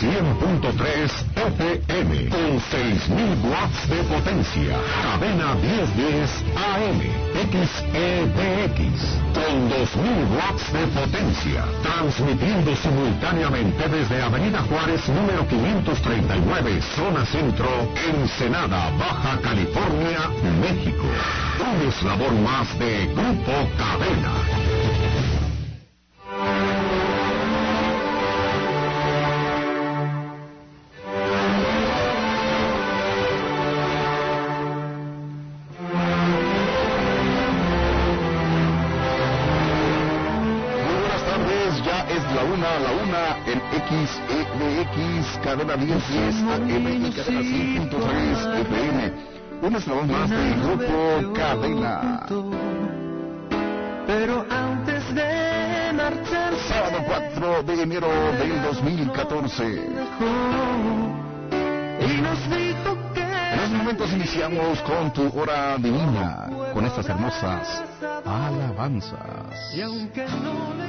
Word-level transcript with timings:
100.3 0.00 1.10
FM 1.34 2.28
con 2.28 2.60
6.000 2.60 3.50
watts 3.50 3.88
de 3.88 3.96
potencia. 4.04 4.78
Cadena 5.02 5.54
1010 5.56 6.44
AM. 6.54 7.28
XEDX 7.50 9.18
con 9.34 9.68
2.000 9.68 10.36
watts 10.36 10.72
de 10.72 10.86
potencia. 10.86 11.64
Transmitiendo 11.82 12.76
simultáneamente 12.76 13.88
desde 13.88 14.22
Avenida 14.22 14.60
Juárez 14.68 15.08
número 15.08 15.46
539, 15.48 16.80
zona 16.94 17.26
centro, 17.26 17.68
Ensenada, 18.08 18.90
Baja 18.98 19.40
California, 19.42 20.30
México. 20.60 21.06
Un 21.58 21.88
eslabón 21.88 22.44
más 22.44 22.78
de 22.78 23.06
Grupo 23.06 23.52
Cadena. 23.76 24.67
XEDX, 43.48 45.40
cadena 45.42 45.76
1010 45.76 46.42
AM 46.52 47.06
y 47.06 47.10
cadena 47.12 47.40
100.3 47.40 48.60
FM. 48.60 49.12
Un 49.62 49.74
eslabón 49.74 50.10
más 50.10 50.28
del 50.28 50.54
grupo 50.60 51.32
Cadena. 51.32 52.26
Pero 54.06 54.44
antes 54.50 55.14
de 55.14 55.92
marchar, 55.94 56.54
sábado 56.68 56.98
4 57.06 57.62
de 57.62 57.82
enero 57.82 58.08
del 58.38 58.62
2014. 58.62 59.64
Y 62.00 62.20
nos 62.20 62.50
dijo 62.50 62.98
que 63.14 63.22
en 63.22 63.60
estos 63.60 63.72
momentos 63.72 64.12
iniciamos 64.12 64.80
con 64.82 65.10
tu 65.14 65.26
hora 65.40 65.78
divina, 65.78 66.50
con 66.74 66.84
estas 66.84 67.08
hermosas 67.08 67.82
alabanzas. 68.26 69.74
Y 69.74 69.80
aunque 69.80 70.26
no 70.26 70.74
le 70.74 70.88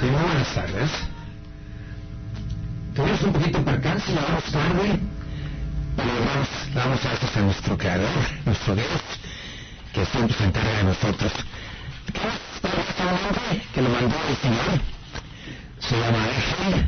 Sí, 0.00 0.06
buenas 0.06 0.54
tardes. 0.54 0.90
Tuvimos 2.94 3.22
un 3.22 3.32
poquito 3.32 3.64
percance, 3.64 4.14
vamos 4.14 4.44
tarde, 4.44 4.98
pero 5.96 6.08
vamos, 6.08 6.48
damos 6.74 7.02
gracias 7.02 7.36
a 7.36 7.40
nuestro 7.40 7.78
Creador, 7.78 8.08
nuestro 8.44 8.74
Dios, 8.74 8.86
que 9.92 10.04
siempre 10.06 10.36
se 10.36 10.44
encarga 10.44 10.78
de 10.78 10.84
nosotros 10.84 11.32
que 13.74 13.82
lo 13.82 13.88
mandó 13.88 14.14
el 14.28 14.36
Señor 14.36 14.80
se 15.78 15.98
llama 15.98 16.24
Ángel. 16.24 16.86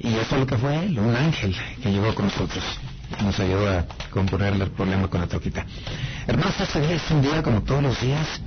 Y 0.00 0.08
eso 0.14 0.34
es 0.34 0.40
lo 0.40 0.46
que 0.46 0.56
fue 0.56 0.84
él, 0.84 0.98
un 0.98 1.14
ángel 1.16 1.56
que 1.82 1.90
llegó 1.90 2.14
con 2.14 2.26
nosotros. 2.26 2.64
Nos 3.22 3.38
ayudó 3.40 3.68
a 3.70 3.84
componer 4.10 4.52
el 4.54 4.70
problema 4.70 5.08
con 5.08 5.20
la 5.20 5.26
troquita. 5.26 5.64
Hermanos, 6.26 6.60
este 6.60 6.80
día 6.80 6.96
es 6.96 7.10
un 7.10 7.22
día 7.22 7.42
como 7.42 7.62
todos 7.62 7.82
los 7.82 8.00
días, 8.00 8.40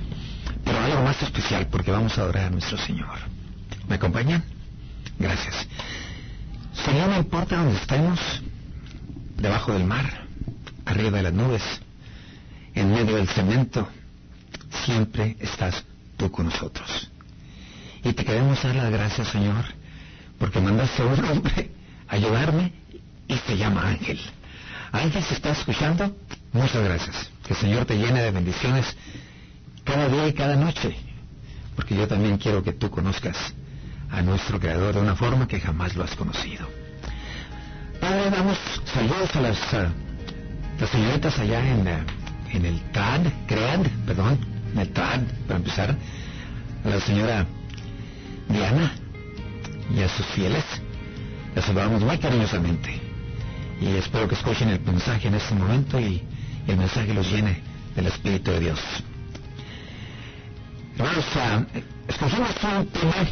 pero 0.64 0.78
algo 0.78 1.02
más 1.02 1.20
especial 1.22 1.66
porque 1.68 1.90
vamos 1.90 2.16
a 2.18 2.22
adorar 2.22 2.46
a 2.46 2.50
nuestro 2.50 2.78
Señor. 2.78 3.18
¿Me 3.88 3.96
acompañan? 3.96 4.44
Gracias. 5.18 5.66
Señor, 6.84 7.10
no 7.10 7.18
importa 7.18 7.56
donde 7.56 7.78
estemos, 7.78 8.18
debajo 9.36 9.72
del 9.72 9.84
mar, 9.84 10.26
arriba 10.84 11.18
de 11.18 11.22
las 11.22 11.32
nubes, 11.32 11.62
en 12.74 12.92
medio 12.92 13.16
del 13.16 13.28
cemento, 13.28 13.88
siempre 14.84 15.36
estás 15.40 15.84
tú 16.16 16.30
con 16.30 16.46
nosotros. 16.46 17.10
Y 18.04 18.12
te 18.14 18.24
queremos 18.24 18.62
dar 18.62 18.74
las 18.74 18.90
gracias, 18.90 19.28
Señor, 19.28 19.64
porque 20.38 20.60
mandaste 20.60 21.02
a 21.02 21.06
un 21.06 21.24
hombre 21.24 21.70
a 22.08 22.14
ayudarme 22.14 22.72
y 23.28 23.36
se 23.36 23.56
llama 23.56 23.88
Ángel. 23.88 24.18
Ángel, 24.90 25.22
se 25.22 25.34
está 25.34 25.50
escuchando, 25.50 26.16
muchas 26.52 26.82
gracias. 26.82 27.30
Que 27.46 27.54
el 27.54 27.60
Señor 27.60 27.84
te 27.84 27.96
llene 27.96 28.22
de 28.22 28.30
bendiciones 28.30 28.96
cada 29.84 30.08
día 30.08 30.28
y 30.28 30.32
cada 30.32 30.56
noche, 30.56 30.96
porque 31.76 31.96
yo 31.96 32.06
también 32.06 32.38
quiero 32.38 32.62
que 32.62 32.72
tú 32.72 32.90
conozcas 32.90 33.36
a 34.10 34.22
nuestro 34.22 34.60
Creador 34.60 34.94
de 34.94 35.00
una 35.00 35.16
forma 35.16 35.48
que 35.48 35.60
jamás 35.60 35.96
lo 35.96 36.04
has 36.04 36.14
conocido. 36.14 36.68
Padre, 38.00 38.30
damos 38.30 38.58
saludos 38.84 39.34
a 39.36 39.40
las, 39.40 39.58
las 40.80 40.90
señoritas 40.90 41.38
allá 41.38 41.66
en, 41.66 41.86
en 41.86 42.66
el 42.66 42.80
TAD, 42.92 43.20
CREAD, 43.46 43.86
perdón, 44.06 44.38
Netrán, 44.74 45.26
para 45.46 45.58
empezar, 45.58 45.96
a 46.84 46.88
la 46.88 47.00
señora 47.00 47.46
Diana 48.48 48.92
y 49.94 50.00
a 50.00 50.08
sus 50.08 50.26
fieles. 50.26 50.64
Les 51.54 51.64
saludamos 51.64 52.02
muy 52.02 52.18
cariñosamente. 52.18 53.00
Y 53.80 53.96
espero 53.96 54.28
que 54.28 54.34
escuchen 54.34 54.68
el 54.68 54.80
mensaje 54.80 55.28
en 55.28 55.34
este 55.34 55.54
momento 55.54 55.98
y, 56.00 56.22
el 56.66 56.76
mensaje 56.76 57.12
los 57.12 57.28
llene 57.30 57.60
del 57.96 58.06
Espíritu 58.06 58.52
de 58.52 58.60
Dios. 58.60 58.80
Uh, 61.02 61.66
escogimos 62.06 62.50
un 62.62 62.86
tema, 62.86 63.26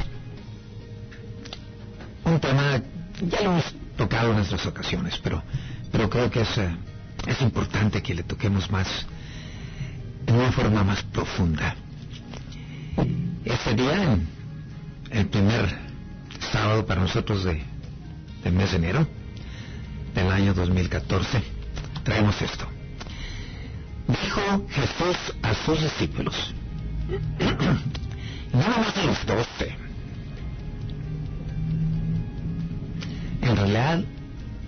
un 2.25 2.41
tema, 2.41 2.83
ya 3.23 3.43
lo 3.43 3.51
hemos 3.53 3.75
tocado 3.97 4.31
en 4.31 4.39
nuestras 4.39 4.67
ocasiones, 4.67 5.17
pero, 5.23 5.41
pero 5.93 6.11
creo 6.11 6.29
que 6.29 6.41
es, 6.41 6.59
uh, 6.59 6.63
es 7.29 7.41
importante 7.41 8.03
que 8.03 8.13
le 8.13 8.25
toquemos 8.25 8.69
más 8.73 8.89
de 10.27 10.33
una 10.33 10.51
forma 10.51 10.83
más 10.83 11.05
profunda. 11.05 11.77
Este 13.45 13.75
día, 13.77 14.19
el 15.13 15.27
primer 15.29 15.79
sábado 16.53 16.85
para 16.85 17.03
nosotros 17.03 17.45
de, 17.45 17.63
del 18.43 18.53
mes 18.53 18.73
de 18.73 18.79
enero 18.79 19.07
del 20.13 20.29
año 20.29 20.55
2014, 20.55 21.41
traemos 22.03 22.43
esto. 22.43 22.67
Dijo 24.09 24.67
Jesús 24.71 25.17
a 25.41 25.55
sus 25.55 25.81
discípulos, 25.81 26.53
nada 28.53 28.79
más 28.79 28.97
a 28.97 29.05
los 29.05 29.27
doce. 29.27 29.77
En 33.43 33.57
realidad, 33.57 33.99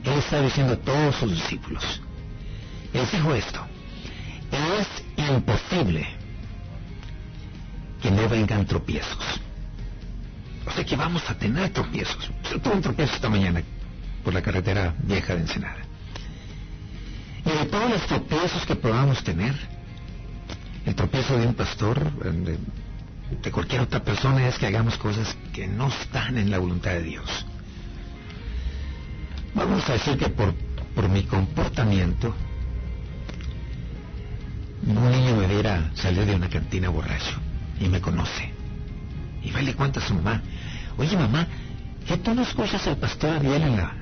Él 0.05 0.19
está 0.19 0.41
diciendo 0.41 0.73
a 0.75 0.77
todos 0.77 1.17
sus 1.17 1.31
discípulos. 1.33 2.01
Él 2.93 3.07
dijo 3.13 3.35
esto, 3.35 3.67
es 4.53 5.29
imposible 5.29 6.07
que 8.03 8.11
no 8.11 8.29
vengan 8.29 8.67
tropiezos. 8.67 9.41
O 10.67 10.71
sea 10.71 10.85
que 10.85 10.97
vamos 10.97 11.29
a 11.29 11.35
tener 11.35 11.71
tropiezos. 11.71 12.31
Yo 12.51 12.61
tuve 12.61 12.75
un 12.75 12.83
tropiezo 12.83 13.15
esta 13.15 13.29
mañana 13.29 13.63
por 14.25 14.33
la 14.33 14.43
carretera 14.43 14.95
vieja 14.99 15.35
de 15.35 15.43
Ensenada. 15.43 15.83
Y 17.45 17.51
de 17.51 17.67
todos 17.67 17.91
los 17.91 18.07
tropiezos 18.07 18.65
que 18.67 18.77
podamos 18.77 19.23
tener, 19.25 19.55
el 20.87 20.95
tropiezo 20.95 21.37
de 21.39 21.47
un 21.47 21.55
pastor, 21.55 22.13
de, 22.13 23.51
cualquier 23.51 23.83
otra 23.83 24.03
persona, 24.03 24.49
es 24.49 24.59
que 24.59 24.67
hagamos 24.67 24.97
cosas 24.99 25.37
que 25.53 25.67
no 25.67 25.89
están 25.89 26.39
en 26.39 26.51
la 26.51 26.59
voluntad 26.59 26.93
de 26.93 27.03
Dios. 27.03 27.47
Vamos 29.55 29.89
a 29.89 29.93
decir 29.93 30.17
que 30.17 30.29
por, 30.29 30.55
por 30.95 31.09
mi 31.09 31.23
comportamiento, 31.25 32.35
un 34.87 35.11
niño 35.11 35.37
me 35.37 35.47
viera 35.47 35.91
salir 35.95 36.27
de 36.27 36.35
una 36.35 36.49
cantina 36.49 36.89
borracho 36.89 37.39
y 37.79 37.89
me 37.89 38.01
conoce. 38.01 38.53
Y 39.43 39.51
va 39.51 39.63
y 39.63 39.67
le 39.67 39.75
cuenta 39.75 40.01
a 40.01 40.03
su 40.03 40.15
mamá, 40.15 40.43
oye 40.97 41.17
mamá, 41.17 41.47
¿qué 42.07 42.17
tú 42.17 42.35
no 42.35 42.43
escuchas 42.43 42.87
al 42.87 42.97
pastor 42.97 43.31
Ariel 43.31 43.63
en 43.63 43.77
la, 43.77 43.93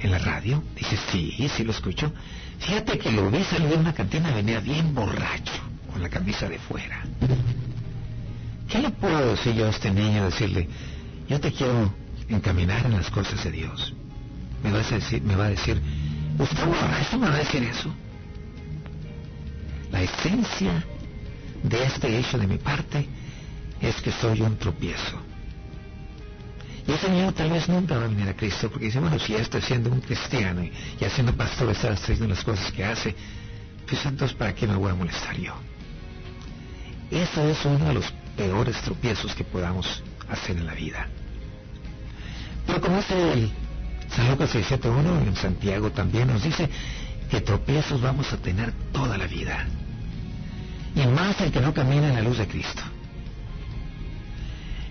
en 0.00 0.10
la 0.10 0.18
radio? 0.18 0.62
Dice, 0.74 0.98
sí, 1.10 1.48
sí 1.48 1.64
lo 1.64 1.72
escucho. 1.72 2.12
Fíjate 2.58 2.98
que 2.98 3.12
lo 3.12 3.30
vi 3.30 3.42
salir 3.44 3.68
de 3.68 3.76
una 3.76 3.92
cantina, 3.92 4.34
venía 4.34 4.60
bien 4.60 4.94
borracho, 4.94 5.52
con 5.94 6.02
la 6.02 6.08
camisa 6.08 6.48
de 6.48 6.58
fuera. 6.58 7.04
¿Qué 8.68 8.80
le 8.80 8.90
puedo 8.90 9.30
decir 9.30 9.54
yo 9.54 9.66
a 9.66 9.70
este 9.70 9.92
niño? 9.92 10.24
Decirle, 10.24 10.68
yo 11.28 11.38
te 11.40 11.52
quiero 11.52 11.94
encaminar 12.28 12.84
en 12.84 12.94
las 12.94 13.08
cosas 13.10 13.44
de 13.44 13.52
Dios. 13.52 13.94
Me 14.64 14.72
vas 14.72 14.90
a 14.90 14.96
decir, 14.96 15.22
me 15.22 15.36
va 15.36 15.46
a 15.46 15.50
decir, 15.50 15.80
¿usted 16.36 16.66
me 17.16 17.28
va 17.28 17.34
a 17.36 17.38
decir 17.38 17.62
eso? 17.62 17.94
La 19.92 20.02
esencia 20.02 20.84
de 21.62 21.84
este 21.84 22.18
hecho 22.18 22.38
de 22.38 22.48
mi 22.48 22.58
parte 22.58 23.06
es 23.80 23.94
que 24.02 24.10
soy 24.10 24.40
un 24.40 24.56
tropiezo. 24.56 25.22
Y 26.88 26.90
ese 26.90 27.08
niño 27.08 27.32
tal 27.32 27.50
vez 27.50 27.68
nunca 27.68 27.98
va 27.98 28.06
a 28.06 28.08
venir 28.08 28.28
a 28.28 28.34
Cristo 28.34 28.68
porque 28.68 28.86
dice, 28.86 28.98
bueno, 28.98 29.16
si 29.20 29.34
ya 29.34 29.38
está 29.38 29.60
siendo 29.60 29.92
un 29.92 30.00
cristiano 30.00 30.64
y, 30.64 31.04
haciendo 31.04 31.32
pastor 31.36 31.70
está 31.70 31.92
haciendo 31.92 32.26
las 32.26 32.42
cosas 32.42 32.72
que 32.72 32.84
hace, 32.84 33.14
pues 33.88 34.04
entonces 34.04 34.36
¿para 34.36 34.52
qué 34.56 34.66
me 34.66 34.74
voy 34.74 34.90
a 34.90 34.94
molestar 34.96 35.36
yo? 35.36 35.54
Eso 37.10 37.48
es 37.48 37.64
uno 37.64 37.86
de 37.86 37.94
los 37.94 38.12
peores 38.36 38.80
tropiezos 38.82 39.34
que 39.34 39.44
podamos 39.44 40.02
hacer 40.28 40.56
en 40.56 40.66
la 40.66 40.74
vida. 40.74 41.08
Pero 42.66 42.80
como 42.80 42.96
dice 42.96 43.32
el 43.32 43.52
San 44.10 44.30
Lucas 44.30 44.50
671 44.50 45.28
en 45.28 45.36
Santiago 45.36 45.90
también 45.90 46.28
nos 46.28 46.42
dice 46.42 46.68
que 47.30 47.40
tropiezos 47.40 48.00
vamos 48.00 48.32
a 48.32 48.36
tener 48.36 48.72
toda 48.92 49.18
la 49.18 49.26
vida. 49.26 49.66
Y 50.94 51.06
más 51.08 51.40
el 51.40 51.50
que 51.50 51.60
no 51.60 51.74
camina 51.74 52.08
en 52.08 52.14
la 52.14 52.22
luz 52.22 52.38
de 52.38 52.46
Cristo. 52.46 52.82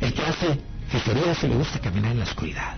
El 0.02 0.14
que 0.14 0.22
hace 0.22 0.60
fechorías 0.90 1.38
se 1.38 1.48
le 1.48 1.56
gusta 1.56 1.80
caminar 1.80 2.12
en 2.12 2.20
la 2.20 2.26
oscuridad. 2.26 2.76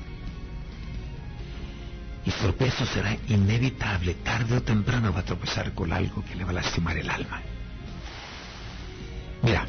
Y 2.26 2.32
su 2.32 2.40
tropiezo 2.40 2.86
será 2.86 3.16
inevitable, 3.28 4.16
tarde 4.16 4.58
o 4.58 4.62
temprano 4.62 5.14
va 5.14 5.20
a 5.20 5.26
tropezar 5.26 5.74
con 5.74 5.92
algo 5.94 6.24
que 6.24 6.36
le 6.36 6.44
va 6.44 6.52
a 6.52 6.54
lastimar 6.54 6.98
el 6.98 7.10
alma. 7.10 7.42
Mira, 9.46 9.68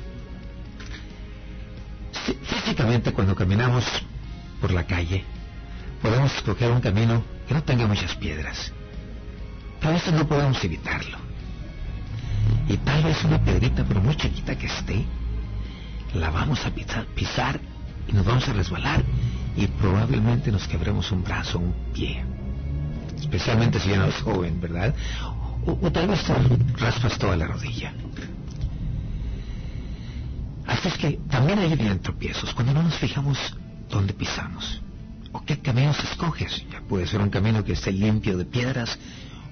físicamente 2.45 3.13
cuando 3.13 3.37
caminamos 3.37 3.85
por 4.59 4.73
la 4.73 4.85
calle, 4.85 5.23
podemos 6.01 6.35
escoger 6.35 6.71
un 6.71 6.81
camino 6.81 7.23
que 7.47 7.53
no 7.53 7.63
tenga 7.63 7.87
muchas 7.87 8.17
piedras. 8.17 8.73
Pero 9.79 9.91
a 9.91 9.93
veces 9.93 10.15
no 10.15 10.27
podemos 10.27 10.65
evitarlo. 10.65 11.19
Y 12.67 12.79
tal 12.79 13.05
vez 13.05 13.23
una 13.25 13.39
piedrita, 13.45 13.85
pero 13.87 14.01
muy 14.01 14.17
chiquita 14.17 14.57
que 14.57 14.65
esté, 14.65 15.05
la 16.15 16.31
vamos 16.31 16.65
a 16.65 16.71
pisar, 16.71 17.05
pisar 17.15 17.61
y 18.09 18.15
nos 18.15 18.25
vamos 18.25 18.49
a 18.49 18.55
resbalar 18.55 19.05
y 19.59 19.67
probablemente 19.67 20.51
nos 20.51 20.67
quebremos 20.67 21.13
un 21.13 21.23
brazo 21.23 21.59
un 21.59 21.75
pie. 21.93 22.25
Especialmente 23.19 23.79
si 23.79 23.91
ya 23.91 23.99
no 23.99 24.05
eres 24.05 24.23
joven, 24.23 24.59
¿verdad? 24.59 24.95
O, 25.67 25.79
o 25.83 25.93
tal 25.93 26.09
vez 26.09 26.27
raspas 26.79 27.19
toda 27.19 27.37
la 27.37 27.47
rodilla. 27.47 27.93
Así 30.67 30.89
es 30.89 30.99
que 30.99 31.21
también 31.31 31.59
hay 31.59 31.75
vienen 31.77 32.01
tropiezos 32.01 32.53
cuando 32.55 32.73
no 32.75 32.83
nos 32.83 32.97
fijamos 32.97 33.39
dónde 33.89 34.13
pisamos 34.13 34.81
o 35.33 35.45
qué 35.45 35.59
caminos 35.59 35.99
escoges. 36.03 36.65
Ya 36.71 36.81
puede 36.81 37.07
ser 37.07 37.21
un 37.21 37.31
camino 37.31 37.65
que 37.65 37.73
esté 37.73 37.93
limpio 37.93 38.37
de 38.37 38.45
piedras 38.45 38.99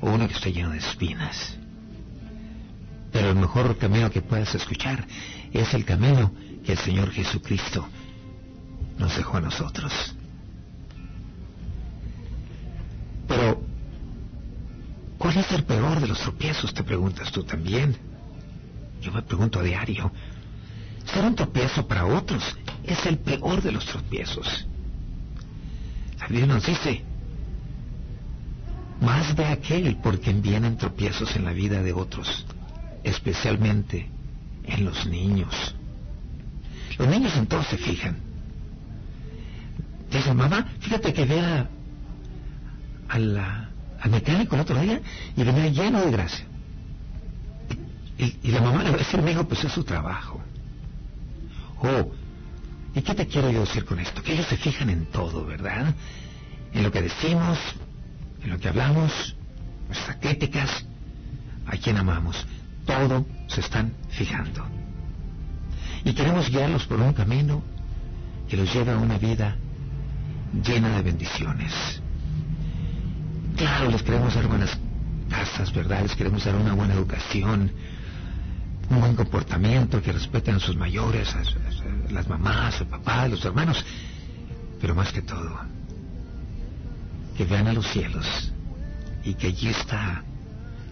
o 0.00 0.10
uno 0.10 0.26
que 0.26 0.34
esté 0.34 0.52
lleno 0.52 0.70
de 0.70 0.78
espinas. 0.78 1.56
Pero 3.12 3.30
el 3.30 3.36
mejor 3.36 3.76
camino 3.78 4.10
que 4.10 4.22
puedas 4.22 4.54
escuchar 4.54 5.06
es 5.52 5.72
el 5.74 5.84
camino 5.84 6.32
que 6.64 6.72
el 6.72 6.78
Señor 6.78 7.12
Jesucristo 7.12 7.86
nos 8.98 9.16
dejó 9.16 9.36
a 9.36 9.40
nosotros. 9.40 9.92
Pero, 13.28 13.62
¿cuál 15.18 15.36
es 15.38 15.50
el 15.52 15.64
peor 15.64 16.00
de 16.00 16.08
los 16.08 16.18
tropiezos? 16.20 16.74
Te 16.74 16.82
preguntas 16.82 17.30
tú 17.30 17.44
también. 17.44 17.96
Yo 19.00 19.12
me 19.12 19.22
pregunto 19.22 19.60
a 19.60 19.62
diario. 19.62 20.10
Ser 21.06 21.24
un 21.24 21.34
tropiezo 21.34 21.86
para 21.86 22.06
otros 22.06 22.42
es 22.84 23.04
el 23.06 23.18
peor 23.18 23.62
de 23.62 23.72
los 23.72 23.84
tropiezos. 23.86 24.66
La 26.18 26.26
Biblia 26.28 26.46
nos 26.46 26.66
dice, 26.66 27.02
más 29.00 29.36
de 29.36 29.44
aquel 29.44 29.96
por 29.96 30.20
quien 30.20 30.40
vienen 30.40 30.76
tropiezos 30.76 31.36
en 31.36 31.44
la 31.44 31.52
vida 31.52 31.82
de 31.82 31.92
otros, 31.92 32.46
especialmente 33.02 34.08
en 34.64 34.84
los 34.84 35.06
niños. 35.06 35.74
Los 36.98 37.08
niños 37.08 37.36
en 37.36 37.46
todo 37.46 37.62
se 37.64 37.76
fijan. 37.76 38.16
Dicen, 40.10 40.36
mamá, 40.36 40.68
fíjate 40.80 41.12
que 41.12 41.24
vea 41.24 41.68
al 43.08 43.68
mecánico 44.10 44.54
el 44.54 44.62
otro 44.62 44.80
día 44.80 45.00
y 45.36 45.42
venía 45.42 45.68
lleno 45.68 46.00
de 46.00 46.10
gracia. 46.10 46.46
Y, 48.16 48.52
la 48.52 48.60
mamá 48.60 48.84
le 48.84 48.90
va 48.90 48.96
a 48.96 48.98
decir, 48.98 49.20
hijo, 49.28 49.44
pues 49.46 49.64
es 49.64 49.72
su 49.72 49.82
trabajo. 49.82 50.40
Oh, 51.80 52.12
¿y 52.94 53.02
qué 53.02 53.14
te 53.14 53.26
quiero 53.26 53.50
yo 53.50 53.60
decir 53.60 53.84
con 53.84 53.98
esto? 53.98 54.22
Que 54.22 54.34
ellos 54.34 54.46
se 54.46 54.56
fijan 54.56 54.90
en 54.90 55.06
todo, 55.06 55.44
¿verdad? 55.44 55.94
En 56.72 56.82
lo 56.82 56.90
que 56.90 57.02
decimos, 57.02 57.58
en 58.42 58.50
lo 58.50 58.58
que 58.58 58.68
hablamos, 58.68 59.36
nuestras 59.88 60.16
críticas, 60.16 60.84
a 61.66 61.76
quien 61.76 61.96
amamos. 61.96 62.46
Todo 62.86 63.26
se 63.48 63.60
están 63.60 63.94
fijando. 64.10 64.66
Y 66.04 66.12
queremos 66.12 66.50
guiarlos 66.50 66.84
por 66.84 67.00
un 67.00 67.12
camino 67.12 67.62
que 68.48 68.56
los 68.56 68.72
lleva 68.72 68.94
a 68.94 68.98
una 68.98 69.18
vida 69.18 69.56
llena 70.62 70.96
de 70.96 71.02
bendiciones. 71.02 71.72
Claro, 73.56 73.90
les 73.90 74.02
queremos 74.02 74.34
dar 74.34 74.46
buenas 74.46 74.78
casas, 75.30 75.72
¿verdad? 75.72 76.02
Les 76.02 76.14
queremos 76.14 76.44
dar 76.44 76.54
una 76.54 76.74
buena 76.74 76.94
educación, 76.94 77.70
un 78.90 79.00
buen 79.00 79.16
comportamiento, 79.16 80.02
que 80.02 80.12
respeten 80.12 80.56
a 80.56 80.58
sus 80.58 80.76
mayores, 80.76 81.34
a 81.34 81.40
las 82.10 82.28
mamás, 82.28 82.80
al 82.80 82.86
papá, 82.86 83.28
los 83.28 83.44
hermanos, 83.44 83.84
pero 84.80 84.94
más 84.94 85.12
que 85.12 85.22
todo, 85.22 85.60
que 87.36 87.44
vean 87.44 87.68
a 87.68 87.72
los 87.72 87.86
cielos 87.86 88.52
y 89.24 89.34
que 89.34 89.48
allí 89.48 89.68
está 89.68 90.22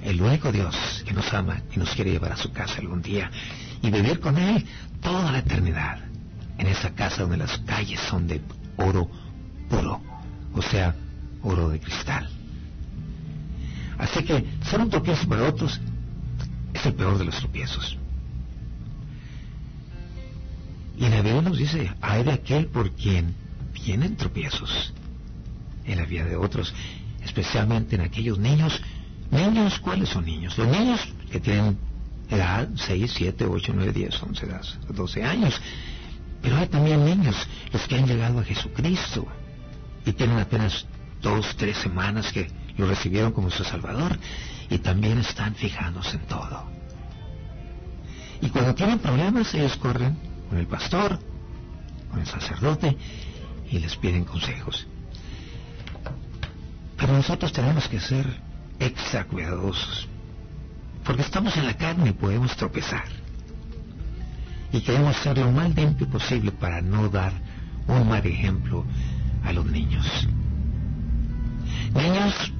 el 0.02 0.20
único 0.20 0.50
Dios 0.50 1.02
que 1.06 1.12
nos 1.12 1.32
ama 1.32 1.62
y 1.74 1.78
nos 1.78 1.90
quiere 1.90 2.10
llevar 2.10 2.32
a 2.32 2.36
su 2.36 2.52
casa 2.52 2.80
algún 2.80 3.02
día 3.02 3.30
y 3.82 3.90
vivir 3.90 4.20
con 4.20 4.36
Él 4.36 4.66
toda 5.00 5.30
la 5.30 5.38
eternidad 5.38 5.98
en 6.58 6.66
esa 6.66 6.90
casa 6.94 7.22
donde 7.22 7.36
las 7.36 7.58
calles 7.58 8.00
son 8.00 8.26
de 8.26 8.40
oro 8.76 9.08
puro, 9.68 10.00
o 10.54 10.62
sea, 10.62 10.94
oro 11.42 11.68
de 11.68 11.80
cristal. 11.80 12.28
Así 13.98 14.24
que 14.24 14.44
ser 14.64 14.80
un 14.80 14.90
tropiezo 14.90 15.28
para 15.28 15.48
otros 15.48 15.80
es 16.74 16.86
el 16.86 16.94
peor 16.94 17.18
de 17.18 17.24
los 17.24 17.36
tropiezos. 17.36 17.98
Y 20.96 21.08
la 21.08 21.22
Biblia 21.22 21.42
nos 21.42 21.58
dice, 21.58 21.90
hay 22.00 22.22
de 22.22 22.32
aquel 22.32 22.66
por 22.66 22.90
quien 22.92 23.34
vienen 23.72 24.16
tropiezos 24.16 24.92
en 25.84 25.98
la 25.98 26.04
vida 26.04 26.24
de 26.24 26.36
otros, 26.36 26.72
especialmente 27.24 27.96
en 27.96 28.02
aquellos 28.02 28.38
niños. 28.38 28.80
Niños, 29.30 29.78
¿cuáles 29.80 30.10
son 30.10 30.26
niños? 30.26 30.56
Los 30.58 30.68
niños 30.68 31.00
que 31.30 31.40
tienen 31.40 31.78
edad 32.28 32.68
6, 32.74 33.12
7, 33.14 33.46
8, 33.46 33.72
9, 33.74 33.92
10, 33.92 34.22
11, 34.22 34.46
12 34.88 35.24
años. 35.24 35.60
Pero 36.42 36.56
hay 36.56 36.66
también 36.66 37.04
niños, 37.04 37.36
los 37.72 37.86
que 37.86 37.96
han 37.96 38.06
llegado 38.06 38.40
a 38.40 38.44
Jesucristo 38.44 39.26
y 40.04 40.12
tienen 40.12 40.38
apenas 40.38 40.86
dos, 41.20 41.54
tres 41.56 41.76
semanas 41.78 42.32
que 42.32 42.50
lo 42.76 42.86
recibieron 42.86 43.32
como 43.32 43.50
su 43.50 43.64
Salvador 43.64 44.18
y 44.68 44.78
también 44.78 45.18
están 45.18 45.54
fijándose 45.54 46.16
en 46.16 46.26
todo. 46.26 46.64
Y 48.40 48.48
cuando 48.48 48.74
tienen 48.74 48.98
problemas, 48.98 49.54
ellos 49.54 49.76
corren 49.76 50.16
con 50.52 50.60
el 50.60 50.66
pastor, 50.66 51.18
con 52.10 52.20
el 52.20 52.26
sacerdote 52.26 52.94
y 53.70 53.78
les 53.78 53.96
piden 53.96 54.26
consejos. 54.26 54.86
Pero 56.98 57.14
nosotros 57.14 57.54
tenemos 57.54 57.88
que 57.88 57.98
ser 57.98 58.26
extra 58.78 59.24
cuidadosos, 59.24 60.06
porque 61.04 61.22
estamos 61.22 61.56
en 61.56 61.64
la 61.64 61.74
carne 61.78 62.10
y 62.10 62.12
podemos 62.12 62.54
tropezar. 62.54 63.06
Y 64.74 64.82
queremos 64.82 65.16
ser 65.16 65.38
lo 65.38 65.50
más 65.50 65.74
limpio 65.74 66.06
posible 66.06 66.52
para 66.52 66.82
no 66.82 67.08
dar 67.08 67.32
un 67.86 68.06
mal 68.06 68.26
ejemplo 68.26 68.84
a 69.44 69.54
los 69.54 69.64
niños. 69.64 70.28
Niños 71.94 72.52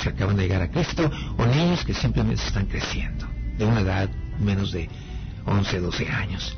que 0.00 0.08
acaban 0.08 0.36
de 0.36 0.44
llegar 0.44 0.62
a 0.62 0.70
Cristo 0.70 1.10
o 1.36 1.46
niños 1.46 1.84
que 1.84 1.94
simplemente 1.94 2.44
están 2.46 2.66
creciendo, 2.66 3.26
de 3.58 3.64
una 3.64 3.80
edad 3.80 4.08
menos 4.38 4.70
de 4.70 4.88
11, 5.46 5.80
12 5.80 6.08
años. 6.10 6.56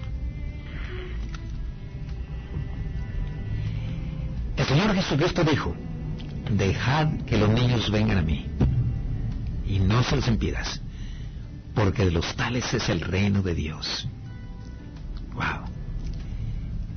El 4.57 4.67
Señor 4.67 4.95
Jesucristo 4.95 5.45
dijo, 5.45 5.75
dejad 6.51 7.09
que 7.27 7.38
los 7.38 7.49
niños 7.49 7.91
vengan 7.91 8.19
a 8.19 8.23
mí 8.23 8.47
y 9.67 9.79
no 9.79 10.03
se 10.03 10.17
los 10.17 10.29
impidas, 10.29 10.81
porque 11.75 12.05
de 12.05 12.11
los 12.11 12.37
tales 12.37 12.73
es 12.75 12.88
el 12.88 13.01
reino 13.01 13.43
de 13.43 13.55
Dios. 13.55 14.09
Wow. 15.35 15.65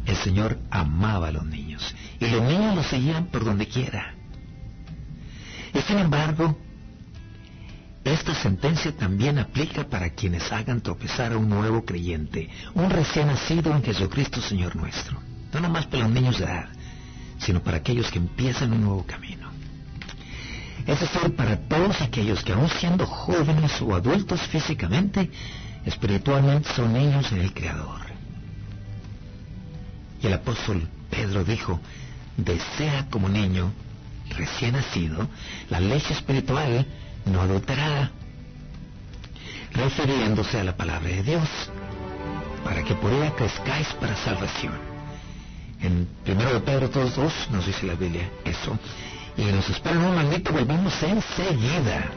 El 0.05 0.15
Señor 0.17 0.59
amaba 0.69 1.29
a 1.29 1.31
los 1.31 1.45
niños 1.45 1.95
y 2.19 2.27
los 2.27 2.41
niños 2.41 2.75
lo 2.75 2.83
seguían 2.83 3.27
por 3.27 3.45
donde 3.45 3.67
quiera. 3.67 4.13
Y 5.73 5.79
sin 5.81 5.97
embargo, 5.97 6.57
esta 8.03 8.35
sentencia 8.35 8.95
también 8.95 9.39
aplica 9.39 9.87
para 9.87 10.11
quienes 10.11 10.51
hagan 10.51 10.81
tropezar 10.81 11.33
a 11.33 11.37
un 11.37 11.49
nuevo 11.49 11.83
creyente, 11.85 12.49
un 12.75 12.89
recién 12.89 13.27
nacido 13.27 13.75
en 13.75 13.81
Jesucristo 13.81 14.41
Señor 14.41 14.75
nuestro. 14.75 15.19
No 15.51 15.59
nomás 15.59 15.87
para 15.87 16.03
los 16.03 16.11
niños 16.11 16.37
de 16.37 16.45
edad, 16.45 16.69
sino 17.39 17.61
para 17.61 17.77
aquellos 17.77 18.11
que 18.11 18.19
empiezan 18.19 18.73
un 18.73 18.81
nuevo 18.81 19.05
camino. 19.05 19.49
Es 20.87 20.99
decir, 20.99 21.35
para 21.35 21.57
todos 21.57 22.01
aquellos 22.01 22.43
que 22.43 22.53
aún 22.53 22.69
siendo 22.69 23.05
jóvenes 23.05 23.81
o 23.81 23.95
adultos 23.95 24.41
físicamente, 24.41 25.31
espiritualmente 25.85 26.69
son 26.73 26.93
niños 26.93 27.31
en 27.31 27.41
el 27.41 27.53
Creador. 27.53 28.01
Y 30.21 30.27
el 30.27 30.33
apóstol 30.33 30.87
Pedro 31.09 31.43
dijo, 31.43 31.79
desea 32.37 33.07
como 33.09 33.29
niño 33.29 33.71
recién 34.37 34.73
nacido 34.73 35.27
la 35.69 35.79
leche 35.79 36.13
espiritual 36.13 36.85
no 37.25 37.41
adulterada, 37.41 38.11
refiriéndose 39.73 40.59
a 40.59 40.63
la 40.63 40.77
palabra 40.77 41.09
de 41.09 41.23
Dios, 41.23 41.49
para 42.63 42.83
que 42.83 42.93
por 42.95 43.11
ella 43.11 43.35
crezcáis 43.35 43.87
para 43.93 44.15
salvación. 44.15 44.84
En 45.85 46.07
primero 46.23 46.51
de 46.51 46.61
Pedro 46.61 46.89
2.2 46.89 47.49
nos 47.51 47.67
dice 47.67 47.85
la 47.85 47.93
Biblia 47.93 48.27
eso. 48.43 48.75
Y 49.37 49.43
nos 49.43 49.69
espera 49.69 49.99
un 49.99 50.15
maldito, 50.15 50.51
volvemos 50.51 50.91
enseguida. 51.03 52.09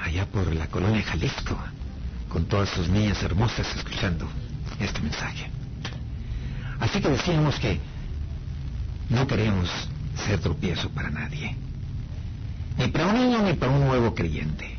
allá 0.00 0.26
por 0.26 0.54
la 0.54 0.68
colonia 0.68 1.02
Jalisco, 1.02 1.58
con 2.28 2.46
todas 2.46 2.70
sus 2.70 2.88
niñas 2.88 3.22
hermosas 3.22 3.66
escuchando 3.76 4.26
este 4.80 5.00
mensaje. 5.00 5.50
Así 6.80 7.00
que 7.00 7.10
decíamos 7.10 7.58
que 7.60 7.78
no 9.10 9.26
queremos 9.26 9.68
ser 10.26 10.40
tropiezo 10.40 10.88
para 10.90 11.10
nadie, 11.10 11.56
ni 12.78 12.88
para 12.88 13.06
un 13.06 13.14
niño 13.14 13.42
ni 13.42 13.54
para 13.54 13.72
un 13.72 13.80
nuevo 13.86 14.14
creyente, 14.14 14.78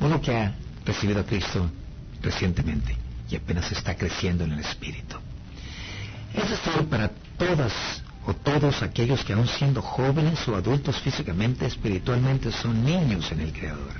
uno 0.00 0.20
que 0.20 0.36
ha 0.36 0.54
recibido 0.84 1.20
a 1.20 1.24
Cristo 1.24 1.70
recientemente 2.22 2.96
y 3.30 3.36
apenas 3.36 3.70
está 3.72 3.96
creciendo 3.96 4.44
en 4.44 4.52
el 4.52 4.60
espíritu. 4.60 5.16
Es 6.34 6.50
decir, 6.50 6.86
para 6.88 7.10
todas 7.38 7.72
o 8.26 8.34
todos 8.34 8.82
aquellos 8.82 9.24
que 9.24 9.32
aún 9.32 9.46
siendo 9.46 9.80
jóvenes 9.80 10.46
o 10.48 10.56
adultos 10.56 11.00
físicamente, 11.00 11.66
espiritualmente, 11.66 12.50
son 12.50 12.84
niños 12.84 13.30
en 13.30 13.40
el 13.40 13.52
Creador. 13.52 13.94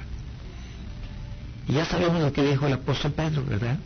Y 1.68 1.74
ya 1.74 1.84
sabemos 1.84 2.20
lo 2.20 2.32
que 2.32 2.42
dijo 2.42 2.66
el 2.66 2.74
apóstol 2.74 3.12
Pedro, 3.12 3.44
¿verdad? 3.44 3.78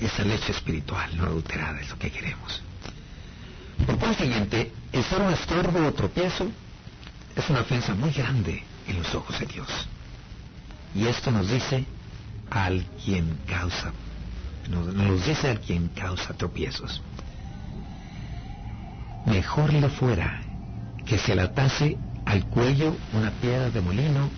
Esa 0.00 0.24
leche 0.24 0.52
espiritual 0.52 1.16
no 1.16 1.24
adulterada 1.24 1.80
es 1.80 1.88
lo 1.88 1.98
que 1.98 2.10
queremos. 2.10 2.62
Por 3.86 3.98
consiguiente, 3.98 4.72
el 4.92 5.04
ser 5.04 5.20
un 5.20 5.32
estorbo 5.32 5.86
o 5.86 5.92
tropiezo 5.92 6.50
es 7.36 7.50
una 7.50 7.60
ofensa 7.60 7.94
muy 7.94 8.10
grande 8.12 8.62
en 8.86 8.98
los 8.98 9.14
ojos 9.14 9.38
de 9.40 9.46
Dios. 9.46 9.68
Y 10.94 11.06
esto 11.06 11.30
nos 11.30 11.50
dice 11.50 11.84
al 12.50 12.84
quien 13.04 13.38
causa, 13.46 13.92
nos, 14.68 15.26
dice 15.26 15.50
al 15.50 15.60
quien 15.60 15.88
causa 15.88 16.34
tropiezos. 16.34 17.02
Mejor 19.26 19.72
le 19.72 19.88
fuera 19.88 20.40
que 21.04 21.18
se 21.18 21.34
le 21.34 21.42
atase 21.42 21.98
al 22.24 22.44
cuello 22.46 22.96
una 23.12 23.30
piedra 23.30 23.70
de 23.70 23.80
molino 23.80 24.30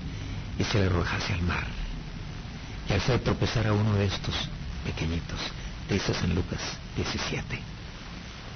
y 0.58 0.64
se 0.64 0.78
le 0.78 0.86
arrojase 0.86 1.34
al 1.34 1.42
mar. 1.42 1.66
Y 2.88 2.92
hacer 2.92 3.20
tropezar 3.20 3.66
a 3.66 3.72
uno 3.72 3.94
de 3.94 4.06
estos 4.06 4.48
pequeñitos, 4.84 5.40
dice 5.90 6.14
San 6.14 6.34
Lucas 6.34 6.60
17. 6.96 7.60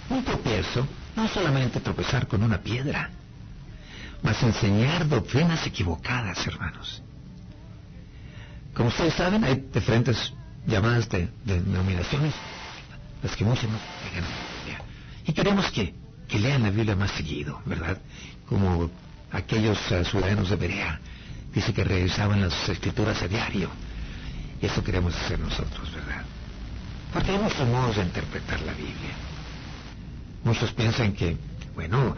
Un 0.08 0.24
tropiezo 0.24 0.86
no 1.16 1.28
solamente 1.28 1.80
tropezar 1.80 2.26
con 2.26 2.42
una 2.42 2.58
piedra, 2.58 3.10
mas 4.22 4.42
enseñar 4.42 5.08
doctrinas 5.08 5.66
equivocadas, 5.66 6.46
hermanos. 6.46 7.02
Como 8.74 8.88
ustedes 8.88 9.14
saben, 9.14 9.44
hay 9.44 9.64
diferentes 9.72 10.32
llamadas 10.66 11.08
de, 11.08 11.28
de 11.44 11.60
denominaciones, 11.60 12.34
las 13.22 13.36
que 13.36 13.44
muchos 13.44 13.64
no 13.64 13.78
Biblia. 13.78 14.82
Y 15.26 15.32
queremos 15.32 15.70
que, 15.70 15.94
que 16.28 16.38
lean 16.38 16.62
la 16.62 16.70
Biblia 16.70 16.96
más 16.96 17.10
seguido, 17.12 17.60
¿verdad? 17.64 17.98
Como 18.46 18.90
aquellos 19.32 19.78
uh, 19.90 20.04
ciudadanos 20.04 20.50
de 20.50 20.56
Berea, 20.56 21.00
dice 21.52 21.72
que 21.72 21.84
revisaban 21.84 22.40
las 22.40 22.68
escrituras 22.68 23.22
a 23.22 23.28
diario. 23.28 23.70
Y 24.60 24.66
eso 24.66 24.84
queremos 24.84 25.14
hacer 25.14 25.38
nosotros, 25.38 25.92
¿verdad? 25.92 26.22
Porque 27.12 27.32
hay 27.32 27.38
muchos 27.38 27.66
modos 27.66 27.96
de 27.96 28.02
interpretar 28.02 28.60
la 28.60 28.72
Biblia. 28.72 29.14
Muchos 30.44 30.72
piensan 30.72 31.12
que, 31.12 31.36
bueno, 31.74 32.16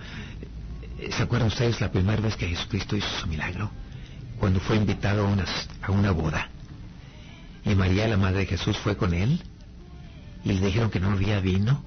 ¿se 1.10 1.22
acuerdan 1.22 1.48
ustedes 1.48 1.80
la 1.80 1.90
primera 1.90 2.20
vez 2.20 2.36
que 2.36 2.48
Jesucristo 2.48 2.96
hizo 2.96 3.08
su 3.20 3.26
milagro? 3.26 3.70
cuando 4.42 4.58
fue 4.58 4.74
invitado 4.74 5.24
a 5.24 5.30
una, 5.30 5.44
a 5.82 5.92
una 5.92 6.10
boda. 6.10 6.48
Y 7.64 7.76
María, 7.76 8.08
la 8.08 8.16
madre 8.16 8.40
de 8.40 8.46
Jesús, 8.46 8.76
fue 8.76 8.96
con 8.96 9.14
él 9.14 9.40
y 10.44 10.52
le 10.52 10.66
dijeron 10.66 10.90
que 10.90 10.98
no 10.98 11.12
había 11.12 11.38
vino. 11.38 11.80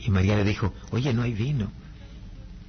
Y 0.00 0.10
María 0.10 0.36
le 0.36 0.44
dijo, 0.44 0.74
oye, 0.90 1.14
no 1.14 1.22
hay 1.22 1.32
vino. 1.32 1.72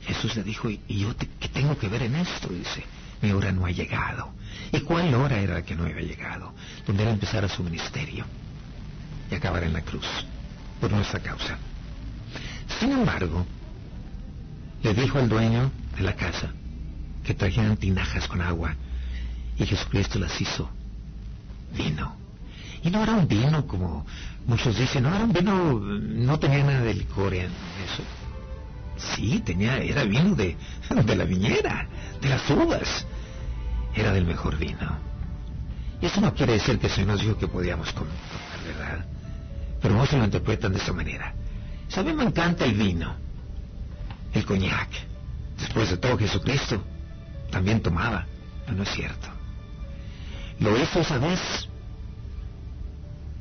Jesús 0.04 0.38
le 0.38 0.44
dijo, 0.44 0.70
¿y 0.70 0.82
yo 0.88 1.14
qué 1.18 1.50
tengo 1.50 1.78
que 1.78 1.90
ver 1.90 2.04
en 2.04 2.16
esto? 2.16 2.48
Dice, 2.48 2.86
mi 3.22 3.34
hora 3.34 3.52
no 3.52 3.66
ha 3.66 3.72
llegado. 3.72 4.32
¿Y 4.72 4.80
cuál 4.80 5.14
hora 5.16 5.38
era 5.38 5.56
la 5.56 5.64
que 5.64 5.76
no 5.76 5.84
había 5.84 6.00
llegado? 6.00 6.54
Donde 6.88 7.04
era 7.04 7.12
empezar 7.12 7.50
su 7.50 7.62
ministerio 7.62 8.24
y 9.30 9.36
acabar 9.36 9.66
en 9.66 9.74
la 9.74 9.82
cruz 9.82 10.08
por 10.80 10.90
nuestra 10.92 11.20
causa. 11.20 11.58
Sin 12.80 12.94
embargo, 12.94 13.46
le 14.84 14.94
dijo 14.94 15.18
al 15.18 15.30
dueño 15.30 15.72
de 15.98 16.04
la 16.04 16.16
casa, 16.16 16.52
que 17.24 17.34
trajeran 17.34 17.78
tinajas 17.78 18.28
con 18.28 18.42
agua 18.42 18.76
y 19.58 19.66
Jesucristo 19.66 20.20
las 20.20 20.40
hizo 20.40 20.70
vino. 21.76 22.16
Y 22.82 22.90
no 22.90 23.04
era 23.04 23.14
un 23.14 23.28
vino 23.28 23.68
como 23.68 24.06
muchos 24.48 24.78
dicen, 24.78 25.04
no 25.04 25.14
era 25.14 25.26
un 25.26 25.34
vino, 25.34 25.80
no 25.80 26.40
tenía 26.40 26.64
nada 26.64 26.82
de 26.82 26.94
licor 26.94 27.34
en 27.34 27.46
eso. 27.46 28.04
Sí, 28.98 29.42
tenía, 29.46 29.78
era 29.78 30.04
vino 30.04 30.36
de, 30.36 30.56
de 30.90 31.16
la 31.16 31.26
viñera, 31.26 31.88
de 32.22 32.30
las 32.30 32.50
uvas. 32.50 33.06
Era 33.96 34.12
del 34.12 34.26
mejor 34.26 34.58
vino. 34.58 34.98
Y 36.02 36.06
eso 36.06 36.22
no 36.22 36.34
quiere 36.34 36.54
decir 36.54 36.80
que 36.80 36.90
Señor 36.90 37.10
nos 37.10 37.22
dijo 37.22 37.38
que 37.38 37.48
podíamos 37.48 37.92
comer, 37.92 38.14
¿verdad? 38.66 39.06
Pero 39.82 39.96
muchos 39.96 40.18
lo 40.18 40.26
interpretan 40.26 40.72
de 40.72 40.80
esa 40.80 40.94
manera. 40.94 41.34
¿Saben? 41.90 42.16
Me 42.16 42.24
encanta 42.24 42.66
el 42.66 42.74
vino, 42.74 43.16
el 44.34 44.46
coñac. 44.46 44.90
Después 45.58 45.90
de 45.90 45.98
todo, 45.98 46.18
Jesucristo 46.18 46.84
también 47.52 47.82
tomaba 47.82 48.26
no 48.72 48.84
es 48.84 48.90
cierto. 48.90 49.28
Lo 50.60 50.78
hizo 50.78 51.00
esa 51.00 51.18
vez 51.18 51.40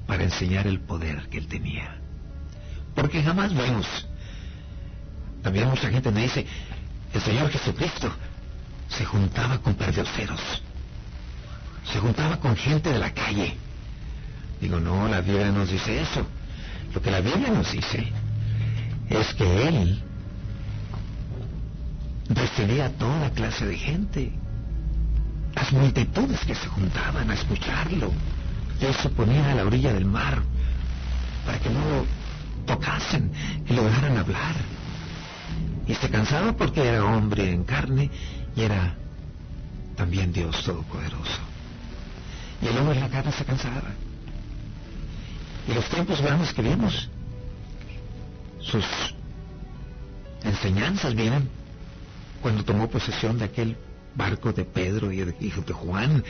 para 0.06 0.24
enseñar 0.24 0.66
el 0.66 0.80
poder 0.80 1.28
que 1.28 1.38
él 1.38 1.48
tenía. 1.48 1.96
Porque 2.94 3.22
jamás 3.22 3.54
vemos. 3.54 3.86
También 5.42 5.68
mucha 5.68 5.90
gente 5.90 6.10
me 6.10 6.22
dice, 6.22 6.46
el 7.12 7.20
Señor 7.20 7.50
Jesucristo 7.50 8.12
se 8.88 9.04
juntaba 9.04 9.58
con 9.58 9.74
perdioseros. 9.74 10.40
Se 11.84 12.00
juntaba 12.00 12.38
con 12.38 12.56
gente 12.56 12.92
de 12.92 12.98
la 12.98 13.12
calle. 13.12 13.56
Digo, 14.60 14.80
no, 14.80 15.08
la 15.08 15.20
Biblia 15.20 15.50
nos 15.50 15.70
dice 15.70 16.00
eso. 16.00 16.26
Lo 16.94 17.00
que 17.00 17.10
la 17.10 17.20
Biblia 17.20 17.50
nos 17.50 17.70
dice 17.72 18.12
es 19.10 19.34
que 19.34 19.68
Él 19.68 20.02
recibía 22.28 22.86
a 22.86 22.90
toda 22.90 23.30
clase 23.30 23.66
de 23.66 23.76
gente. 23.76 24.32
Las 25.54 25.72
multitudes 25.72 26.40
que 26.44 26.54
se 26.54 26.66
juntaban 26.68 27.30
a 27.30 27.34
escucharlo. 27.34 28.12
Él 28.80 28.94
se 28.94 29.08
ponía 29.08 29.50
a 29.50 29.54
la 29.54 29.64
orilla 29.64 29.92
del 29.92 30.04
mar 30.04 30.42
para 31.44 31.58
que 31.58 31.70
no 31.70 31.80
lo 31.80 32.06
tocasen 32.66 33.32
y 33.68 33.72
lo 33.72 33.84
dejaran 33.84 34.16
hablar. 34.18 34.54
Y 35.86 35.94
se 35.94 36.10
cansaba 36.10 36.52
porque 36.52 36.86
era 36.86 37.04
hombre 37.04 37.50
en 37.50 37.64
carne 37.64 38.10
y 38.54 38.62
era 38.62 38.94
también 39.96 40.32
Dios 40.32 40.62
Todopoderoso. 40.62 41.40
Y 42.62 42.66
el 42.66 42.76
hombre 42.78 42.96
en 42.96 43.00
la 43.00 43.08
carne 43.08 43.32
se 43.32 43.44
cansaba. 43.44 43.90
Y 45.66 45.74
los 45.74 45.88
tiempos 45.88 46.20
grandes 46.20 46.52
que 46.52 46.62
vimos, 46.62 47.08
sus 48.60 48.84
enseñanzas 50.44 51.14
vienen 51.14 51.48
cuando 52.42 52.64
tomó 52.64 52.88
posesión 52.88 53.38
de 53.38 53.44
aquel 53.46 53.76
barco 54.14 54.52
de 54.52 54.64
Pedro 54.64 55.12
y 55.12 55.18
de, 55.18 55.32
de 55.32 55.72
Juan 55.72 56.24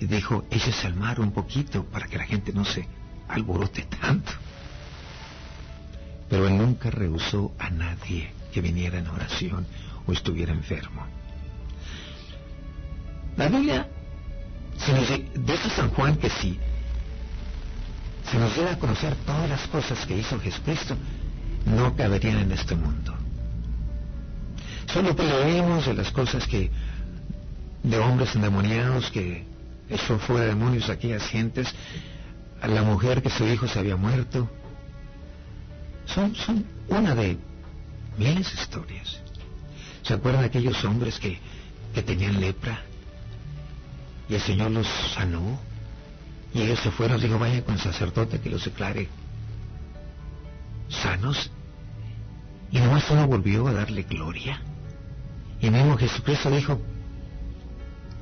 y 0.00 0.06
dijo, 0.06 0.44
échese 0.50 0.86
al 0.86 0.94
mar 0.94 1.20
un 1.20 1.32
poquito 1.32 1.84
para 1.84 2.06
que 2.06 2.18
la 2.18 2.24
gente 2.24 2.52
no 2.52 2.64
se 2.64 2.86
alborote 3.28 3.82
tanto. 3.82 4.32
Pero 6.28 6.48
él 6.48 6.56
nunca 6.56 6.90
rehusó 6.90 7.52
a 7.58 7.70
nadie 7.70 8.32
que 8.52 8.60
viniera 8.60 8.98
en 8.98 9.08
oración 9.08 9.66
o 10.06 10.12
estuviera 10.12 10.52
enfermo. 10.52 11.06
La 13.36 13.48
Biblia 13.48 13.88
se 14.78 14.92
nos 14.92 15.08
dice 15.08 15.70
San 15.70 15.90
Juan 15.90 16.16
que 16.16 16.30
si 16.30 16.58
se 18.30 18.38
nos 18.38 18.54
diera 18.54 18.72
a 18.72 18.78
conocer 18.78 19.14
todas 19.26 19.48
las 19.48 19.66
cosas 19.68 20.04
que 20.06 20.16
hizo 20.16 20.40
Jesucristo, 20.40 20.96
no 21.66 21.94
caberían 21.94 22.38
en 22.38 22.52
este 22.52 22.74
mundo. 22.74 23.14
Solo 24.92 25.14
leemos 25.16 25.86
de 25.86 25.94
las 25.94 26.10
cosas 26.10 26.46
que 26.46 26.70
de 27.82 27.98
hombres 27.98 28.34
endemoniados 28.34 29.10
que 29.10 29.44
echó 29.88 30.18
fuera 30.18 30.46
demonios 30.46 30.88
a 30.88 30.92
aquellas 30.92 31.26
gentes, 31.26 31.74
a 32.60 32.68
la 32.68 32.82
mujer 32.82 33.22
que 33.22 33.30
su 33.30 33.46
hijo 33.46 33.68
se 33.68 33.78
había 33.78 33.96
muerto. 33.96 34.48
Son, 36.06 36.34
son 36.34 36.64
una 36.88 37.14
de 37.14 37.36
miles 38.18 38.52
historias. 38.54 39.20
¿Se 40.02 40.14
acuerdan 40.14 40.42
de 40.42 40.48
aquellos 40.48 40.84
hombres 40.84 41.18
que, 41.18 41.38
que 41.94 42.02
tenían 42.02 42.40
lepra? 42.40 42.82
Y 44.28 44.34
el 44.34 44.40
Señor 44.40 44.70
los 44.70 44.86
sanó. 45.14 45.58
Y 46.54 46.62
ellos 46.62 46.78
se 46.80 46.90
fueron, 46.90 47.20
dijo, 47.20 47.38
vaya 47.38 47.64
con 47.64 47.74
el 47.74 47.80
sacerdote 47.80 48.40
que 48.40 48.50
los 48.50 48.64
declare 48.64 49.08
sanos. 50.88 51.50
Y 52.70 52.78
nomás 52.78 53.10
uno 53.10 53.26
volvió 53.26 53.66
a 53.66 53.72
darle 53.72 54.02
gloria. 54.02 54.60
Y 55.64 55.70
mismo 55.70 55.96
Jesucristo 55.96 56.50
dijo, 56.50 56.78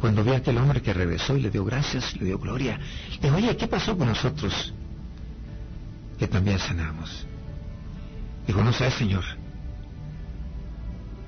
cuando 0.01 0.23
vio 0.23 0.35
a 0.35 0.37
aquel 0.37 0.59
hombre 0.59 0.81
que 0.81 0.95
regresó 0.95 1.37
y 1.37 1.41
le 1.41 1.51
dio 1.51 1.65
gracias, 1.65 2.15
le 2.15 2.27
dio 2.27 2.39
gloria, 2.39 2.79
le 3.21 3.21
dijo, 3.21 3.35
oye, 3.35 3.57
¿qué 3.57 3.67
pasó 3.67 3.99
con 3.99 4.07
nosotros? 4.07 4.73
Que 6.21 6.29
también 6.29 6.61
sanamos. 6.61 7.27
Dijo, 8.47 8.63
no 8.63 8.73
sé, 8.73 8.89
Señor. 8.93 9.25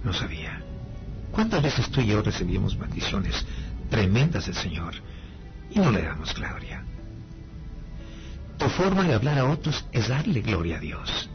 No 0.05 0.13
sabía. 0.13 0.63
¿Cuántas 1.33 1.61
veces 1.61 1.91
tú 1.91 2.01
y 2.01 2.07
yo 2.07 2.23
recibimos 2.23 2.79
maldiciones 2.79 3.45
tremendas 3.91 4.47
del 4.47 4.55
Señor 4.55 4.95
y 5.73 5.81
no 5.81 5.91
le 5.91 6.03
damos 6.03 6.33
gloria? 6.33 6.85
Tu 8.57 8.69
forma 8.69 9.03
de 9.03 9.15
hablar 9.15 9.39
a 9.39 9.47
otros 9.47 9.85
es 9.91 10.07
darle 10.07 10.43
gloria 10.43 10.77
a 10.77 10.81
Dios. 10.81 11.29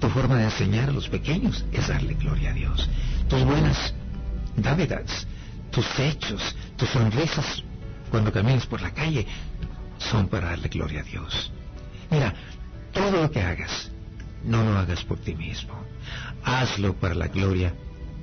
Tu 0.00 0.08
forma 0.08 0.38
de 0.38 0.44
enseñar 0.46 0.88
a 0.88 0.92
los 0.92 1.08
pequeños 1.08 1.64
es 1.70 1.86
darle 1.86 2.14
gloria 2.14 2.50
a 2.50 2.54
Dios. 2.54 2.90
Tus 3.28 3.44
buenas 3.44 3.94
dávidas, 4.62 5.26
tus 5.70 5.86
hechos, 5.98 6.54
tus 6.76 6.88
sonrisas 6.88 7.62
cuando 8.10 8.32
caminas 8.32 8.66
por 8.66 8.80
la 8.80 8.92
calle 8.92 9.26
son 9.98 10.28
para 10.28 10.50
darle 10.50 10.68
gloria 10.68 11.00
a 11.00 11.04
Dios. 11.04 11.52
Mira, 12.10 12.34
todo 12.92 13.22
lo 13.22 13.30
que 13.30 13.42
hagas, 13.42 13.90
no 14.44 14.62
lo 14.62 14.78
hagas 14.78 15.04
por 15.04 15.18
ti 15.18 15.34
mismo. 15.34 15.74
Hazlo 16.44 16.94
para 16.94 17.14
la 17.14 17.28
gloria 17.28 17.74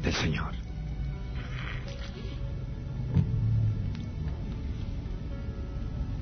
del 0.01 0.13
Señor. 0.13 0.53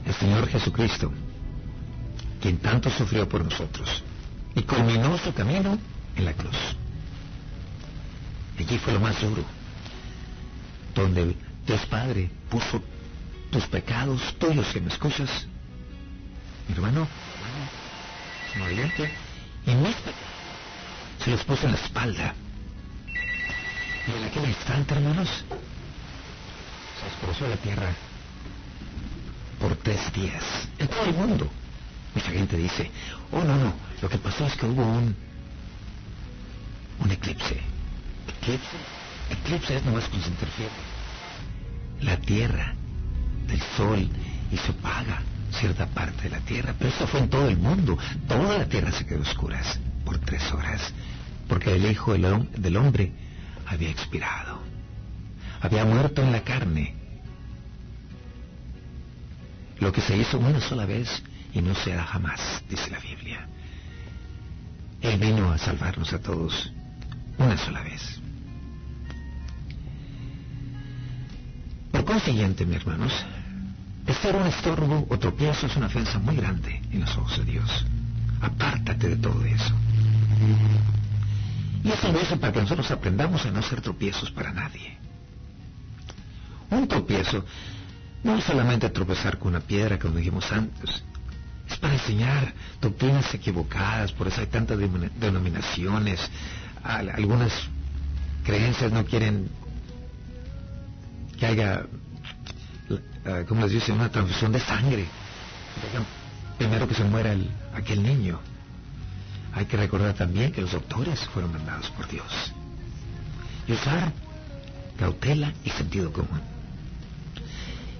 El 0.05 0.13
Señor 0.13 0.47
Jesucristo, 0.47 1.11
quien 2.41 2.57
tanto 2.57 2.89
sufrió 2.89 3.27
por 3.27 3.43
nosotros, 3.43 4.03
y 4.53 4.63
culminó 4.63 5.17
su 5.17 5.33
camino 5.33 5.77
en 6.15 6.25
la 6.25 6.33
cruz. 6.33 6.57
Allí 8.59 8.77
fue 8.77 8.93
lo 8.93 8.99
más 8.99 9.19
duro, 9.21 9.43
donde 10.95 11.35
Dios 11.65 11.85
Padre 11.87 12.29
puso 12.49 12.81
tus 13.51 13.65
pecados 13.67 14.35
tuyos 14.37 14.67
que 14.73 14.81
me 14.81 14.89
escuchas, 14.89 15.47
mi 16.67 16.75
hermano, 16.75 17.07
oyente, 18.65 19.11
y 19.65 19.75
mis 19.75 19.95
pecados 19.95 20.33
se 21.23 21.31
los 21.31 21.43
puso 21.43 21.65
en 21.65 21.73
la 21.73 21.77
espalda. 21.77 22.33
Y 24.07 24.17
en 24.17 24.23
aquel 24.25 24.45
instante, 24.45 24.93
hermanos, 24.95 25.29
se 26.99 27.07
esforzó 27.07 27.47
la 27.47 27.57
tierra 27.57 27.93
por 29.59 29.75
tres 29.77 30.11
días, 30.11 30.43
en 30.77 30.87
todo 30.87 31.05
el 31.05 31.13
mundo. 31.13 31.49
Mucha 32.13 32.31
gente 32.31 32.57
dice, 32.57 32.91
oh 33.31 33.43
no, 33.43 33.55
no, 33.55 33.73
lo 34.01 34.09
que 34.09 34.17
pasó 34.17 34.45
es 34.45 34.55
que 34.55 34.65
hubo 34.65 34.83
un, 34.83 35.15
un 36.99 37.11
eclipse. 37.11 37.61
¿Eclipse? 38.41 38.77
Eclipse 39.33 39.77
es 39.77 39.85
nomás 39.85 40.07
cuando 40.07 40.25
se 40.25 40.31
interfiere. 40.31 40.71
La 42.01 42.17
tierra 42.17 42.73
del 43.47 43.61
sol 43.77 44.09
y 44.51 44.57
se 44.57 44.71
apaga 44.71 45.21
cierta 45.51 45.87
parte 45.87 46.23
de 46.23 46.29
la 46.29 46.39
tierra, 46.39 46.75
pero 46.77 46.89
eso 46.89 47.07
fue 47.07 47.19
en 47.21 47.29
todo 47.29 47.47
el 47.47 47.57
mundo. 47.57 47.97
Toda 48.27 48.57
la 48.57 48.65
tierra 48.65 48.91
se 48.91 49.05
quedó 49.05 49.21
oscuras 49.21 49.79
por 50.05 50.19
tres 50.19 50.51
horas, 50.51 50.93
porque 51.47 51.75
el 51.75 51.89
Hijo 51.89 52.13
del 52.13 52.77
Hombre 52.77 53.11
había 53.65 53.89
expirado, 53.89 54.59
había 55.61 55.85
muerto 55.85 56.21
en 56.21 56.31
la 56.31 56.41
carne. 56.41 56.95
Lo 59.79 59.91
que 59.91 60.01
se 60.01 60.17
hizo 60.17 60.39
una 60.39 60.61
sola 60.61 60.85
vez 60.85 61.23
y 61.53 61.61
no 61.61 61.75
se 61.75 61.93
hará 61.93 62.03
jamás, 62.03 62.63
dice 62.69 62.89
la 62.89 62.99
Biblia. 62.99 63.47
Él 65.01 65.19
vino 65.19 65.51
a 65.51 65.57
salvarnos 65.57 66.13
a 66.13 66.19
todos 66.19 66.71
una 67.37 67.57
sola 67.57 67.81
vez. 67.81 68.19
Por 72.03 72.15
consiguiente, 72.15 72.65
mis 72.65 72.81
hermanos, 72.81 73.13
estar 74.05 74.35
un 74.35 74.45
estorbo 74.45 75.07
o 75.09 75.17
tropiezo 75.17 75.67
es 75.67 75.77
una 75.77 75.85
ofensa 75.85 76.19
muy 76.19 76.35
grande 76.35 76.81
en 76.91 76.99
los 76.99 77.15
ojos 77.15 77.37
de 77.37 77.45
Dios. 77.45 77.85
Apártate 78.41 79.07
de 79.07 79.15
todo 79.15 79.41
eso. 79.45 79.73
Y 81.81 81.89
eso 81.89 82.11
lo 82.11 82.39
para 82.41 82.51
que 82.51 82.59
nosotros 82.59 82.91
aprendamos 82.91 83.45
a 83.45 83.51
no 83.51 83.59
hacer 83.59 83.79
tropiezos 83.79 84.29
para 84.31 84.51
nadie. 84.51 84.97
Un 86.71 86.89
tropiezo 86.89 87.45
no 88.21 88.35
es 88.35 88.43
solamente 88.43 88.89
tropezar 88.89 89.37
con 89.37 89.55
una 89.55 89.61
piedra, 89.61 89.97
como 89.97 90.17
dijimos 90.17 90.51
antes. 90.51 91.05
Es 91.69 91.77
para 91.77 91.93
enseñar 91.93 92.53
doctrinas 92.81 93.33
equivocadas, 93.33 94.11
por 94.11 94.27
eso 94.27 94.41
hay 94.41 94.47
tantas 94.47 94.77
denominaciones. 94.77 96.19
Algunas 96.83 97.53
creencias 98.43 98.91
no 98.91 99.05
quieren 99.05 99.62
que 101.43 101.47
haya, 101.47 101.85
eh, 103.25 103.45
como 103.47 103.61
les 103.63 103.71
dice, 103.71 103.91
una 103.91 104.09
transfusión 104.09 104.53
de 104.53 104.61
sangre. 104.61 105.05
Primero 106.57 106.87
que 106.87 106.95
se 106.95 107.03
muera 107.03 107.35
aquel 107.75 108.01
niño. 108.01 108.39
Hay 109.53 109.65
que 109.65 109.75
recordar 109.75 110.13
también 110.13 110.53
que 110.53 110.61
los 110.61 110.71
doctores 110.71 111.19
fueron 111.33 111.51
mandados 111.51 111.89
por 111.89 112.07
Dios. 112.07 112.53
Y 113.67 113.73
usar 113.73 114.13
cautela 114.97 115.51
y 115.65 115.69
sentido 115.71 116.13
común. 116.13 116.41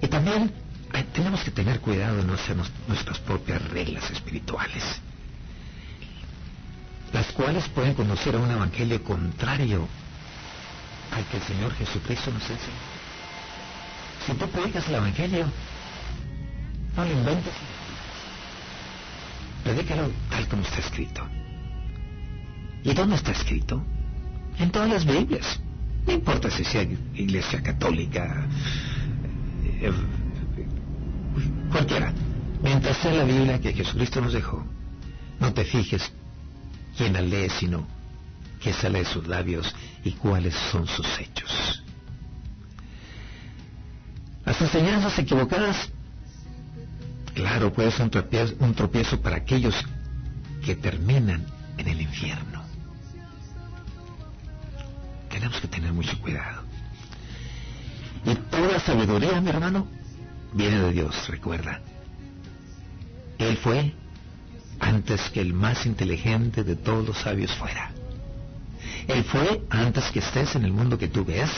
Y 0.00 0.08
también 0.08 0.50
tenemos 1.12 1.42
que 1.42 1.50
tener 1.50 1.80
cuidado 1.80 2.16
de 2.16 2.24
no 2.24 2.34
hacer 2.34 2.56
nuestras 2.88 3.18
propias 3.18 3.62
reglas 3.68 4.10
espirituales, 4.10 4.82
las 7.12 7.26
cuales 7.32 7.68
pueden 7.68 7.94
conducir 7.94 8.34
a 8.34 8.38
un 8.38 8.50
evangelio 8.50 9.02
contrario 9.04 9.86
al 11.12 11.24
que 11.26 11.36
el 11.36 11.42
Señor 11.42 11.74
Jesucristo 11.74 12.30
nos 12.30 12.42
enseña. 12.42 12.93
Si 14.26 14.32
tú 14.34 14.48
predicas 14.48 14.88
el 14.88 14.94
Evangelio, 14.94 15.46
no 16.96 17.04
lo 17.04 17.10
inventes. 17.10 17.52
Predícalo 19.62 20.10
tal 20.30 20.48
como 20.48 20.62
está 20.62 20.78
escrito. 20.78 21.26
¿Y 22.82 22.92
dónde 22.94 23.16
está 23.16 23.32
escrito? 23.32 23.82
En 24.58 24.70
todas 24.70 24.88
las 24.88 25.04
Biblias. 25.04 25.60
No 26.06 26.12
importa 26.12 26.50
si 26.50 26.64
sea 26.64 26.82
iglesia 26.82 27.62
católica, 27.62 28.46
eh, 29.80 29.92
cualquiera. 31.70 32.12
Mientras 32.62 32.96
sea 32.98 33.12
la 33.12 33.24
Biblia 33.24 33.60
que 33.60 33.72
Jesucristo 33.72 34.20
nos 34.20 34.32
dejó, 34.32 34.64
no 35.40 35.52
te 35.52 35.64
fijes 35.64 36.12
quién 36.96 37.14
la 37.14 37.20
lee, 37.20 37.48
sino 37.50 37.86
qué 38.60 38.72
sale 38.72 39.00
de 39.00 39.04
sus 39.04 39.26
labios 39.26 39.74
y 40.02 40.12
cuáles 40.12 40.54
son 40.54 40.86
sus 40.86 41.06
hechos. 41.18 41.83
Las 44.44 44.60
enseñanzas 44.60 45.18
equivocadas, 45.18 45.88
claro, 47.34 47.72
puede 47.72 47.90
ser 47.90 48.10
un 48.58 48.74
tropiezo, 48.74 49.20
para 49.20 49.36
aquellos 49.36 49.74
que 50.64 50.76
terminan 50.76 51.46
en 51.78 51.88
el 51.88 52.00
infierno. 52.00 52.62
Tenemos 55.30 55.60
que 55.60 55.68
tener 55.68 55.92
mucho 55.92 56.18
cuidado. 56.20 56.62
Y 58.24 58.34
toda 58.34 58.80
sabiduría, 58.80 59.40
mi 59.40 59.50
hermano, 59.50 59.86
viene 60.52 60.80
de 60.80 60.92
Dios, 60.92 61.28
recuerda. 61.28 61.80
Él 63.38 63.56
fue 63.56 63.92
antes 64.78 65.30
que 65.30 65.40
el 65.40 65.52
más 65.52 65.86
inteligente 65.86 66.64
de 66.64 66.76
todos 66.76 67.06
los 67.06 67.18
sabios 67.18 67.52
fuera. 67.54 67.90
Él 69.08 69.24
fue 69.24 69.62
antes 69.70 70.10
que 70.10 70.20
estés 70.20 70.54
en 70.54 70.64
el 70.64 70.72
mundo 70.72 70.98
que 70.98 71.08
tú 71.08 71.24
ves, 71.24 71.50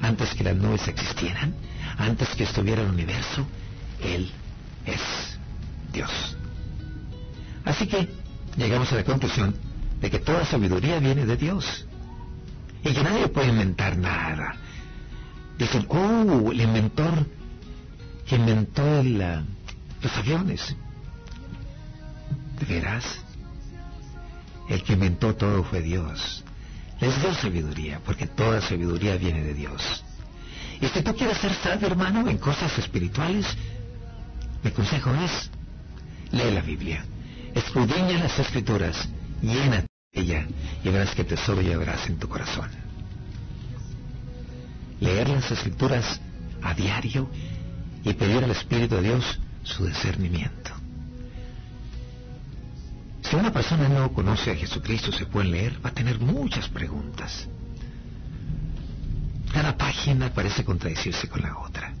antes 0.00 0.34
que 0.34 0.44
las 0.44 0.56
nubes 0.56 0.86
existieran, 0.88 1.54
antes 2.00 2.28
que 2.30 2.44
estuviera 2.44 2.82
el 2.82 2.88
universo. 2.88 3.46
Él 4.02 4.30
es 4.86 5.38
Dios. 5.92 6.36
Así 7.64 7.86
que 7.86 8.08
llegamos 8.56 8.90
a 8.92 8.96
la 8.96 9.04
conclusión 9.04 9.54
de 10.00 10.10
que 10.10 10.18
toda 10.18 10.44
sabiduría 10.44 10.98
viene 10.98 11.26
de 11.26 11.36
Dios. 11.36 11.86
Y 12.82 12.94
que 12.94 13.02
nadie 13.02 13.28
puede 13.28 13.48
inventar 13.48 13.96
nada. 13.98 14.56
Dicen, 15.58 15.86
oh, 15.90 16.50
el 16.50 16.60
inventor 16.62 17.26
que 18.26 18.36
inventó 18.36 19.02
los 19.02 20.16
aviones. 20.16 20.74
¿De 22.58 22.66
veras? 22.66 23.04
El 24.68 24.82
que 24.82 24.94
inventó 24.94 25.34
todo 25.34 25.62
fue 25.64 25.82
Dios. 25.82 26.42
Les 27.00 27.20
dio 27.20 27.34
sabiduría, 27.34 28.00
porque 28.04 28.26
toda 28.26 28.62
sabiduría 28.62 29.16
viene 29.16 29.42
de 29.42 29.52
Dios. 29.52 30.04
Y 30.80 30.88
si 30.88 31.02
tú 31.02 31.14
quieres 31.14 31.38
ser 31.38 31.52
sabio, 31.54 31.86
hermano, 31.88 32.28
en 32.28 32.38
cosas 32.38 32.76
espirituales, 32.78 33.46
mi 34.62 34.70
consejo 34.70 35.14
es, 35.14 35.50
lee 36.32 36.50
la 36.52 36.62
Biblia, 36.62 37.04
escudriña 37.54 38.18
las 38.18 38.38
escrituras, 38.38 39.08
llena 39.42 39.84
ella, 40.12 40.46
y 40.82 40.88
verás 40.88 41.14
qué 41.14 41.24
tesoro 41.24 41.60
llevarás 41.60 42.08
en 42.08 42.18
tu 42.18 42.28
corazón. 42.28 42.68
Leer 45.00 45.28
las 45.28 45.50
escrituras 45.50 46.20
a 46.62 46.74
diario 46.74 47.28
y 48.04 48.12
pedir 48.14 48.44
al 48.44 48.50
Espíritu 48.50 48.96
de 48.96 49.02
Dios 49.02 49.38
su 49.62 49.86
discernimiento. 49.86 50.70
Si 53.22 53.36
una 53.36 53.52
persona 53.52 53.88
no 53.88 54.12
conoce 54.12 54.50
a 54.50 54.56
Jesucristo, 54.56 55.12
se 55.12 55.26
puede 55.26 55.48
leer, 55.48 55.84
va 55.84 55.90
a 55.90 55.94
tener 55.94 56.18
muchas 56.18 56.68
preguntas. 56.68 57.48
Cada 59.52 59.76
página 59.76 60.32
parece 60.32 60.64
contradecirse 60.64 61.28
con 61.28 61.42
la 61.42 61.58
otra. 61.58 61.92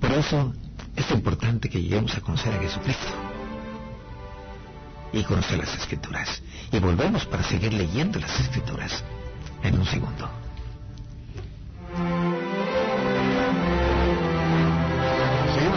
Por 0.00 0.12
eso 0.12 0.52
es 0.96 1.10
importante 1.10 1.68
que 1.68 1.80
lleguemos 1.80 2.16
a 2.16 2.20
conocer 2.20 2.54
a 2.54 2.58
Jesucristo 2.58 3.12
y 5.12 5.22
conocer 5.24 5.58
las 5.58 5.74
escrituras. 5.74 6.42
Y 6.70 6.78
volvemos 6.78 7.26
para 7.26 7.42
seguir 7.42 7.72
leyendo 7.72 8.18
las 8.18 8.40
escrituras 8.40 9.02
en 9.62 9.78
un 9.78 9.86
segundo. 9.86 10.42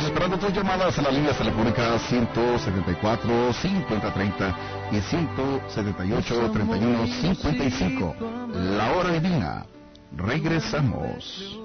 esperando 0.05 0.37
tus 0.37 0.53
llamadas 0.53 0.97
a 0.99 1.01
la 1.01 1.11
línea 1.11 1.33
telefónica 1.33 1.99
174 1.99 3.53
5030 3.53 4.55
y 4.91 5.01
178 5.01 6.51
31 6.51 7.07
55. 7.07 8.15
La 8.77 8.91
hora 8.93 9.11
divina. 9.11 9.65
Regresamos. 10.17 11.59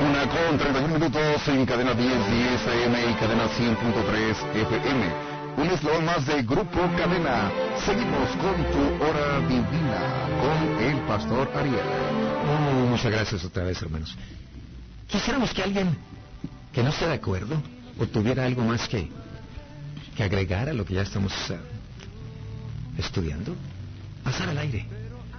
Una 0.00 0.22
con 0.28 0.58
31 0.58 0.94
minutos 0.94 1.48
en 1.48 1.66
cadena 1.66 1.94
10, 1.94 2.08
10 2.08 2.66
AM 2.66 3.10
y 3.10 3.14
cadena 3.14 3.48
100.3 3.48 4.36
FM 4.54 5.38
un 5.58 5.68
eslabón 5.70 6.04
más 6.04 6.24
de 6.24 6.42
Grupo 6.42 6.78
Cadena. 6.96 7.50
Seguimos 7.84 8.30
con 8.36 8.56
tu 8.70 9.04
hora 9.04 9.40
divina 9.40 10.28
con 10.40 10.84
el 10.84 11.00
pastor 11.00 11.50
Ariel. 11.56 11.80
Oh, 12.48 12.86
muchas 12.86 13.10
gracias 13.10 13.44
otra 13.44 13.64
vez, 13.64 13.82
hermanos. 13.82 14.16
Quisiéramos 15.08 15.52
que 15.52 15.62
alguien 15.64 15.98
que 16.72 16.82
no 16.82 16.90
esté 16.90 17.08
de 17.08 17.14
acuerdo 17.14 17.60
o 17.98 18.06
tuviera 18.06 18.44
algo 18.44 18.62
más 18.62 18.86
que, 18.86 19.10
que 20.16 20.22
agregar 20.22 20.68
a 20.68 20.72
lo 20.72 20.84
que 20.84 20.94
ya 20.94 21.02
estamos 21.02 21.32
uh, 21.50 21.54
estudiando, 22.98 23.54
pasar 24.22 24.48
al 24.48 24.58
aire. 24.58 24.86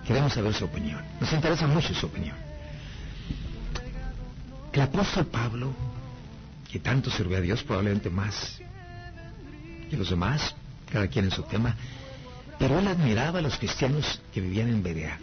Queremos 0.07 0.33
saber 0.33 0.53
su 0.53 0.65
opinión. 0.65 1.01
Nos 1.19 1.31
interesa 1.31 1.67
mucho 1.67 1.93
su 1.93 2.07
opinión. 2.07 2.35
El 4.73 4.81
apóstol 4.81 5.25
Pablo, 5.27 5.73
que 6.71 6.79
tanto 6.79 7.11
sirvió 7.11 7.37
a 7.37 7.41
Dios, 7.41 7.63
probablemente 7.63 8.09
más 8.09 8.59
y 9.91 9.95
los 9.95 10.09
demás, 10.09 10.55
cada 10.91 11.07
quien 11.07 11.25
en 11.25 11.31
su 11.31 11.43
tema. 11.43 11.75
Pero 12.57 12.79
él 12.79 12.87
admiraba 12.87 13.39
a 13.39 13.41
los 13.41 13.57
cristianos 13.57 14.21
que 14.33 14.41
vivían 14.41 14.69
en 14.69 14.83
Berea, 14.83 15.17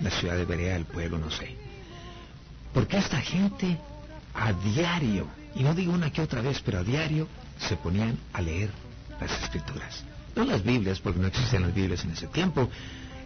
la 0.00 0.10
ciudad 0.10 0.36
de 0.36 0.44
Berea, 0.44 0.76
el 0.76 0.84
pueblo, 0.84 1.18
no 1.18 1.30
sé. 1.30 1.56
Porque 2.72 2.98
esta 2.98 3.20
gente 3.20 3.78
a 4.34 4.52
diario, 4.52 5.26
y 5.54 5.62
no 5.62 5.74
digo 5.74 5.92
una 5.92 6.10
que 6.10 6.22
otra 6.22 6.40
vez, 6.40 6.60
pero 6.64 6.78
a 6.78 6.84
diario 6.84 7.26
se 7.58 7.76
ponían 7.76 8.16
a 8.32 8.40
leer 8.40 8.70
las 9.20 9.42
escrituras. 9.42 10.04
No 10.36 10.44
las 10.44 10.62
Biblias, 10.62 11.00
porque 11.00 11.18
no 11.18 11.26
existían 11.26 11.62
las 11.62 11.74
Biblias 11.74 12.04
en 12.04 12.12
ese 12.12 12.26
tiempo, 12.28 12.68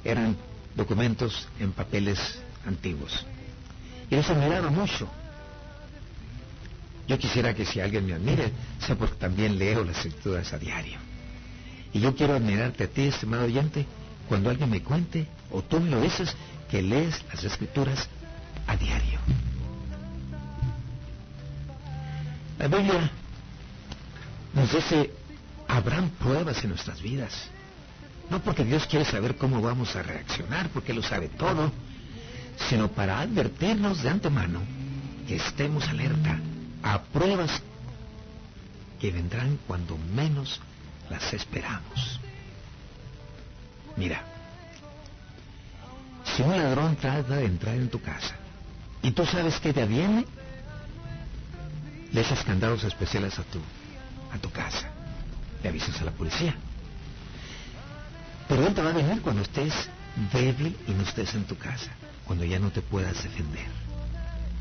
eran 0.05 0.37
documentos 0.75 1.49
en 1.59 1.73
papeles 1.73 2.19
antiguos. 2.67 3.25
Y 4.11 4.17
los 4.17 4.29
admiraba 4.29 4.71
mucho. 4.71 5.09
Yo 7.07 7.19
quisiera 7.19 7.55
que 7.55 7.67
si 7.67 7.81
alguien 7.81 8.07
me 8.07 8.15
admire, 8.15 8.51
sea 8.79 8.97
porque 8.97 9.17
también 9.17 9.59
leo 9.59 9.85
las 9.85 9.99
escrituras 9.99 10.53
a 10.53 10.59
diario. 10.59 10.99
Y 11.93 12.01
yo 12.01 12.15
quiero 12.15 12.35
admirarte 12.35 12.85
a 12.85 12.89
ti, 12.89 13.03
estimado 13.03 13.45
oyente, 13.45 13.87
cuando 14.29 14.51
alguien 14.51 14.71
me 14.71 14.83
cuente, 14.83 15.27
o 15.51 15.63
tú 15.63 15.81
me 15.81 15.91
lo 15.91 16.01
dices, 16.01 16.35
que 16.71 16.83
lees 16.83 17.23
las 17.33 17.45
escrituras 17.45 18.09
a 18.67 18.77
diario. 18.77 19.21
La 22.59 22.69
Biblia 22.69 23.11
nos 24.55 24.73
dice, 24.73 25.11
habrán 25.75 26.11
pruebas 26.11 26.63
en 26.63 26.71
nuestras 26.71 27.03
vidas. 27.03 27.33
No 28.31 28.41
porque 28.41 28.65
Dios 28.65 28.87
quiere 28.87 29.05
saber 29.05 29.37
cómo 29.37 29.61
vamos 29.61 29.95
a 29.97 30.03
reaccionar, 30.03 30.69
porque 30.71 30.95
lo 30.95 31.03
sabe 31.03 31.29
todo, 31.29 31.73
sino 32.69 32.89
para 32.89 33.21
advertirnos 33.21 34.03
de 34.03 34.09
antemano 34.09 34.61
que 35.27 35.37
estemos 35.37 35.87
alerta 35.89 36.39
a 36.83 37.03
pruebas 37.03 37.63
que 39.01 39.11
vendrán 39.11 39.59
cuando 39.67 39.99
menos 39.99 40.61
las 41.11 41.33
esperamos. 41.35 42.21
Mira, 43.97 44.23
si 46.25 46.43
un 46.43 46.57
ladrón 46.57 46.97
trata 46.97 47.37
de 47.37 47.45
entrar 47.45 47.75
en 47.75 47.91
tu 47.91 48.01
casa 48.01 48.37
y 49.03 49.11
tú 49.11 49.27
sabes 49.27 49.59
que 49.61 49.73
te 49.73 49.85
viene, 49.87 50.25
le 52.13 52.23
candados 52.47 52.85
especiales 52.85 53.39
a 53.39 53.43
tu, 53.43 53.59
a 54.33 54.39
tu 54.39 54.51
casa. 54.51 54.94
Le 55.65 55.71
avisas 55.71 56.01
a 56.01 56.05
la 56.05 56.13
policía. 56.13 56.55
Pero 58.49 58.65
él 58.67 58.75
te 58.75 58.83
va 58.83 58.91
a 58.91 58.93
venir 58.93 59.21
cuando 59.23 59.43
estés 59.43 59.75
débil 60.33 60.77
y 60.87 60.93
no 60.93 61.03
estés 61.03 61.35
en 61.35 61.45
tu 61.45 61.57
casa, 61.59 61.91
cuando 62.25 62.45
ya 62.45 62.61
no 62.61 62.71
te 62.71 62.83
puedas 62.83 63.21
defender. 63.25 63.67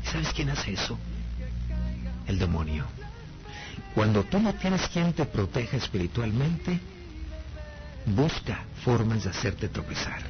¿Sabes 0.02 0.32
quién 0.32 0.50
hace 0.50 0.72
eso? 0.72 0.98
el 2.26 2.38
demonio. 2.38 2.84
Cuando 3.94 4.24
tú 4.24 4.40
no 4.40 4.54
tienes 4.54 4.88
quien 4.88 5.12
te 5.12 5.24
proteja 5.24 5.76
espiritualmente, 5.76 6.80
busca 8.06 8.64
formas 8.84 9.24
de 9.24 9.30
hacerte 9.30 9.68
tropezar, 9.68 10.22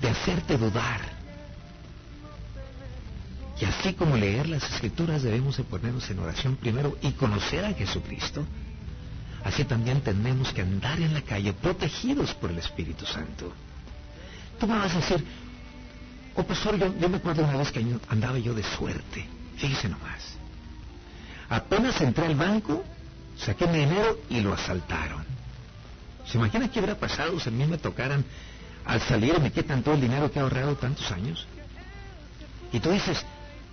de 0.00 0.08
hacerte 0.08 0.58
dudar. 0.58 1.00
Y 3.60 3.64
así 3.64 3.94
como 3.94 4.16
leer 4.16 4.48
las 4.48 4.70
escrituras 4.70 5.22
debemos 5.22 5.56
de 5.56 5.64
ponernos 5.64 6.10
en 6.10 6.18
oración 6.18 6.56
primero 6.56 6.98
y 7.00 7.12
conocer 7.12 7.64
a 7.64 7.72
Jesucristo, 7.72 8.44
así 9.46 9.64
también 9.64 10.00
tenemos 10.00 10.52
que 10.52 10.62
andar 10.62 11.00
en 11.00 11.14
la 11.14 11.22
calle 11.22 11.52
protegidos 11.52 12.34
por 12.34 12.50
el 12.50 12.58
Espíritu 12.58 13.06
Santo. 13.06 13.52
Tú 14.58 14.66
me 14.66 14.78
vas 14.78 14.92
a 14.92 14.96
decir, 14.96 15.24
Oh, 16.36 16.42
pastor, 16.42 16.76
yo, 16.76 17.08
me 17.08 17.16
acuerdo 17.16 17.44
una 17.44 17.56
vez 17.56 17.72
que 17.72 17.84
andaba 18.08 18.38
yo 18.38 18.52
de 18.54 18.62
suerte. 18.62 19.26
Fíjese 19.56 19.88
nomás. 19.88 20.36
Apenas 21.48 21.98
entré 22.02 22.26
al 22.26 22.34
banco, 22.34 22.84
saqué 23.38 23.66
mi 23.66 23.78
dinero 23.78 24.20
y 24.28 24.40
lo 24.40 24.52
asaltaron. 24.52 25.24
¿Se 26.26 26.36
imagina 26.36 26.70
qué 26.70 26.80
hubiera 26.80 26.96
pasado 26.96 27.40
si 27.40 27.48
a 27.48 27.52
mí 27.52 27.64
me 27.66 27.78
tocaran 27.78 28.24
al 28.84 29.00
salir 29.00 29.40
me 29.40 29.50
quitan 29.50 29.82
todo 29.82 29.94
el 29.94 30.00
dinero 30.00 30.30
que 30.30 30.38
he 30.38 30.42
ahorrado 30.42 30.76
tantos 30.76 31.10
años? 31.10 31.46
Y 32.70 32.80
tú 32.80 32.90
dices, 32.90 33.24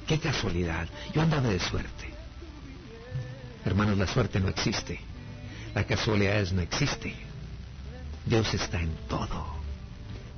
qué 0.08 0.20
casualidad, 0.20 0.88
yo 1.14 1.22
andaba 1.22 1.50
de 1.50 1.60
suerte. 1.60 2.14
Hermanos, 3.66 3.98
la 3.98 4.08
suerte 4.08 4.40
no 4.40 4.48
existe. 4.48 5.02
La 5.74 5.84
casualidad 5.86 6.46
no 6.52 6.62
existe. 6.62 7.16
Dios 8.26 8.54
está 8.54 8.80
en 8.80 8.94
todo. 9.08 9.46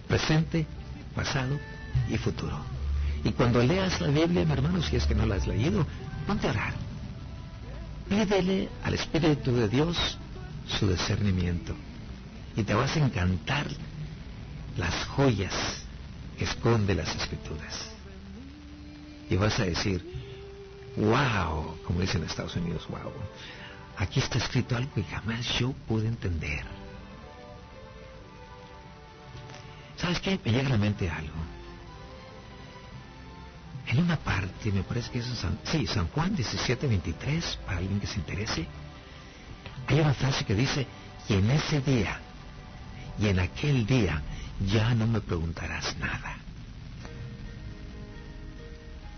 Presente, 0.08 0.66
pasado 1.16 1.60
y 2.10 2.18
futuro. 2.18 2.58
Y 3.24 3.32
cuando 3.32 3.62
leas 3.62 4.00
la 4.02 4.08
Biblia, 4.08 4.46
mi 4.46 4.52
hermano, 4.54 4.82
si 4.82 4.96
es 4.96 5.06
que 5.06 5.16
no 5.16 5.26
la 5.26 5.36
has 5.36 5.48
leído, 5.48 5.86
ponte 6.28 6.48
a 6.48 6.52
orar. 6.52 6.74
Pídele 8.08 8.70
al 8.84 8.94
Espíritu 8.94 9.52
de 9.56 9.68
Dios 9.68 10.18
su 10.68 10.88
discernimiento. 10.88 11.76
Y 12.56 12.64
te 12.64 12.74
vas 12.74 12.96
a 12.96 13.00
encantar 13.00 13.68
las 14.78 15.06
joyas 15.06 15.54
que 16.38 16.46
esconde 16.46 16.96
las 16.96 17.14
Escrituras. 17.16 17.90
Y 19.30 19.36
vas 19.38 19.60
a 19.60 19.66
decir, 19.66 20.06
wow, 20.98 21.78
como 21.86 22.02
dicen 22.02 22.22
en 22.22 22.30
Estados 22.30 22.56
Unidos, 22.56 22.86
wow, 22.90 23.12
aquí 23.98 24.20
está 24.20 24.38
escrito 24.38 24.76
algo 24.76 24.94
que 24.94 25.04
jamás 25.04 25.46
yo 25.60 25.72
pude 25.88 26.08
entender. 26.08 26.66
¿Sabes 29.98 30.20
qué? 30.20 30.40
Me 30.44 30.52
llega 30.52 30.68
a 30.68 30.72
la 30.72 30.78
mente 30.78 31.10
algo. 31.10 31.36
En 33.88 34.00
una 34.00 34.18
parte, 34.18 34.72
me 34.72 34.84
parece 34.84 35.12
que 35.12 35.20
es 35.20 35.26
San, 35.26 35.60
sí, 35.64 35.86
San 35.88 36.08
Juan 36.08 36.36
17:23, 36.36 37.58
para 37.66 37.78
alguien 37.78 38.00
que 38.00 38.08
se 38.08 38.20
interese, 38.20 38.68
hay 39.88 40.00
una 40.00 40.14
frase 40.14 40.44
que 40.44 40.56
dice, 40.56 40.88
y 41.30 41.34
en 41.34 41.52
ese 41.52 41.82
día, 41.82 42.20
y 43.20 43.28
en 43.28 43.40
aquel 43.40 43.86
día, 43.86 44.22
ya 44.66 44.94
no 44.96 45.06
me 45.08 45.22
preguntarás 45.22 45.96
nada. 45.98 46.38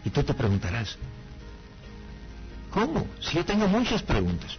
Y 0.03 0.09
tú 0.09 0.23
te 0.23 0.33
preguntarás, 0.33 0.97
¿cómo? 2.71 3.07
Si 3.21 3.35
yo 3.35 3.45
tengo 3.45 3.67
muchas 3.67 4.03
preguntas. 4.03 4.57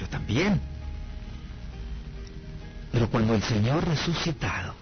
Yo 0.00 0.08
también. 0.08 0.58
Pero 2.90 3.10
cuando 3.10 3.34
el 3.34 3.42
Señor 3.42 3.86
resucitado, 3.86 4.74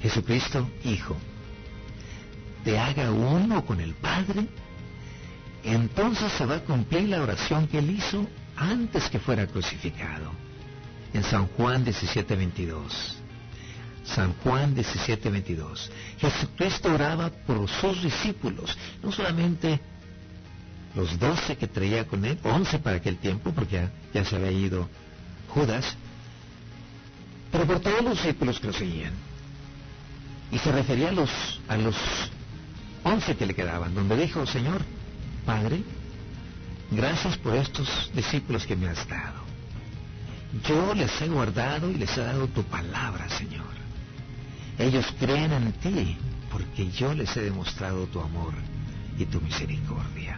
Jesucristo 0.00 0.70
Hijo, 0.84 1.16
te 2.64 2.78
haga 2.78 3.10
uno 3.10 3.66
con 3.66 3.80
el 3.80 3.94
Padre, 3.94 4.46
entonces 5.64 6.32
se 6.32 6.46
va 6.46 6.56
a 6.56 6.64
cumplir 6.64 7.08
la 7.08 7.20
oración 7.22 7.66
que 7.66 7.78
él 7.78 7.90
hizo 7.90 8.26
antes 8.56 9.10
que 9.10 9.18
fuera 9.18 9.48
crucificado. 9.48 10.30
En 11.12 11.24
San 11.24 11.48
Juan 11.48 11.84
17:22. 11.84 13.16
San 14.04 14.32
Juan 14.44 14.76
17:22. 14.76 15.90
Jesucristo 16.18 16.94
oraba 16.94 17.30
por 17.30 17.68
sus 17.68 18.00
discípulos, 18.02 18.78
no 19.02 19.10
solamente 19.10 19.80
los 20.96 21.18
doce 21.18 21.56
que 21.56 21.68
traía 21.68 22.06
con 22.06 22.24
él, 22.24 22.38
once 22.42 22.78
para 22.78 22.96
aquel 22.96 23.18
tiempo, 23.18 23.52
porque 23.52 23.76
ya, 23.76 23.90
ya, 24.14 24.24
se 24.24 24.36
había 24.36 24.50
ido 24.50 24.88
Judas, 25.48 25.94
pero 27.52 27.66
por 27.66 27.80
todos 27.80 28.02
los 28.02 28.14
discípulos 28.14 28.58
que 28.58 28.66
lo 28.66 28.72
seguían. 28.72 29.12
Y 30.50 30.58
se 30.58 30.72
refería 30.72 31.10
a 31.10 31.12
los, 31.12 31.30
a 31.68 31.76
los 31.76 31.96
once 33.04 33.36
que 33.36 33.46
le 33.46 33.54
quedaban, 33.54 33.94
donde 33.94 34.16
dijo, 34.16 34.46
Señor, 34.46 34.82
Padre, 35.44 35.82
gracias 36.90 37.36
por 37.36 37.54
estos 37.54 38.10
discípulos 38.14 38.66
que 38.66 38.74
me 38.74 38.88
has 38.88 39.06
dado. 39.06 39.44
Yo 40.66 40.94
les 40.94 41.20
he 41.20 41.28
guardado 41.28 41.90
y 41.90 41.94
les 41.94 42.16
he 42.16 42.22
dado 42.22 42.48
tu 42.48 42.62
palabra, 42.64 43.28
Señor. 43.28 43.76
Ellos 44.78 45.06
creen 45.18 45.52
en 45.52 45.72
ti 45.72 46.16
porque 46.50 46.90
yo 46.90 47.12
les 47.12 47.36
he 47.36 47.42
demostrado 47.42 48.06
tu 48.06 48.20
amor 48.20 48.54
y 49.18 49.26
tu 49.26 49.40
misericordia. 49.40 50.35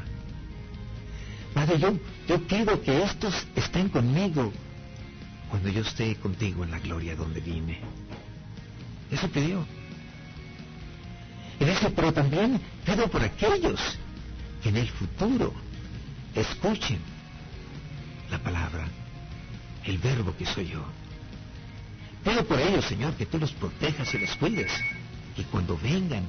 Padre, 1.55 1.79
yo, 1.79 1.99
yo 2.29 2.47
pido 2.47 2.81
que 2.83 3.03
estos 3.03 3.47
estén 3.57 3.89
conmigo 3.89 4.53
cuando 5.51 5.69
yo 5.69 5.83
esté 5.83 6.15
contigo 6.17 6.65
en 6.65 6.71
la 6.71 6.79
gloria 6.79 7.17
donde 7.17 7.41
vine. 7.41 7.81
Eso 9.11 9.29
pidió. 9.29 9.65
Y 11.61 11.65
dice, 11.65 11.91
pero 11.91 12.13
también 12.13 12.61
pido 12.85 13.09
por 13.09 13.23
aquellos 13.23 13.81
que 14.63 14.69
en 14.69 14.77
el 14.77 14.89
futuro 14.89 15.53
escuchen 16.35 16.99
la 18.31 18.39
palabra, 18.39 18.87
el 19.85 19.99
verbo 19.99 20.37
que 20.37 20.47
soy 20.47 20.69
yo. 20.69 20.85
Pido 22.25 22.45
por 22.45 22.61
ellos, 22.61 22.85
Señor, 22.85 23.15
que 23.15 23.27
tú 23.27 23.39
los 23.39 23.53
protejas 23.53 24.13
y 24.15 24.19
los 24.19 24.37
cuides. 24.37 24.73
Y 25.37 25.45
cuando 25.45 25.79
vengan, 25.79 26.25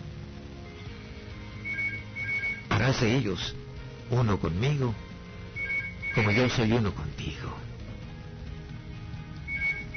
harás 2.69 3.01
de 3.01 3.17
ellos 3.17 3.55
uno 4.09 4.39
conmigo, 4.39 4.95
como 6.19 6.31
yo 6.31 6.49
soy 6.49 6.73
uno 6.73 6.93
contigo. 6.93 7.55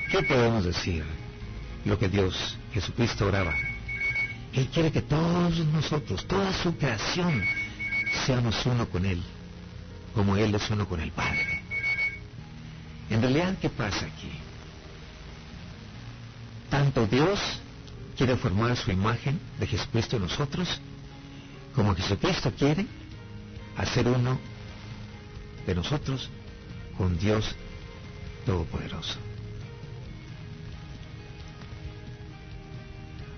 ¿Qué 0.09 0.23
podemos 0.23 0.65
decir? 0.65 1.05
Lo 1.85 1.99
que 1.99 2.09
Dios, 2.09 2.57
Jesucristo, 2.73 3.27
oraba 3.27 3.53
él 4.53 4.69
quiere 4.69 4.93
que 4.93 5.01
todos 5.01 5.59
nosotros, 5.67 6.27
toda 6.27 6.53
su 6.53 6.77
creación, 6.77 7.43
seamos 8.27 8.65
uno 8.67 8.87
con 8.89 9.07
Él, 9.07 9.23
como 10.15 10.37
Él 10.37 10.55
es 10.55 10.71
uno 10.71 10.87
con 10.87 11.01
el 11.01 11.11
Padre. 11.11 11.63
En 13.09 13.23
realidad, 13.23 13.57
¿qué 13.61 13.71
pasa 13.71 14.05
aquí? 14.05 14.31
Tanto 16.69 17.07
Dios 17.07 17.41
quiere 18.17 18.37
formar 18.37 18.77
su 18.77 18.91
imagen 18.91 19.41
de 19.59 19.67
Jesucristo 19.67 20.17
en 20.17 20.23
nosotros, 20.23 20.81
como 21.75 21.95
Jesucristo 21.95 22.53
quiere 22.53 22.87
hacer 23.79 24.07
uno 24.07 24.39
de 25.67 25.75
nosotros 25.75 26.29
con 26.97 27.19
Dios 27.19 27.55
Todopoderoso. 28.45 29.19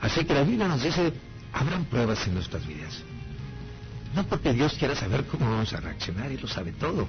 Así 0.00 0.24
que 0.24 0.34
la 0.34 0.42
Biblia 0.42 0.68
nos 0.68 0.82
dice, 0.82 1.12
habrán 1.52 1.84
pruebas 1.86 2.26
en 2.26 2.34
nuestras 2.34 2.66
vidas. 2.66 3.02
No 4.14 4.24
porque 4.26 4.52
Dios 4.52 4.74
quiera 4.74 4.94
saber 4.94 5.24
cómo 5.24 5.50
vamos 5.50 5.72
a 5.72 5.80
reaccionar 5.80 6.30
y 6.30 6.36
lo 6.36 6.46
sabe 6.46 6.72
todo, 6.72 7.08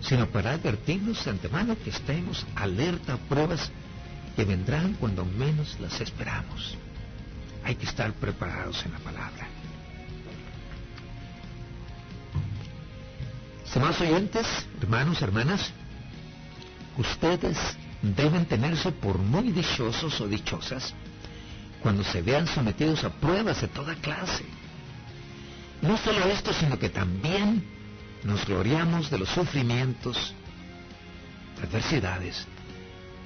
sino 0.00 0.26
para 0.28 0.52
advertirnos 0.52 1.24
de 1.24 1.30
antemano 1.30 1.76
que 1.82 1.90
estemos 1.90 2.44
alerta 2.56 3.14
a 3.14 3.16
pruebas 3.16 3.70
que 4.34 4.44
vendrán 4.44 4.94
cuando 4.94 5.24
menos 5.24 5.78
las 5.80 6.00
esperamos. 6.00 6.76
Hay 7.64 7.76
que 7.76 7.86
estar 7.86 8.12
preparados 8.14 8.84
en 8.84 8.92
la 8.92 8.98
palabra. 8.98 9.51
Estimados 13.72 14.02
oyentes, 14.02 14.46
hermanos, 14.82 15.22
hermanas, 15.22 15.72
ustedes 16.98 17.56
deben 18.02 18.44
tenerse 18.44 18.92
por 18.92 19.16
muy 19.16 19.50
dichosos 19.50 20.20
o 20.20 20.28
dichosas 20.28 20.92
cuando 21.80 22.04
se 22.04 22.20
vean 22.20 22.46
sometidos 22.46 23.02
a 23.02 23.08
pruebas 23.08 23.62
de 23.62 23.68
toda 23.68 23.94
clase. 23.94 24.44
No 25.80 25.96
solo 25.96 26.22
esto, 26.26 26.52
sino 26.52 26.78
que 26.78 26.90
también 26.90 27.64
nos 28.24 28.44
gloriamos 28.44 29.08
de 29.08 29.20
los 29.20 29.30
sufrimientos, 29.30 30.34
adversidades, 31.62 32.46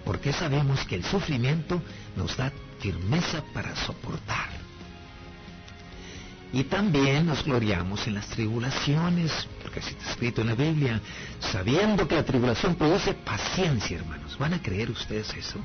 porque 0.05 0.33
sabemos 0.33 0.85
que 0.85 0.95
el 0.95 1.05
sufrimiento 1.05 1.83
nos 2.15 2.37
da 2.37 2.53
firmeza 2.79 3.43
para 3.53 3.75
soportar. 3.75 4.56
Y 6.53 6.65
también 6.65 7.27
nos 7.27 7.45
gloriamos 7.45 8.07
en 8.07 8.15
las 8.15 8.29
tribulaciones, 8.29 9.33
porque 9.63 9.81
así 9.81 9.91
está 9.91 10.11
escrito 10.11 10.41
en 10.41 10.47
la 10.49 10.55
Biblia, 10.55 11.01
sabiendo 11.41 12.07
que 12.07 12.15
la 12.15 12.25
tribulación 12.25 12.77
produce 12.77 13.15
paciencia, 13.15 13.99
hermanos. 13.99 14.39
¿Van 14.39 14.55
a 14.55 14.63
creer 14.63 14.91
ustedes 14.91 15.35
eso? 15.35 15.59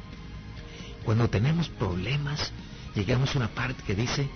Cuando 1.04 1.30
tenemos 1.30 1.70
problemas, 1.70 2.52
llegamos 2.96 3.34
a 3.36 3.40
una 3.40 3.48
parte 3.48 3.84
que 3.84 3.96
dice, 3.96 4.28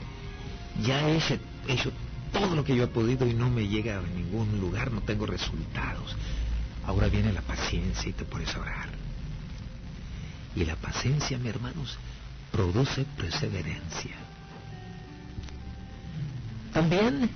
ya 0.84 1.08
he 1.08 1.18
hecho, 1.18 1.92
todo 2.32 2.56
lo 2.56 2.64
que 2.64 2.76
yo 2.76 2.84
he 2.84 2.88
podido 2.88 3.26
y 3.28 3.34
no 3.34 3.50
me 3.50 3.68
llega 3.68 3.98
a 3.98 4.02
ningún 4.02 4.60
lugar, 4.60 4.92
no 4.92 5.02
tengo 5.02 5.26
resultados. 5.26 6.16
Ahora 6.86 7.08
viene 7.08 7.34
la 7.34 7.42
paciencia 7.42 8.10
y 8.10 8.14
te 8.14 8.26
puedes 8.26 8.56
orar. 8.56 8.90
Y 10.56 10.64
la 10.64 10.76
paciencia, 10.76 11.38
mis 11.38 11.50
hermanos, 11.50 11.98
produce 12.52 13.06
perseverancia. 13.18 14.25
También, 16.76 17.28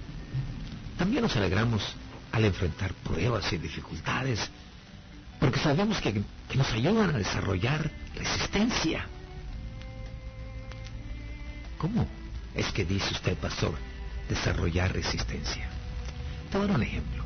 también 1.00 1.24
nos 1.24 1.36
alegramos 1.36 1.82
al 2.32 2.46
enfrentar 2.46 2.94
pruebas 2.94 3.52
y 3.52 3.58
dificultades, 3.58 4.40
porque 5.40 5.60
sabemos 5.60 6.00
que, 6.00 6.22
que 6.48 6.58
nos 6.58 6.72
ayudan 6.72 7.16
a 7.16 7.18
desarrollar 7.18 7.90
resistencia. 8.16 9.08
¿Cómo? 11.80 12.06
es 12.56 12.72
que 12.72 12.86
dice 12.86 13.14
usted, 13.14 13.38
pastor, 13.38 13.74
desarrollar 14.28 14.94
resistencia. 14.94 15.70
Te 16.52 16.58
voy 16.58 16.66
a 16.66 16.68
dar 16.68 16.78
un 16.78 16.84
ejemplo. 16.84 17.24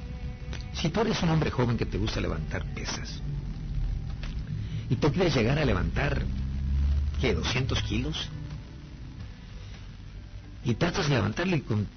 Si 0.74 0.90
tú 0.90 1.02
eres 1.02 1.22
un 1.24 1.30
hombre 1.30 1.52
joven 1.52 1.78
que 1.78 1.86
te 1.86 1.98
gusta 1.98 2.22
levantar 2.22 2.64
pesas 2.74 3.22
y 4.90 4.96
tú 4.96 5.12
quieres 5.12 5.34
llegar 5.36 5.58
a 5.58 5.66
levantar, 5.66 6.24
¿qué? 7.20 7.36
¿200 7.36 7.82
kilos? 7.84 8.30
Y 10.66 10.76
tratas 10.76 11.10
de 11.10 11.16
levantarle 11.16 11.62
con... 11.64 11.88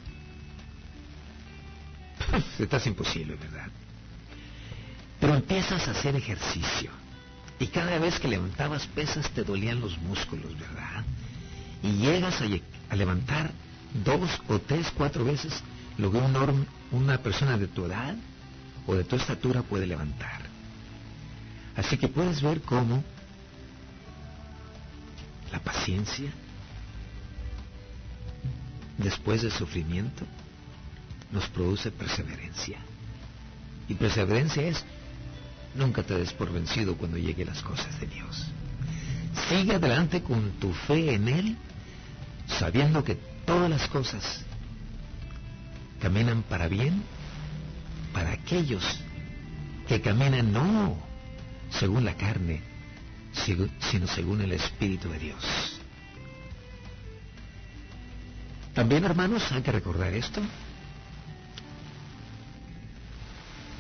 Estás 2.59 2.87
imposible, 2.87 3.37
¿verdad? 3.37 3.69
Pero 5.21 5.35
empiezas 5.35 5.87
a 5.89 5.93
hacer 5.93 6.17
ejercicio. 6.17 6.91
Y 7.59 7.69
cada 7.69 7.99
vez 7.99 8.21
que 8.21 8.29
levantabas 8.29 8.87
pesas 8.87 9.31
te 9.31 9.43
dolían 9.43 9.81
los 9.81 9.97
músculos, 9.99 10.59
¿verdad? 10.59 11.05
Y 11.83 11.93
llegas 11.93 12.41
a, 12.43 12.95
levantar 12.95 13.51
dos 14.05 14.31
o 14.49 14.59
tres, 14.59 14.93
cuatro 14.95 15.25
veces 15.25 15.63
lo 15.97 16.11
que 16.11 16.19
un 16.19 16.67
una 16.93 17.19
persona 17.19 17.57
de 17.57 17.67
tu 17.67 17.87
edad 17.87 18.15
o 18.87 18.95
de 18.95 19.05
tu 19.05 19.17
estatura 19.17 19.63
puede 19.63 19.87
levantar. 19.87 20.43
Así 21.77 21.97
que 21.97 22.09
puedes 22.09 22.43
ver 22.43 22.61
cómo 22.61 23.03
la 25.51 25.61
paciencia, 25.61 26.31
después 28.99 29.43
del 29.43 29.53
sufrimiento, 29.53 30.27
nos 31.33 31.49
produce 31.49 31.91
perseverancia. 31.91 32.79
Y 33.89 33.95
perseverancia 33.95 34.63
es, 34.63 34.85
nunca 35.75 36.03
te 36.03 36.15
des 36.15 36.33
por 36.33 36.53
vencido 36.53 36.97
cuando 36.97 37.19
lleguen 37.19 37.49
las 37.49 37.63
cosas 37.63 37.99
de 38.01 38.07
Dios. 38.07 38.47
Sigue 39.49 39.75
adelante 39.75 40.23
con 40.23 40.53
tu 40.53 40.73
fe 40.73 41.15
en 41.15 41.29
Él, 41.29 41.57
sabiendo 42.47 43.05
que 43.05 43.17
todas 43.45 43.71
las 43.71 43.87
cosas 43.89 44.45
caminan 46.01 46.43
para 46.43 46.69
bien 46.69 47.03
para 48.17 48.33
aquellos 48.33 48.83
que 49.87 50.01
caminan 50.01 50.51
no 50.51 50.97
según 51.71 52.07
la 52.07 52.15
carne, 52.15 52.63
sino 53.33 54.07
según 54.07 54.41
el 54.41 54.53
Espíritu 54.53 55.11
de 55.11 55.19
Dios. 55.19 55.81
También, 58.75 59.05
hermanos, 59.05 59.53
hay 59.53 59.61
que 59.61 59.73
recordar 59.73 60.15
esto. 60.15 60.41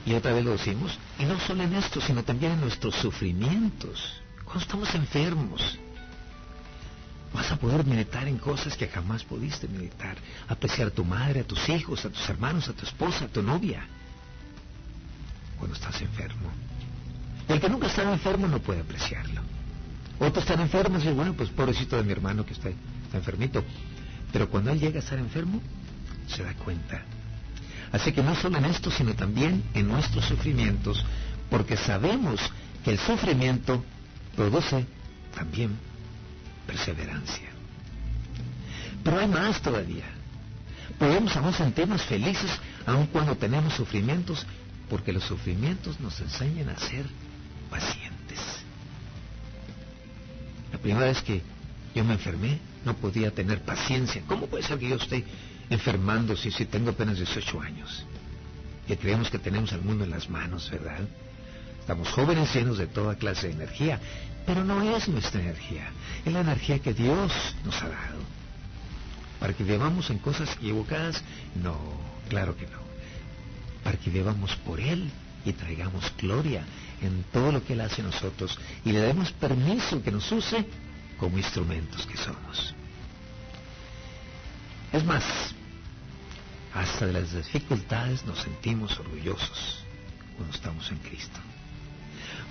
Y 0.06 0.14
otra 0.14 0.32
vez 0.32 0.44
lo 0.44 0.52
decimos, 0.52 0.96
y 1.18 1.24
no 1.24 1.38
solo 1.40 1.64
en 1.64 1.74
esto, 1.74 2.00
sino 2.00 2.22
también 2.22 2.52
en 2.52 2.60
nuestros 2.60 2.94
sufrimientos. 2.94 4.22
Cuando 4.44 4.62
estamos 4.62 4.94
enfermos, 4.94 5.78
vas 7.34 7.50
a 7.50 7.56
poder 7.56 7.84
meditar 7.84 8.28
en 8.28 8.38
cosas 8.38 8.76
que 8.76 8.86
jamás 8.86 9.24
pudiste 9.24 9.66
meditar. 9.66 10.16
Apreciar 10.46 10.88
a 10.88 10.90
tu 10.92 11.04
madre, 11.04 11.40
a 11.40 11.44
tus 11.44 11.68
hijos, 11.68 12.04
a 12.04 12.10
tus 12.10 12.28
hermanos, 12.28 12.68
a 12.68 12.72
tu 12.72 12.86
esposa, 12.86 13.24
a 13.24 13.28
tu 13.28 13.42
novia. 13.42 13.84
Cuando 15.58 15.74
estás 15.74 16.00
enfermo. 16.00 16.52
El 17.48 17.60
que 17.60 17.68
nunca 17.68 17.88
está 17.88 18.10
enfermo 18.12 18.46
no 18.46 18.60
puede 18.60 18.82
apreciarlo. 18.82 19.40
Otros 20.20 20.44
están 20.44 20.60
enfermos 20.60 21.04
y 21.04 21.08
bueno, 21.08 21.34
pues 21.34 21.50
pobrecito 21.50 21.96
de 21.96 22.04
mi 22.04 22.12
hermano 22.12 22.46
que 22.46 22.52
está, 22.52 22.68
está 22.68 23.18
enfermito. 23.18 23.64
Pero 24.32 24.48
cuando 24.48 24.70
él 24.70 24.78
llega 24.78 25.00
a 25.00 25.02
estar 25.02 25.18
enfermo, 25.18 25.60
se 26.28 26.44
da 26.44 26.54
cuenta. 26.54 27.02
Así 27.92 28.12
que 28.12 28.22
no 28.22 28.34
solo 28.34 28.58
en 28.58 28.66
esto, 28.66 28.90
sino 28.90 29.14
también 29.14 29.62
en 29.74 29.88
nuestros 29.88 30.24
sufrimientos, 30.24 31.04
porque 31.50 31.76
sabemos 31.76 32.40
que 32.84 32.90
el 32.92 32.98
sufrimiento 32.98 33.84
produce 34.34 34.86
también 35.34 35.76
perseverancia. 36.66 37.48
Pero 39.04 39.20
hay 39.20 39.28
más 39.28 39.60
todavía. 39.60 40.04
Podemos 40.98 41.36
aún 41.36 41.52
sentirnos 41.52 42.02
felices 42.02 42.50
aun 42.86 43.06
cuando 43.06 43.36
tenemos 43.36 43.74
sufrimientos, 43.74 44.46
porque 44.88 45.12
los 45.12 45.24
sufrimientos 45.24 46.00
nos 46.00 46.18
enseñan 46.20 46.70
a 46.70 46.78
ser 46.78 47.06
pacientes. 47.70 48.40
La 50.72 50.78
primera 50.78 51.06
vez 51.06 51.22
que 51.22 51.42
yo 51.94 52.04
me 52.04 52.14
enfermé, 52.14 52.58
no 52.84 52.94
podía 52.94 53.30
tener 53.30 53.62
paciencia. 53.62 54.22
¿Cómo 54.26 54.46
puede 54.46 54.62
ser 54.62 54.78
que 54.78 54.88
yo 54.88 54.96
esté 54.96 55.24
enfermando 55.70 56.36
si, 56.36 56.50
tengo 56.66 56.90
apenas 56.90 57.16
18 57.16 57.60
años? 57.60 58.04
Y 58.88 58.96
creemos 58.96 59.30
que 59.30 59.38
tenemos 59.38 59.72
al 59.72 59.82
mundo 59.82 60.04
en 60.04 60.10
las 60.10 60.28
manos, 60.30 60.70
¿verdad? 60.70 61.08
Estamos 61.80 62.08
jóvenes 62.08 62.54
llenos 62.54 62.78
de 62.78 62.86
toda 62.86 63.16
clase 63.16 63.48
de 63.48 63.54
energía, 63.54 64.00
pero 64.44 64.64
no 64.64 64.82
es 64.96 65.08
nuestra 65.08 65.40
energía, 65.40 65.90
es 66.24 66.32
la 66.32 66.40
energía 66.40 66.78
que 66.78 66.94
Dios 66.94 67.32
nos 67.64 67.82
ha 67.82 67.88
dado. 67.88 68.20
Para 69.40 69.52
que 69.52 69.64
vivamos 69.64 70.10
en 70.10 70.18
cosas 70.18 70.52
equivocadas, 70.56 71.22
no, 71.54 71.76
claro 72.28 72.56
que 72.56 72.66
no. 72.66 72.78
Para 73.82 73.98
que 73.98 74.10
vivamos 74.10 74.54
por 74.56 74.80
Él 74.80 75.10
y 75.44 75.52
traigamos 75.52 76.12
gloria 76.18 76.64
en 77.00 77.24
todo 77.32 77.52
lo 77.52 77.64
que 77.64 77.74
Él 77.74 77.80
hace 77.80 78.00
en 78.00 78.08
nosotros 78.08 78.58
y 78.84 78.92
le 78.92 79.00
demos 79.00 79.32
permiso 79.32 80.02
que 80.02 80.10
nos 80.10 80.30
use 80.32 80.64
como 81.18 81.38
instrumentos 81.38 82.06
que 82.06 82.16
somos. 82.16 82.74
Es 84.92 85.04
más, 85.04 85.24
hasta 86.74 87.06
de 87.06 87.12
las 87.12 87.32
dificultades 87.32 88.24
nos 88.24 88.38
sentimos 88.40 88.98
orgullosos 88.98 89.84
cuando 90.36 90.54
estamos 90.54 90.90
en 90.90 90.98
Cristo. 90.98 91.38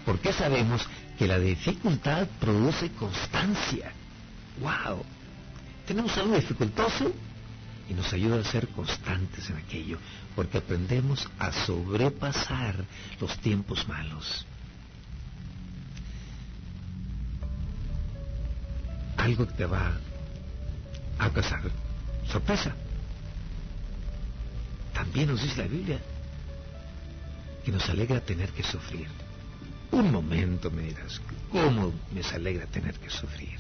Porque 0.05 0.33
sabemos 0.33 0.87
que 1.17 1.27
la 1.27 1.39
dificultad 1.39 2.27
produce 2.39 2.91
constancia. 2.91 3.91
¡Wow! 4.59 5.03
Tenemos 5.87 6.15
algo 6.17 6.35
dificultoso 6.35 7.11
y 7.89 7.93
nos 7.93 8.11
ayuda 8.13 8.39
a 8.39 8.43
ser 8.43 8.67
constantes 8.69 9.49
en 9.49 9.57
aquello, 9.57 9.99
porque 10.35 10.57
aprendemos 10.57 11.27
a 11.39 11.51
sobrepasar 11.51 12.85
los 13.19 13.37
tiempos 13.39 13.87
malos. 13.87 14.45
algo 19.25 19.47
que 19.47 19.53
te 19.53 19.65
va 19.65 19.97
a 21.17 21.29
causar 21.31 21.61
sorpresa. 22.27 22.73
También 24.93 25.27
nos 25.27 25.41
dice 25.41 25.57
la 25.57 25.67
Biblia 25.67 25.99
que 27.63 27.71
nos 27.71 27.87
alegra 27.89 28.21
tener 28.21 28.49
que 28.51 28.63
sufrir. 28.63 29.07
Un 29.91 30.11
momento 30.11 30.69
me 30.71 30.83
dirás, 30.83 31.21
¿cómo 31.51 31.93
me 32.11 32.21
alegra 32.21 32.65
tener 32.67 32.97
que 32.99 33.09
sufrir? 33.09 33.59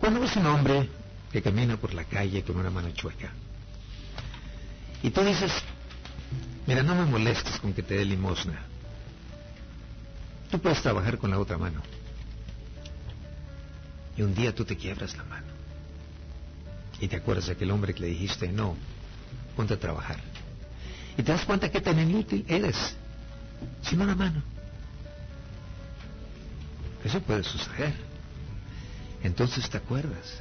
Cuando 0.00 0.20
ves 0.20 0.34
un 0.36 0.46
hombre 0.46 0.88
que 1.30 1.42
camina 1.42 1.76
por 1.76 1.94
la 1.94 2.04
calle 2.04 2.42
con 2.42 2.56
una 2.56 2.70
mano 2.70 2.90
chueca 2.92 3.30
y 5.02 5.10
tú 5.10 5.22
dices, 5.22 5.52
mira, 6.66 6.82
no 6.82 6.94
me 6.94 7.04
molestes 7.06 7.58
con 7.60 7.72
que 7.72 7.82
te 7.82 7.94
dé 7.94 8.04
limosna, 8.04 8.60
tú 10.50 10.58
puedes 10.58 10.82
trabajar 10.82 11.18
con 11.18 11.30
la 11.30 11.38
otra 11.38 11.56
mano 11.56 11.82
y 14.16 14.22
un 14.22 14.34
día 14.34 14.54
tú 14.54 14.64
te 14.64 14.76
quiebras 14.76 15.16
la 15.16 15.24
mano. 15.24 15.61
Y 17.02 17.08
te 17.08 17.16
acuerdas 17.16 17.46
de 17.46 17.54
aquel 17.54 17.72
hombre 17.72 17.92
que 17.92 18.00
le 18.02 18.06
dijiste, 18.06 18.46
no, 18.52 18.76
ponte 19.56 19.74
a 19.74 19.76
trabajar. 19.76 20.20
Y 21.18 21.22
te 21.24 21.32
das 21.32 21.44
cuenta 21.44 21.68
que 21.68 21.80
tan 21.80 21.98
inútil 21.98 22.44
eres, 22.46 22.94
sin 23.82 24.00
una 24.00 24.14
mano. 24.14 24.40
Eso 27.04 27.20
puede 27.20 27.42
suceder. 27.42 27.92
Entonces 29.24 29.68
te 29.68 29.78
acuerdas 29.78 30.40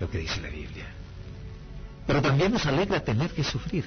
lo 0.00 0.10
que 0.10 0.18
dice 0.18 0.40
la 0.40 0.48
Biblia. 0.48 0.86
Pero 2.04 2.20
también 2.20 2.50
nos 2.50 2.66
alegra 2.66 2.98
tener 3.04 3.30
que 3.30 3.44
sufrir. 3.44 3.84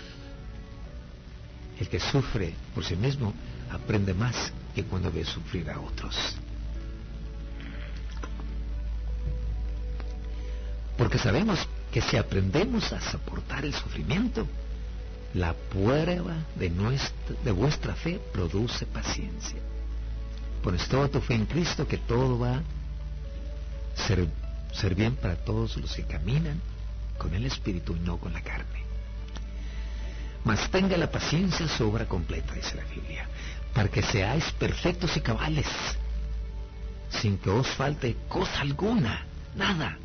El 1.77 1.89
que 1.89 1.99
sufre 1.99 2.53
por 2.73 2.85
sí 2.85 2.95
mismo 2.95 3.33
aprende 3.69 4.13
más 4.13 4.53
que 4.73 4.85
cuando 4.85 5.11
ve 5.11 5.25
sufrir 5.25 5.69
a 5.69 5.81
otros. 5.81 6.15
Sabemos 11.23 11.67
que 11.91 12.01
si 12.01 12.17
aprendemos 12.17 12.91
a 12.93 13.01
soportar 13.01 13.63
el 13.63 13.73
sufrimiento, 13.73 14.47
la 15.33 15.53
prueba 15.53 16.35
de, 16.55 16.69
nuestra, 16.69 17.53
vuestra 17.53 17.95
fe 17.95 18.19
produce 18.33 18.85
paciencia. 18.85 19.59
Pones 20.63 20.87
toda 20.87 21.09
tu 21.09 21.21
fe 21.21 21.35
en 21.35 21.45
Cristo 21.45 21.87
que 21.87 21.97
todo 21.97 22.39
va 22.39 22.57
a 22.57 22.61
ser, 24.07 24.27
ser 24.73 24.95
bien 24.95 25.15
para 25.15 25.35
todos 25.35 25.77
los 25.77 25.93
que 25.95 26.03
caminan 26.03 26.59
con 27.17 27.33
el 27.33 27.45
Espíritu 27.45 27.95
y 27.95 27.99
no 27.99 28.17
con 28.17 28.33
la 28.33 28.41
carne. 28.41 28.81
Mas 30.43 30.69
tenga 30.71 30.97
la 30.97 31.11
paciencia 31.11 31.67
su 31.67 31.87
obra 31.87 32.07
completa, 32.07 32.55
dice 32.55 32.75
la 32.75 32.85
Biblia, 32.85 33.27
para 33.73 33.89
que 33.89 34.01
seáis 34.01 34.51
perfectos 34.53 35.15
y 35.17 35.21
cabales, 35.21 35.67
sin 37.09 37.37
que 37.37 37.51
os 37.51 37.67
falte 37.67 38.17
cosa 38.27 38.61
alguna, 38.61 39.25
nada. 39.55 39.97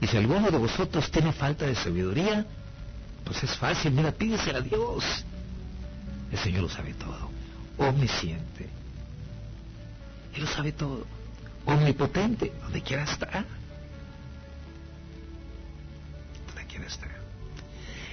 Y 0.00 0.06
si 0.06 0.16
alguno 0.16 0.50
de 0.50 0.58
vosotros 0.58 1.10
tiene 1.10 1.32
falta 1.32 1.66
de 1.66 1.74
sabiduría, 1.74 2.44
pues 3.24 3.42
es 3.42 3.56
fácil, 3.56 3.92
mira, 3.92 4.12
pídesela 4.12 4.58
a 4.58 4.62
Dios. 4.62 5.04
El 6.30 6.38
Señor 6.38 6.62
lo 6.62 6.68
sabe 6.68 6.94
todo, 6.94 7.30
omnisciente. 7.78 8.68
Él 10.34 10.42
lo 10.42 10.46
sabe 10.46 10.72
todo, 10.72 11.06
omnipotente, 11.64 12.52
donde 12.62 12.82
quiera 12.82 13.04
estar. 13.04 13.44
nuestra, 16.78 17.08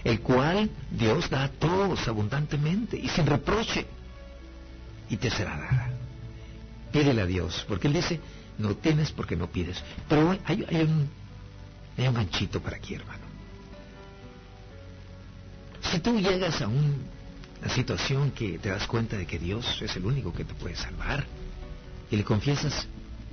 el 0.04 0.20
cual 0.22 0.70
Dios 0.92 1.30
da 1.30 1.44
a 1.44 1.50
todos 1.50 2.08
abundantemente 2.08 2.98
y 2.98 3.08
sin 3.10 3.26
reproche, 3.26 3.86
y 5.10 5.18
te 5.18 5.30
será 5.30 5.58
dada. 5.58 5.90
Pídele 6.92 7.22
a 7.22 7.26
Dios, 7.26 7.66
porque 7.68 7.88
Él 7.88 7.94
dice, 7.94 8.20
no 8.58 8.76
tienes 8.76 9.12
porque 9.12 9.36
no 9.36 9.48
pides. 9.48 9.82
Pero 10.08 10.38
hay, 10.46 10.66
hay 10.70 10.82
un, 10.82 11.10
hay 11.98 12.08
un 12.08 12.14
ganchito 12.16 12.62
para 12.62 12.78
aquí, 12.78 12.96
hermano. 12.96 13.24
Si 15.92 16.00
tú 16.00 16.20
llegas 16.20 16.62
a 16.62 16.68
una 16.68 17.70
situación 17.74 18.32
que 18.32 18.58
te 18.58 18.70
das 18.70 18.88
cuenta 18.88 19.18
de 19.18 19.26
que 19.26 19.38
Dios 19.38 19.82
es 19.82 19.96
el 19.96 20.06
único 20.06 20.34
que 20.34 20.44
te 20.44 20.54
puede 20.54 20.76
salvar 20.76 21.26
y 22.10 22.16
le 22.16 22.24
confiesas 22.24 22.88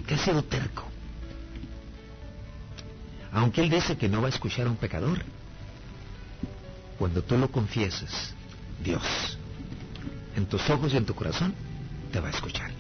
que 0.06 0.14
has 0.14 0.20
sido 0.20 0.42
terco, 0.42 0.84
aunque 3.32 3.62
Él 3.62 3.70
dice 3.70 3.96
que 3.96 4.08
no 4.08 4.20
va 4.20 4.26
a 4.26 4.30
escuchar 4.30 4.66
a 4.66 4.70
un 4.70 4.76
pecador, 4.76 5.22
cuando 6.98 7.22
tú 7.22 7.38
lo 7.38 7.50
confiesas, 7.50 8.34
Dios, 8.82 9.38
en 10.36 10.46
tus 10.46 10.68
ojos 10.68 10.92
y 10.92 10.96
en 10.96 11.06
tu 11.06 11.14
corazón, 11.14 11.54
te 12.12 12.20
va 12.20 12.28
a 12.28 12.32
escuchar. 12.32 12.70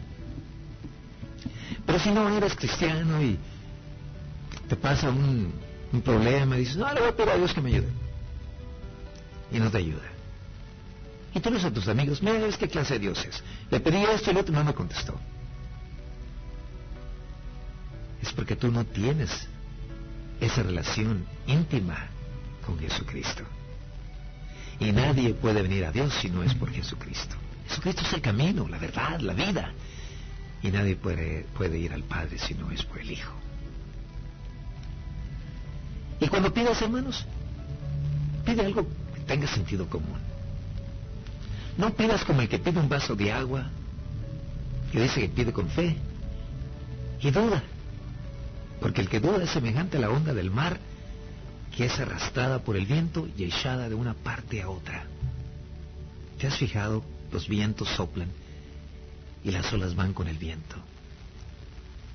Pero 1.86 1.98
si 1.98 2.10
no 2.10 2.28
eres 2.36 2.54
cristiano 2.54 3.22
y 3.22 3.38
te 4.68 4.76
pasa 4.76 5.08
un, 5.08 5.52
problema, 6.00 6.56
y 6.56 6.60
dices, 6.60 6.76
no, 6.76 6.92
le 6.92 7.00
voy 7.00 7.08
a 7.08 7.16
pedir 7.16 7.30
a 7.30 7.36
Dios 7.36 7.52
que 7.52 7.60
me 7.60 7.70
ayude. 7.70 7.88
Y 9.52 9.58
no 9.58 9.70
te 9.70 9.78
ayuda. 9.78 10.08
Y 11.34 11.40
tú 11.40 11.50
dices 11.50 11.66
a 11.66 11.72
tus 11.72 11.88
amigos, 11.88 12.22
mira, 12.22 12.48
¿qué 12.58 12.68
clase 12.68 12.94
de 12.94 13.00
Dios 13.00 13.24
es? 13.24 13.42
Le 13.70 13.80
pedí 13.80 14.02
esto 14.02 14.30
y 14.30 14.32
el 14.32 14.38
otro 14.38 14.54
no 14.54 14.64
me 14.64 14.74
contestó. 14.74 15.18
Es 18.22 18.32
porque 18.32 18.56
tú 18.56 18.70
no 18.70 18.84
tienes 18.84 19.48
esa 20.40 20.62
relación 20.62 21.26
íntima 21.46 22.08
con 22.64 22.78
Jesucristo. 22.78 23.44
Y 24.78 24.92
nadie 24.92 25.34
puede 25.34 25.62
venir 25.62 25.84
a 25.84 25.92
Dios 25.92 26.14
si 26.14 26.30
no 26.30 26.42
es 26.42 26.54
por 26.54 26.70
Jesucristo. 26.70 27.36
Jesucristo 27.68 28.02
es 28.02 28.12
el 28.14 28.20
camino, 28.20 28.66
la 28.68 28.78
verdad, 28.78 29.20
la 29.20 29.34
vida. 29.34 29.72
Y 30.62 30.70
nadie 30.70 30.96
puede, 30.96 31.46
puede 31.56 31.78
ir 31.78 31.92
al 31.92 32.02
Padre 32.02 32.38
si 32.38 32.54
no 32.54 32.70
es 32.70 32.82
por 32.84 32.98
el 32.98 33.10
Hijo. 33.10 33.32
Y 36.20 36.28
cuando 36.28 36.52
pidas, 36.52 36.80
hermanos, 36.82 37.24
pide 38.44 38.64
algo 38.64 38.86
que 39.14 39.20
tenga 39.20 39.46
sentido 39.46 39.88
común. 39.88 40.18
No 41.78 41.94
pidas 41.94 42.24
como 42.24 42.42
el 42.42 42.48
que 42.48 42.58
pide 42.58 42.78
un 42.78 42.88
vaso 42.88 43.16
de 43.16 43.32
agua, 43.32 43.66
que 44.92 45.00
dice 45.00 45.20
que 45.22 45.28
pide 45.28 45.52
con 45.52 45.68
fe, 45.68 45.96
y 47.20 47.30
duda. 47.30 47.62
Porque 48.80 49.00
el 49.00 49.08
que 49.08 49.20
duda 49.20 49.42
es 49.42 49.50
semejante 49.50 49.96
a 49.96 50.00
la 50.00 50.10
onda 50.10 50.34
del 50.34 50.50
mar, 50.50 50.78
que 51.76 51.86
es 51.86 51.98
arrastrada 51.98 52.60
por 52.60 52.76
el 52.76 52.86
viento 52.86 53.28
y 53.36 53.44
echada 53.44 53.88
de 53.88 53.94
una 53.94 54.14
parte 54.14 54.62
a 54.62 54.68
otra. 54.68 55.04
¿Te 56.38 56.46
has 56.46 56.56
fijado? 56.56 57.02
Los 57.32 57.48
vientos 57.48 57.88
soplan 57.88 58.28
y 59.44 59.52
las 59.52 59.72
olas 59.72 59.94
van 59.94 60.12
con 60.12 60.26
el 60.26 60.36
viento. 60.36 60.76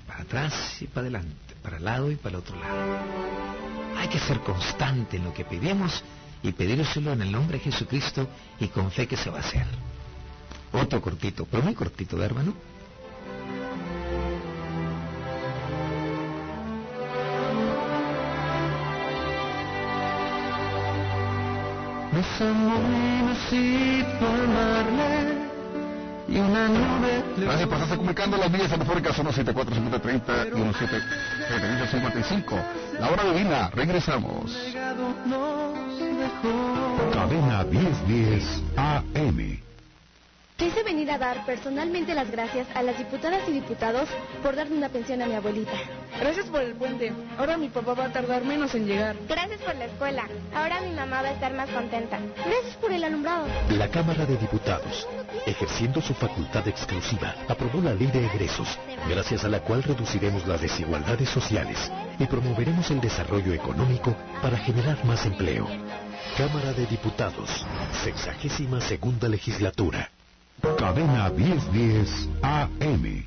Para 0.07 0.23
atrás 0.23 0.81
y 0.81 0.87
para 0.87 1.01
adelante, 1.01 1.55
para 1.63 1.77
el 1.77 1.85
lado 1.85 2.11
y 2.11 2.15
para 2.15 2.35
el 2.35 2.35
otro 2.41 2.59
lado. 2.59 3.64
Hay 4.05 4.11
que 4.11 4.19
ser 4.19 4.39
constante 4.41 5.17
en 5.17 5.23
lo 5.23 5.33
que 5.33 5.43
pedimos 5.43 6.03
y 6.43 6.51
pedírselo 6.51 7.13
en 7.13 7.23
el 7.23 7.31
nombre 7.31 7.57
de 7.57 7.63
Jesucristo 7.63 8.27
y 8.59 8.67
con 8.67 8.91
fe 8.91 9.07
que 9.07 9.17
se 9.17 9.31
va 9.31 9.37
a 9.37 9.39
hacer. 9.39 9.65
Otro 10.73 11.01
cortito, 11.01 11.47
pero 11.49 11.63
muy 11.63 11.73
cortito, 11.73 12.15
¿de 12.15 12.25
hermano? 12.25 12.53
Y 26.27 26.37
una 26.37 26.67
nube. 26.67 27.23
Gracias 27.37 27.67
por 27.67 27.73
estarse 27.73 27.97
comunicando. 27.97 28.37
Las 28.37 28.51
líneas 28.51 28.71
telefónicas 28.71 29.15
son 29.15 29.25
174 29.33 29.73
y 29.73 29.77
173 29.77 30.15
La 32.99 33.09
hora 33.09 33.23
divina. 33.25 33.69
Regresamos. 33.73 34.57
Cadena 37.13 37.63
1010 37.63 38.63
AM. 38.75 39.64
Quise 40.57 40.83
venir 40.83 41.11
a 41.11 41.17
dar 41.17 41.45
personalmente 41.45 42.15
las 42.15 42.31
gracias 42.31 42.65
a 42.75 42.81
las 42.81 42.97
diputadas 42.97 43.41
y 43.49 43.51
diputados 43.51 44.07
por 44.41 44.55
darme 44.55 44.77
una 44.77 44.87
pensión 44.87 45.21
a 45.21 45.25
mi 45.25 45.33
abuelita. 45.33 45.73
Gracias 46.17 46.45
por 46.45 46.61
el 46.61 46.75
puente. 46.75 47.11
Ahora 47.37 47.57
mi 47.57 47.67
papá 47.67 47.93
va 47.93 48.05
a 48.05 48.13
tardar 48.13 48.45
menos 48.45 48.73
en 48.73 48.87
llegar. 48.87 49.17
Gracias 49.27 49.59
por 49.59 49.75
la 49.75 49.85
escuela. 49.85 50.29
Ahora 50.53 50.79
mi 50.79 50.91
mamá 50.91 51.23
va 51.23 51.27
a 51.27 51.31
estar 51.33 51.53
más 51.53 51.69
contenta. 51.69 52.19
Gracias 52.37 52.77
por 52.79 52.93
el 52.93 53.03
alumbrado. 53.03 53.47
La 53.71 53.89
Cámara 53.89 54.25
de 54.25 54.37
Diputados, 54.37 55.05
ejerciendo 55.45 56.01
su 56.01 56.13
facultad 56.13 56.65
exclusiva, 56.69 57.35
aprobó 57.49 57.81
la 57.81 57.93
ley 57.93 58.07
de 58.07 58.25
egresos, 58.25 58.79
gracias 59.09 59.43
a 59.43 59.49
la 59.49 59.59
cual 59.59 59.83
reduciremos 59.83 60.47
las 60.47 60.61
desigualdades 60.61 61.27
sociales 61.27 61.91
y 62.17 62.25
promoveremos 62.27 62.89
el 62.91 63.01
desarrollo 63.01 63.51
económico 63.51 64.15
para 64.41 64.57
generar 64.57 65.03
más 65.03 65.25
empleo. 65.25 65.67
Cámara 66.37 66.71
de 66.71 66.85
Diputados, 66.85 67.65
sexagésima 68.03 68.79
segunda 68.79 69.27
legislatura. 69.27 70.11
Cadena 70.61 71.29
1010 71.29 72.29
AM. 72.41 73.25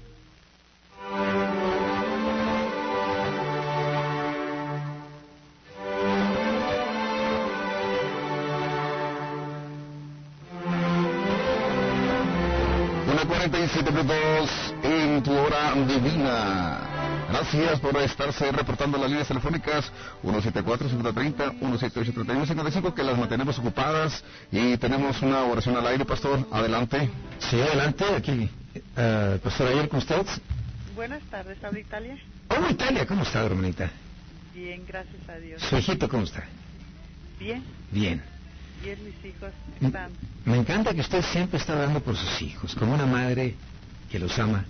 Una 13.07 13.25
47 13.25 13.93
minutos 13.93 14.75
en 14.83 15.23
tu 15.23 15.33
hora 15.33 15.75
divina. 15.87 16.88
Gracias 17.29 17.79
por 17.81 17.95
estarse 17.99 18.51
reportando 18.53 18.97
las 18.97 19.11
líneas 19.11 19.29
telefónicas 19.29 19.93
174-5030, 20.23 21.61
178-3155, 21.61 22.95
que 22.95 23.03
las 23.03 23.19
mantenemos 23.19 23.59
ocupadas 23.59 24.25
y 24.51 24.79
tenemos 24.79 25.21
una 25.21 25.43
oración 25.43 25.77
al 25.77 25.87
aire, 25.89 26.07
pastor. 26.07 26.49
Adelante. 26.51 27.11
Sí, 27.39 27.61
adelante. 27.61 28.05
Aquí, 28.17 28.49
uh, 28.75 29.39
pastor, 29.41 29.69
ayer 29.69 29.91
con 29.91 29.99
usted. 29.99 30.25
Buenas 30.95 31.23
tardes, 31.25 31.63
¿habla 31.63 31.79
Italia? 31.81 32.17
Hola, 32.49 32.71
Italia. 32.71 33.07
¿Cómo 33.07 33.23
está, 33.23 33.45
hermanita? 33.45 33.91
Bien, 34.55 34.83
gracias 34.89 35.29
a 35.29 35.37
Dios. 35.37 35.61
¿Su 35.61 35.77
hijito 35.77 36.09
cómo 36.09 36.25
está? 36.25 36.45
Bien. 37.39 37.63
Bien. 37.93 38.23
Bien, 38.83 38.99
mis 39.05 39.23
hijos 39.23 39.51
están. 39.83 40.13
Me 40.47 40.57
encanta 40.57 40.95
que 40.95 41.03
usted 41.03 41.23
siempre 41.23 41.59
está 41.59 41.75
dando 41.75 42.01
por 42.01 42.17
sus 42.17 42.41
hijos, 42.41 42.75
como 42.75 42.95
una 42.95 43.05
madre 43.05 43.55
que 44.11 44.19
los 44.19 44.39
ama 44.39 44.65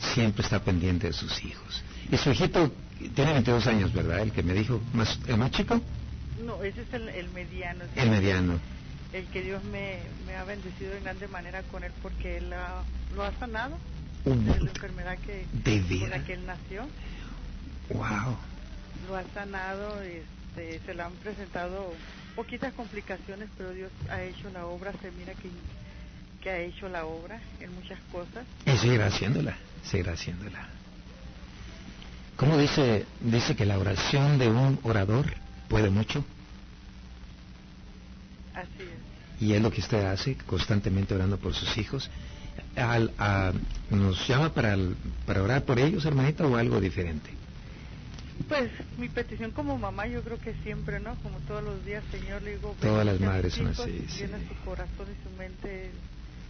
siempre 0.00 0.42
está 0.42 0.60
pendiente 0.60 1.08
de 1.08 1.12
sus 1.12 1.44
hijos. 1.44 1.82
Y 2.10 2.16
su 2.16 2.30
hijito 2.30 2.72
tiene 3.14 3.32
22 3.34 3.66
años, 3.66 3.92
¿verdad? 3.92 4.20
El 4.20 4.32
que 4.32 4.42
me 4.42 4.52
dijo, 4.54 4.80
más, 4.92 5.18
¿el 5.26 5.36
más 5.36 5.50
chico? 5.52 5.80
No, 6.44 6.62
ese 6.62 6.82
es 6.82 6.92
el, 6.92 7.28
mediano. 7.30 7.84
El 7.96 8.10
mediano. 8.10 8.58
El 9.12 9.26
que 9.26 9.42
Dios 9.42 9.62
me, 9.64 9.98
ha 10.34 10.44
bendecido 10.44 10.94
en 10.94 11.04
grande 11.04 11.28
manera 11.28 11.62
con 11.64 11.84
él 11.84 11.92
porque 12.02 12.38
él 12.38 12.50
lo 13.14 13.22
ha 13.24 13.32
sanado 13.38 13.76
de 14.24 14.60
la 14.60 14.70
enfermedad 14.70 15.18
que, 15.18 15.46
con 15.98 16.10
la 16.10 16.24
que 16.24 16.32
él 16.34 16.46
nació. 16.46 16.86
Wow. 17.90 18.36
Lo 19.08 19.16
ha 19.16 19.24
sanado, 19.34 20.00
este, 20.02 20.80
se 20.84 20.94
le 20.94 21.02
han 21.02 21.12
presentado 21.14 21.92
poquitas 22.36 22.72
complicaciones, 22.74 23.48
pero 23.56 23.70
Dios 23.70 23.90
ha 24.10 24.22
hecho 24.22 24.50
la 24.50 24.66
obra, 24.66 24.92
se 25.02 25.10
mira 25.12 25.34
que, 25.34 25.50
que 26.42 26.50
ha 26.50 26.58
hecho 26.60 26.88
la 26.88 27.04
obra 27.04 27.40
en 27.60 27.74
muchas 27.74 27.98
cosas. 28.12 28.46
Y 28.66 28.76
seguirá 28.76 29.06
haciéndola 29.06 29.56
seguir 29.84 30.08
haciéndola. 30.08 30.68
¿Cómo 32.36 32.56
dice, 32.56 33.04
dice 33.20 33.54
que 33.54 33.66
la 33.66 33.78
oración 33.78 34.38
de 34.38 34.48
un 34.48 34.78
orador 34.82 35.26
puede 35.68 35.90
mucho? 35.90 36.24
Así 38.54 38.82
es. 38.82 39.42
Y 39.42 39.52
es 39.52 39.62
lo 39.62 39.70
que 39.70 39.80
usted 39.80 40.04
hace, 40.04 40.36
constantemente 40.46 41.14
orando 41.14 41.38
por 41.38 41.54
sus 41.54 41.76
hijos. 41.76 42.10
Al, 42.76 43.12
¿Nos 43.90 44.26
llama 44.26 44.54
para, 44.54 44.76
para 45.26 45.42
orar 45.42 45.64
por 45.64 45.78
ellos, 45.78 46.04
hermanita, 46.04 46.46
o 46.46 46.56
algo 46.56 46.80
diferente? 46.80 47.30
Pues 48.48 48.70
mi 48.96 49.08
petición 49.08 49.50
como 49.50 49.76
mamá, 49.76 50.06
yo 50.06 50.22
creo 50.22 50.38
que 50.38 50.54
siempre, 50.62 50.98
¿no? 50.98 51.14
Como 51.16 51.38
todos 51.40 51.62
los 51.62 51.84
días, 51.84 52.02
Señor, 52.10 52.42
le 52.42 52.56
digo... 52.56 52.74
Todas 52.80 53.04
las 53.04 53.20
madres 53.20 53.52
son 53.54 53.66
así, 53.68 54.06
sí. 54.08 54.24
Su 54.26 54.64
corazón 54.64 55.06
y 55.10 55.28
su 55.28 55.36
mente 55.36 55.90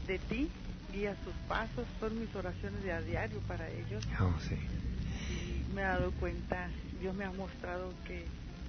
de 0.07 0.19
ti 0.21 0.49
guía 0.93 1.17
sus 1.25 1.35
pasos, 1.49 1.87
son 1.99 2.19
mis 2.21 2.35
oraciones 2.35 2.83
de 2.83 2.93
a 2.93 3.01
diario 3.01 3.39
para 3.49 3.69
ellos. 3.69 4.07
Oh, 4.21 4.35
sí. 4.41 4.57
Y 4.57 5.73
me 5.75 5.83
he 5.83 5.85
dado 5.85 6.11
cuenta, 6.13 6.69
Dios 7.01 7.15
me 7.15 7.25
ha 7.25 7.33
mostrado 7.33 7.93
que, 8.07 8.25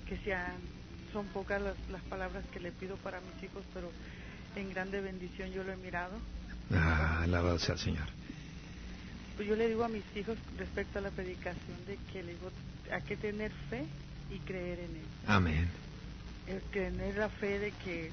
que 0.07 0.17
sean, 0.23 0.53
son 1.11 1.25
pocas 1.27 1.61
las, 1.61 1.75
las 1.89 2.01
palabras 2.03 2.43
que 2.53 2.59
le 2.59 2.71
pido 2.71 2.95
para 2.97 3.19
mis 3.21 3.43
hijos, 3.43 3.63
pero 3.73 3.91
en 4.55 4.69
grande 4.69 5.01
bendición 5.01 5.51
yo 5.51 5.63
lo 5.63 5.71
he 5.71 5.77
mirado. 5.77 6.17
Ah, 6.73 7.21
alabado 7.23 7.59
sea 7.59 7.75
el 7.75 7.79
Señor. 7.79 8.07
Pues 9.35 9.47
yo 9.47 9.55
le 9.55 9.67
digo 9.67 9.83
a 9.83 9.89
mis 9.89 10.03
hijos 10.15 10.37
respecto 10.57 10.99
a 10.99 11.01
la 11.01 11.09
predicación 11.09 11.85
de 11.87 11.97
que 12.11 12.23
le 12.23 12.33
digo, 12.33 12.51
hay 12.91 13.01
que 13.03 13.17
tener 13.17 13.51
fe 13.69 13.85
y 14.29 14.39
creer 14.39 14.79
en 14.79 14.95
Él. 14.95 15.05
Amén. 15.27 15.67
el 16.47 16.61
tener 16.61 17.17
la 17.17 17.29
fe 17.29 17.59
de 17.59 17.71
que 17.71 18.11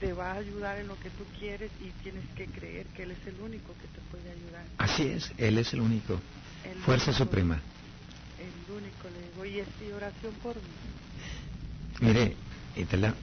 te 0.00 0.12
va 0.12 0.32
a 0.32 0.34
ayudar 0.36 0.78
en 0.78 0.88
lo 0.88 0.98
que 1.00 1.10
tú 1.10 1.24
quieres 1.38 1.70
y 1.80 1.90
tienes 2.02 2.24
que 2.36 2.46
creer 2.46 2.86
que 2.88 3.04
Él 3.04 3.12
es 3.12 3.26
el 3.26 3.40
único 3.40 3.72
que 3.74 3.88
te 3.88 4.00
puede 4.10 4.30
ayudar. 4.30 4.64
Así 4.78 5.04
es, 5.04 5.32
Él 5.38 5.58
es 5.58 5.72
el 5.72 5.80
único. 5.80 6.20
Fuerza 6.84 7.12
Suprema. 7.12 7.60
El 8.38 8.74
único, 8.74 9.08
le 9.08 9.30
digo, 9.30 9.44
y 9.44 9.60
es 9.60 9.94
oración 9.94 10.34
por 10.42 10.56
mí. 10.56 10.62
Mire, 12.00 12.36
y 12.76 12.84
te, 12.84 12.96
la, 12.98 13.14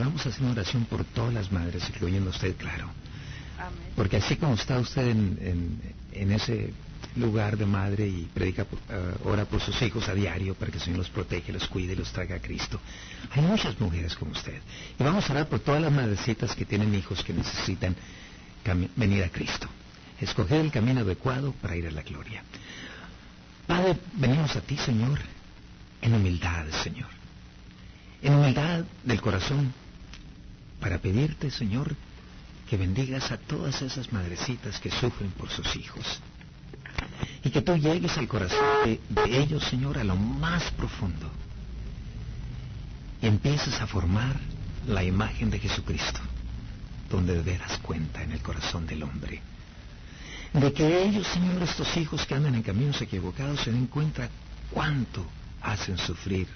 vamos 0.00 0.24
a 0.24 0.30
hacer 0.30 0.42
una 0.42 0.52
oración 0.52 0.86
por 0.86 1.04
todas 1.04 1.34
las 1.34 1.52
madres, 1.52 1.86
incluyendo 1.88 2.30
usted, 2.30 2.56
claro. 2.56 2.90
Amén. 3.58 3.92
Porque 3.94 4.16
así 4.16 4.36
como 4.36 4.54
está 4.54 4.78
usted 4.78 5.08
en, 5.08 5.78
en, 6.12 6.32
ese 6.32 6.72
lugar 7.16 7.56
de 7.56 7.66
madre 7.66 8.06
y 8.06 8.28
predica, 8.32 8.64
uh, 8.64 9.28
ora 9.28 9.44
por 9.44 9.60
sus 9.60 9.80
hijos 9.82 10.08
a 10.08 10.14
diario 10.14 10.54
para 10.54 10.70
que 10.70 10.78
el 10.78 10.82
Señor 10.82 10.98
los 10.98 11.10
protege, 11.10 11.52
los 11.52 11.68
cuide 11.68 11.92
y 11.92 11.96
los 11.96 12.12
traiga 12.12 12.36
a 12.36 12.40
Cristo. 12.40 12.80
Hay 13.32 13.42
muchas 13.42 13.78
mujeres 13.80 14.14
como 14.16 14.32
usted. 14.32 14.60
Y 14.98 15.02
vamos 15.02 15.28
a 15.28 15.32
orar 15.32 15.48
por 15.48 15.60
todas 15.60 15.82
las 15.82 15.92
madrecitas 15.92 16.54
que 16.54 16.64
tienen 16.64 16.94
hijos 16.94 17.22
que 17.22 17.32
necesitan 17.32 17.96
venir 18.96 19.24
a 19.24 19.28
Cristo. 19.28 19.68
Escoger 20.20 20.60
el 20.60 20.70
camino 20.70 21.00
adecuado 21.00 21.52
para 21.60 21.76
ir 21.76 21.86
a 21.86 21.90
la 21.90 22.02
gloria. 22.02 22.42
Padre, 23.66 23.98
venimos 24.14 24.54
a 24.56 24.60
ti, 24.60 24.76
Señor, 24.76 25.18
en 26.00 26.14
humildad, 26.14 26.66
Señor. 26.82 27.08
En 28.22 28.34
humildad 28.34 28.84
del 29.04 29.20
corazón, 29.20 29.72
para 30.80 30.98
pedirte, 30.98 31.50
Señor, 31.50 31.96
que 32.68 32.76
bendigas 32.76 33.30
a 33.30 33.36
todas 33.36 33.82
esas 33.82 34.12
madrecitas 34.12 34.80
que 34.80 34.90
sufren 34.90 35.30
por 35.32 35.50
sus 35.50 35.76
hijos. 35.76 36.20
Y 37.44 37.50
que 37.50 37.62
tú 37.62 37.76
llegues 37.76 38.16
al 38.18 38.28
corazón 38.28 38.58
de, 38.84 39.00
ellos, 39.26 39.64
Señor, 39.64 39.98
a 39.98 40.04
lo 40.04 40.16
más 40.16 40.70
profundo. 40.72 41.30
Y 43.20 43.26
empieces 43.26 43.80
a 43.80 43.86
formar 43.86 44.36
la 44.86 45.04
imagen 45.04 45.50
de 45.50 45.58
Jesucristo, 45.58 46.20
donde 47.10 47.34
de 47.34 47.42
veras 47.42 47.78
cuenta 47.78 48.22
en 48.22 48.32
el 48.32 48.40
corazón 48.40 48.86
del 48.86 49.02
hombre 49.02 49.40
de 50.52 50.72
que 50.72 51.04
ellos, 51.04 51.26
Señor, 51.28 51.62
estos 51.62 51.96
hijos 51.96 52.26
que 52.26 52.34
andan 52.34 52.54
en 52.54 52.62
caminos 52.62 53.00
equivocados, 53.00 53.60
se 53.60 53.72
den 53.72 53.86
cuenta 53.86 54.28
cuánto 54.70 55.24
hacen 55.62 55.96
sufrir 55.96 56.46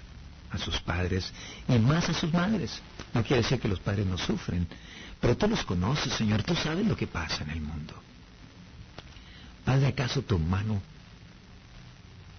a 0.50 0.58
sus 0.58 0.78
padres 0.80 1.32
y 1.66 1.78
más 1.78 2.08
a 2.08 2.14
sus 2.14 2.32
madres. 2.32 2.80
No 3.14 3.22
quiere 3.22 3.42
decir 3.42 3.58
que 3.58 3.68
los 3.68 3.80
padres 3.80 4.06
no 4.06 4.18
sufren, 4.18 4.66
pero 5.20 5.36
tú 5.36 5.48
los 5.48 5.64
conoces, 5.64 6.12
Señor, 6.12 6.42
tú 6.42 6.54
sabes 6.54 6.86
lo 6.86 6.96
que 6.96 7.06
pasa 7.06 7.42
en 7.44 7.50
el 7.50 7.60
mundo. 7.62 7.94
¿Acaso 9.86 10.22
tu 10.22 10.38
mano 10.38 10.80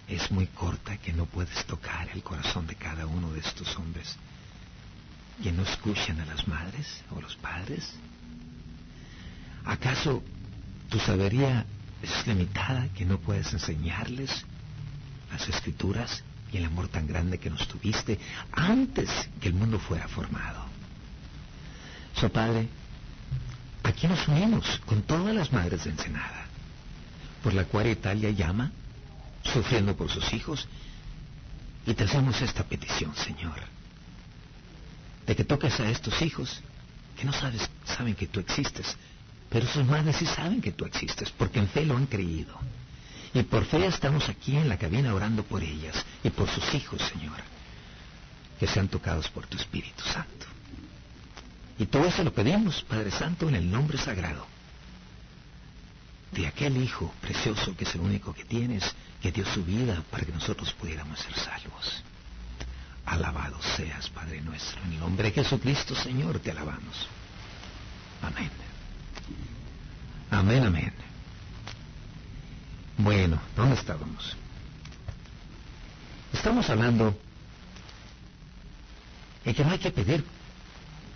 es 0.06 0.30
muy 0.30 0.46
corta 0.46 0.96
que 0.98 1.12
no 1.12 1.26
puedes 1.26 1.64
tocar 1.66 2.08
el 2.14 2.22
corazón 2.22 2.66
de 2.66 2.74
cada 2.74 3.06
uno 3.06 3.32
de 3.32 3.40
estos 3.40 3.76
hombres 3.76 4.16
que 5.42 5.52
no 5.52 5.62
escuchan 5.62 6.20
a 6.20 6.26
las 6.26 6.48
madres 6.48 7.02
o 7.10 7.20
los 7.20 7.36
padres? 7.36 7.94
¿Acaso 9.64 10.22
tu 10.88 10.98
sabiduría 10.98 11.66
es 12.02 12.26
limitada 12.26 12.88
que 12.94 13.04
no 13.04 13.18
puedes 13.18 13.52
enseñarles 13.52 14.44
las 15.30 15.48
escrituras 15.48 16.22
y 16.52 16.56
el 16.56 16.64
amor 16.64 16.88
tan 16.88 17.06
grande 17.06 17.38
que 17.38 17.50
nos 17.50 17.66
tuviste 17.68 18.18
antes 18.52 19.10
que 19.40 19.48
el 19.48 19.54
mundo 19.54 19.78
fuera 19.78 20.08
formado. 20.08 20.64
So, 22.14 22.30
Padre, 22.30 22.68
aquí 23.82 24.06
nos 24.06 24.26
unimos 24.28 24.80
con 24.86 25.02
todas 25.02 25.34
las 25.34 25.52
madres 25.52 25.84
de 25.84 25.90
Ensenada, 25.90 26.37
por 27.42 27.54
la 27.54 27.64
cual 27.64 27.86
Italia 27.86 28.30
llama, 28.30 28.70
sufriendo 29.44 29.96
por 29.96 30.10
sus 30.10 30.32
hijos, 30.32 30.66
y 31.86 31.94
te 31.94 32.04
hacemos 32.04 32.40
esta 32.42 32.64
petición, 32.64 33.14
Señor, 33.14 33.60
de 35.26 35.36
que 35.36 35.44
toques 35.44 35.78
a 35.80 35.88
estos 35.90 36.20
hijos 36.22 36.60
que 37.16 37.24
no 37.24 37.32
saben 37.32 38.14
que 38.14 38.26
tú 38.26 38.40
existes, 38.40 38.96
pero 39.48 39.66
sus 39.66 39.84
madres 39.84 40.16
sí 40.16 40.26
saben 40.26 40.60
que 40.60 40.72
tú 40.72 40.84
existes, 40.84 41.30
porque 41.30 41.58
en 41.58 41.68
fe 41.68 41.84
lo 41.84 41.96
han 41.96 42.06
creído. 42.06 42.54
Y 43.34 43.42
por 43.42 43.64
fe 43.64 43.86
estamos 43.86 44.28
aquí 44.28 44.56
en 44.56 44.68
la 44.68 44.78
cabina 44.78 45.14
orando 45.14 45.42
por 45.42 45.62
ellas 45.62 46.04
y 46.22 46.30
por 46.30 46.48
sus 46.48 46.74
hijos, 46.74 47.00
Señor, 47.02 47.36
que 48.58 48.66
sean 48.66 48.88
tocados 48.88 49.28
por 49.28 49.46
tu 49.46 49.56
Espíritu 49.56 50.02
Santo. 50.02 50.46
Y 51.78 51.86
todo 51.86 52.06
eso 52.06 52.24
lo 52.24 52.32
pedimos, 52.32 52.82
Padre 52.82 53.10
Santo, 53.10 53.48
en 53.48 53.54
el 53.54 53.70
nombre 53.70 53.98
sagrado 53.98 54.46
de 56.32 56.46
aquel 56.46 56.76
Hijo 56.76 57.12
precioso 57.20 57.76
que 57.76 57.84
es 57.84 57.94
el 57.94 58.00
único 58.00 58.34
que 58.34 58.44
tienes, 58.44 58.84
que 59.20 59.32
dio 59.32 59.44
su 59.46 59.64
vida 59.64 60.02
para 60.10 60.24
que 60.24 60.32
nosotros 60.32 60.72
pudiéramos 60.74 61.18
ser 61.20 61.34
salvos. 61.34 62.02
Alabado 63.06 63.58
seas, 63.76 64.08
Padre 64.10 64.40
nuestro. 64.42 64.82
En 64.82 64.92
el 64.92 65.00
nombre 65.00 65.28
de 65.28 65.42
Jesucristo, 65.42 65.94
Señor, 65.94 66.40
te 66.40 66.50
alabamos. 66.50 67.08
Amén. 68.22 68.50
Amén, 70.30 70.64
amén. 70.64 70.92
Bueno, 72.98 73.40
¿dónde 73.56 73.76
estábamos? 73.76 74.36
Estamos 76.32 76.68
hablando 76.68 77.18
de 79.44 79.54
que 79.54 79.64
no 79.64 79.70
hay 79.70 79.78
que 79.78 79.90
pedir 79.90 80.24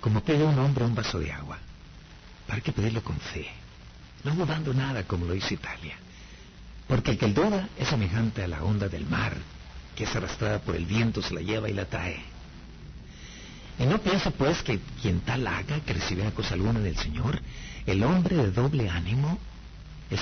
como 0.00 0.20
pide 0.22 0.44
un 0.44 0.58
hombre 0.58 0.84
un 0.84 0.94
vaso 0.94 1.18
de 1.18 1.30
agua. 1.32 1.58
Hay 2.48 2.60
que 2.60 2.72
pedirlo 2.72 3.02
con 3.02 3.18
fe, 3.18 3.48
no 4.24 4.34
dudando 4.34 4.72
nada 4.74 5.04
como 5.04 5.26
lo 5.26 5.34
hizo 5.34 5.54
Italia. 5.54 5.96
Porque 6.86 7.12
el 7.12 7.18
que 7.18 7.28
duda 7.28 7.68
es 7.78 7.88
semejante 7.88 8.42
a 8.42 8.48
la 8.48 8.62
onda 8.62 8.88
del 8.88 9.06
mar, 9.06 9.36
que 9.96 10.04
es 10.04 10.14
arrastrada 10.14 10.58
por 10.60 10.76
el 10.76 10.86
viento, 10.86 11.22
se 11.22 11.34
la 11.34 11.40
lleva 11.40 11.68
y 11.68 11.72
la 11.72 11.86
trae. 11.86 12.22
Y 13.78 13.84
no 13.84 13.98
piensa 13.98 14.30
pues 14.30 14.62
que 14.62 14.80
quien 15.00 15.20
tal 15.20 15.46
haga 15.46 15.80
que 15.80 15.94
recibiera 15.94 16.30
cosa 16.32 16.54
alguna 16.54 16.80
del 16.80 16.96
Señor, 16.96 17.40
el 17.86 18.02
hombre 18.02 18.36
de 18.36 18.50
doble 18.50 18.88
ánimo 18.88 19.38
es 20.10 20.20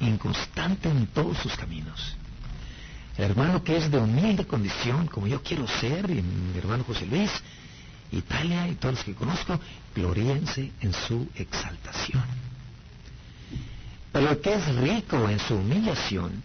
inconstante 0.00 0.88
en 0.88 1.06
todos 1.08 1.38
sus 1.38 1.56
caminos. 1.56 2.16
El 3.16 3.24
hermano 3.24 3.62
que 3.62 3.76
es 3.76 3.90
de 3.90 3.98
humilde 3.98 4.44
condición, 4.44 5.06
como 5.06 5.26
yo 5.26 5.42
quiero 5.42 5.66
ser, 5.66 6.10
y 6.10 6.20
mi 6.20 6.58
hermano 6.58 6.84
José 6.84 7.06
Luis, 7.06 7.30
Italia 8.12 8.68
y 8.68 8.74
todos 8.74 8.96
los 8.96 9.04
que 9.04 9.14
conozco, 9.14 9.58
gloríense 9.94 10.72
en 10.80 10.92
su 10.92 11.28
exaltación. 11.36 12.43
Pero 14.14 14.30
el 14.30 14.40
que 14.40 14.54
es 14.54 14.76
rico 14.76 15.28
en 15.28 15.40
su 15.40 15.56
humillación, 15.56 16.40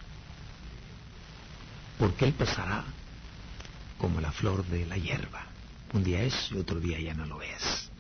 porque 1.99 2.25
él 2.25 2.33
pasará 2.33 2.83
como 3.99 4.19
la 4.19 4.31
flor 4.31 4.65
de 4.65 4.87
la 4.87 4.97
hierba. 4.97 5.45
Un 5.93 6.03
día 6.03 6.23
es 6.23 6.49
y 6.51 6.57
otro 6.57 6.79
día 6.79 6.99
ya 6.99 7.13
no 7.13 7.27
lo 7.27 7.39
es. 7.43 7.91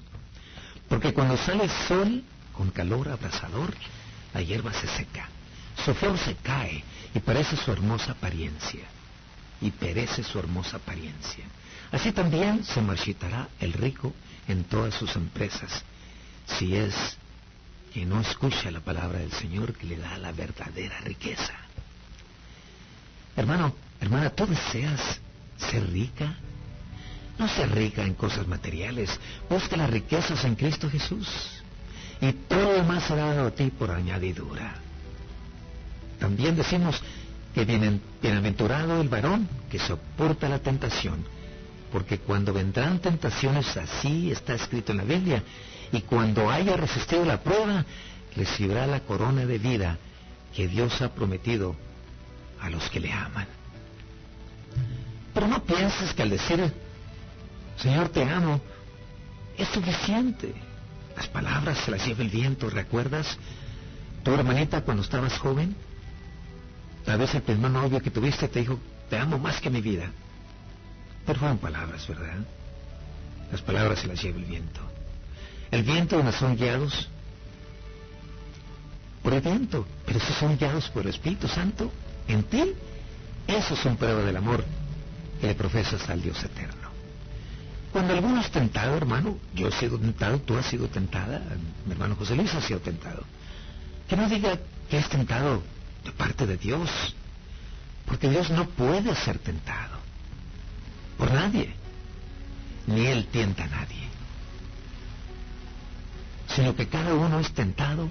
Porque 0.87 1.13
cuando 1.13 1.37
sale 1.37 1.65
el 1.65 1.69
sol 1.87 2.23
con 2.51 2.71
calor 2.71 3.09
abrasador, 3.09 3.75
la 4.33 4.41
hierba 4.41 4.73
se 4.73 4.87
seca, 4.87 5.29
su 5.85 5.93
flor 5.93 6.17
se 6.17 6.33
cae 6.37 6.83
y 7.13 7.19
perece 7.19 7.55
su 7.55 7.71
hermosa 7.71 8.13
apariencia. 8.13 8.87
Y 9.61 9.69
perece 9.69 10.23
su 10.23 10.39
hermosa 10.39 10.77
apariencia. 10.77 11.45
Así 11.91 12.11
también 12.11 12.63
se 12.63 12.81
marchitará 12.81 13.49
el 13.59 13.73
rico 13.73 14.15
en 14.47 14.63
todas 14.63 14.95
sus 14.95 15.15
empresas, 15.15 15.83
si 16.57 16.75
es 16.75 17.19
que 17.93 18.05
no 18.05 18.21
escucha 18.21 18.71
la 18.71 18.79
palabra 18.79 19.19
del 19.19 19.31
Señor 19.31 19.73
que 19.73 19.87
le 19.87 19.97
da 19.97 20.17
la 20.17 20.31
verdadera 20.31 20.99
riqueza. 21.01 21.53
Hermano, 23.35 23.73
hermana, 23.99 24.29
¿tú 24.29 24.45
deseas 24.45 25.19
ser 25.57 25.89
rica? 25.91 26.35
No 27.37 27.47
ser 27.47 27.71
rica 27.73 28.03
en 28.03 28.15
cosas 28.15 28.47
materiales, 28.47 29.09
busca 29.49 29.77
las 29.77 29.89
riquezas 29.89 30.43
en 30.43 30.55
Cristo 30.55 30.89
Jesús 30.89 31.27
y 32.21 32.33
todo 32.33 32.63
lo 32.63 32.73
demás 32.73 33.03
será 33.03 33.33
dado 33.33 33.47
a 33.47 33.51
ti 33.51 33.71
por 33.71 33.91
añadidura. 33.91 34.75
También 36.19 36.55
decimos 36.55 37.01
que 37.53 37.65
bienaventurado 38.21 38.99
el 38.99 39.07
varón 39.07 39.47
que 39.71 39.79
soporta 39.79 40.49
la 40.49 40.59
tentación, 40.59 41.23
porque 41.91 42.19
cuando 42.19 42.53
vendrán 42.53 42.99
tentaciones 42.99 43.75
así 43.77 44.31
está 44.31 44.53
escrito 44.53 44.91
en 44.91 44.97
la 44.97 45.05
Biblia, 45.05 45.43
y 45.91 46.01
cuando 46.01 46.49
haya 46.49 46.77
resistido 46.77 47.25
la 47.25 47.41
prueba, 47.41 47.85
recibirá 48.35 48.85
la 48.87 49.01
corona 49.01 49.45
de 49.45 49.57
vida 49.57 49.97
que 50.55 50.67
Dios 50.67 51.01
ha 51.01 51.09
prometido 51.09 51.75
a 52.59 52.69
los 52.69 52.89
que 52.89 52.99
le 52.99 53.11
aman. 53.11 53.47
Pero 55.33 55.47
no 55.47 55.63
pienses 55.63 56.13
que 56.13 56.23
al 56.23 56.29
decir, 56.29 56.73
Señor 57.77 58.09
te 58.09 58.23
amo, 58.23 58.61
es 59.57 59.67
suficiente. 59.69 60.53
Las 61.15 61.27
palabras 61.27 61.77
se 61.79 61.91
las 61.91 62.05
lleva 62.05 62.21
el 62.21 62.29
viento, 62.29 62.69
¿recuerdas? 62.69 63.37
Tu 64.23 64.33
hermanita 64.33 64.81
cuando 64.81 65.03
estabas 65.03 65.37
joven, 65.37 65.75
tal 67.05 67.19
vez 67.19 67.33
el 67.35 67.41
primer 67.41 67.71
novio 67.71 68.01
que 68.01 68.11
tuviste 68.11 68.47
te 68.47 68.59
dijo, 68.59 68.79
te 69.09 69.17
amo 69.17 69.39
más 69.39 69.59
que 69.59 69.69
mi 69.69 69.81
vida. 69.81 70.11
Pero 71.25 71.39
fueron 71.39 71.57
palabras, 71.57 72.07
¿verdad? 72.07 72.39
Las 73.51 73.61
palabras 73.61 73.99
se 73.99 74.07
las 74.07 74.21
lleva 74.21 74.37
el 74.37 74.45
viento. 74.45 74.81
El 75.71 75.83
viento 75.83 76.17
donde 76.17 76.31
son 76.31 76.55
guiados 76.55 77.09
por 79.21 79.33
el 79.33 79.41
viento, 79.41 79.85
pero 80.05 80.17
esos 80.17 80.35
son 80.37 80.57
guiados 80.57 80.89
por 80.89 81.03
el 81.03 81.09
Espíritu 81.09 81.47
Santo 81.47 81.91
en 82.27 82.43
ti. 82.43 82.73
Esos 83.47 83.79
son 83.79 83.97
pruebas 83.97 84.25
del 84.25 84.37
amor 84.37 84.63
que 85.41 85.47
le 85.47 85.55
profesas 85.55 86.09
al 86.09 86.21
Dios 86.21 86.43
eterno. 86.43 86.89
Cuando 87.91 88.13
alguno 88.13 88.41
es 88.41 88.51
tentado, 88.51 88.95
hermano, 88.95 89.37
yo 89.55 89.67
he 89.67 89.71
sido 89.71 89.97
tentado, 89.97 90.39
tú 90.39 90.55
has 90.57 90.65
sido 90.67 90.87
tentada, 90.87 91.41
mi 91.85 91.93
hermano 91.93 92.15
José 92.15 92.35
Luis 92.35 92.53
ha 92.53 92.61
sido 92.61 92.79
tentado. 92.79 93.23
Que 94.07 94.15
no 94.15 94.29
diga 94.29 94.59
que 94.89 94.97
es 94.97 95.09
tentado 95.09 95.63
de 96.03 96.11
parte 96.11 96.45
de 96.45 96.57
Dios, 96.57 96.89
porque 98.05 98.29
Dios 98.29 98.49
no 98.51 98.67
puede 98.69 99.15
ser 99.15 99.39
tentado 99.39 99.97
por 101.17 101.31
nadie, 101.31 101.73
ni 102.87 103.05
Él 103.07 103.27
tienta 103.31 103.63
a 103.63 103.67
nadie, 103.67 104.07
sino 106.55 106.75
que 106.75 106.87
cada 106.87 107.13
uno 107.13 107.39
es 107.39 107.51
tentado 107.51 108.09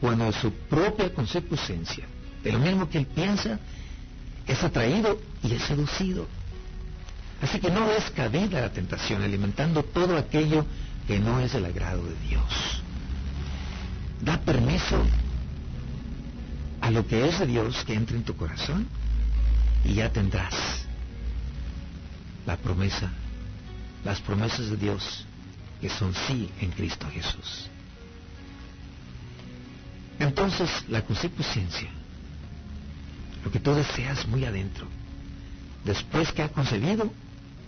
cuando 0.00 0.30
su 0.32 0.52
propia 0.52 1.12
consecuencia, 1.12 2.04
de 2.42 2.52
lo 2.52 2.58
mismo 2.58 2.88
que 2.88 2.98
Él 2.98 3.06
piensa, 3.06 3.58
es 4.46 4.62
atraído 4.62 5.18
y 5.42 5.54
es 5.54 5.62
seducido. 5.62 6.26
Así 7.42 7.58
que 7.58 7.70
no 7.70 7.90
es 7.90 8.10
cabida 8.10 8.60
la 8.60 8.72
tentación, 8.72 9.22
alimentando 9.22 9.82
todo 9.82 10.16
aquello 10.16 10.64
que 11.06 11.18
no 11.18 11.40
es 11.40 11.52
del 11.52 11.66
agrado 11.66 12.04
de 12.04 12.16
Dios. 12.28 12.82
Da 14.22 14.38
permiso 14.38 15.02
a 16.80 16.90
lo 16.90 17.06
que 17.06 17.28
es 17.28 17.38
de 17.38 17.46
Dios 17.46 17.84
que 17.84 17.94
entre 17.94 18.16
en 18.16 18.24
tu 18.24 18.36
corazón 18.36 18.86
y 19.84 19.94
ya 19.94 20.10
tendrás 20.10 20.54
la 22.46 22.56
promesa, 22.56 23.10
las 24.04 24.20
promesas 24.20 24.70
de 24.70 24.76
Dios 24.76 25.26
que 25.80 25.88
son 25.88 26.14
sí 26.14 26.50
en 26.60 26.70
Cristo 26.70 27.06
Jesús. 27.10 27.68
Entonces 30.18 30.70
la 30.88 31.02
consecuencia, 31.02 31.90
lo 33.44 33.50
que 33.50 33.60
tú 33.60 33.74
deseas 33.74 34.26
muy 34.26 34.44
adentro, 34.44 34.86
después 35.84 36.32
que 36.32 36.42
ha 36.42 36.48
concebido, 36.48 37.12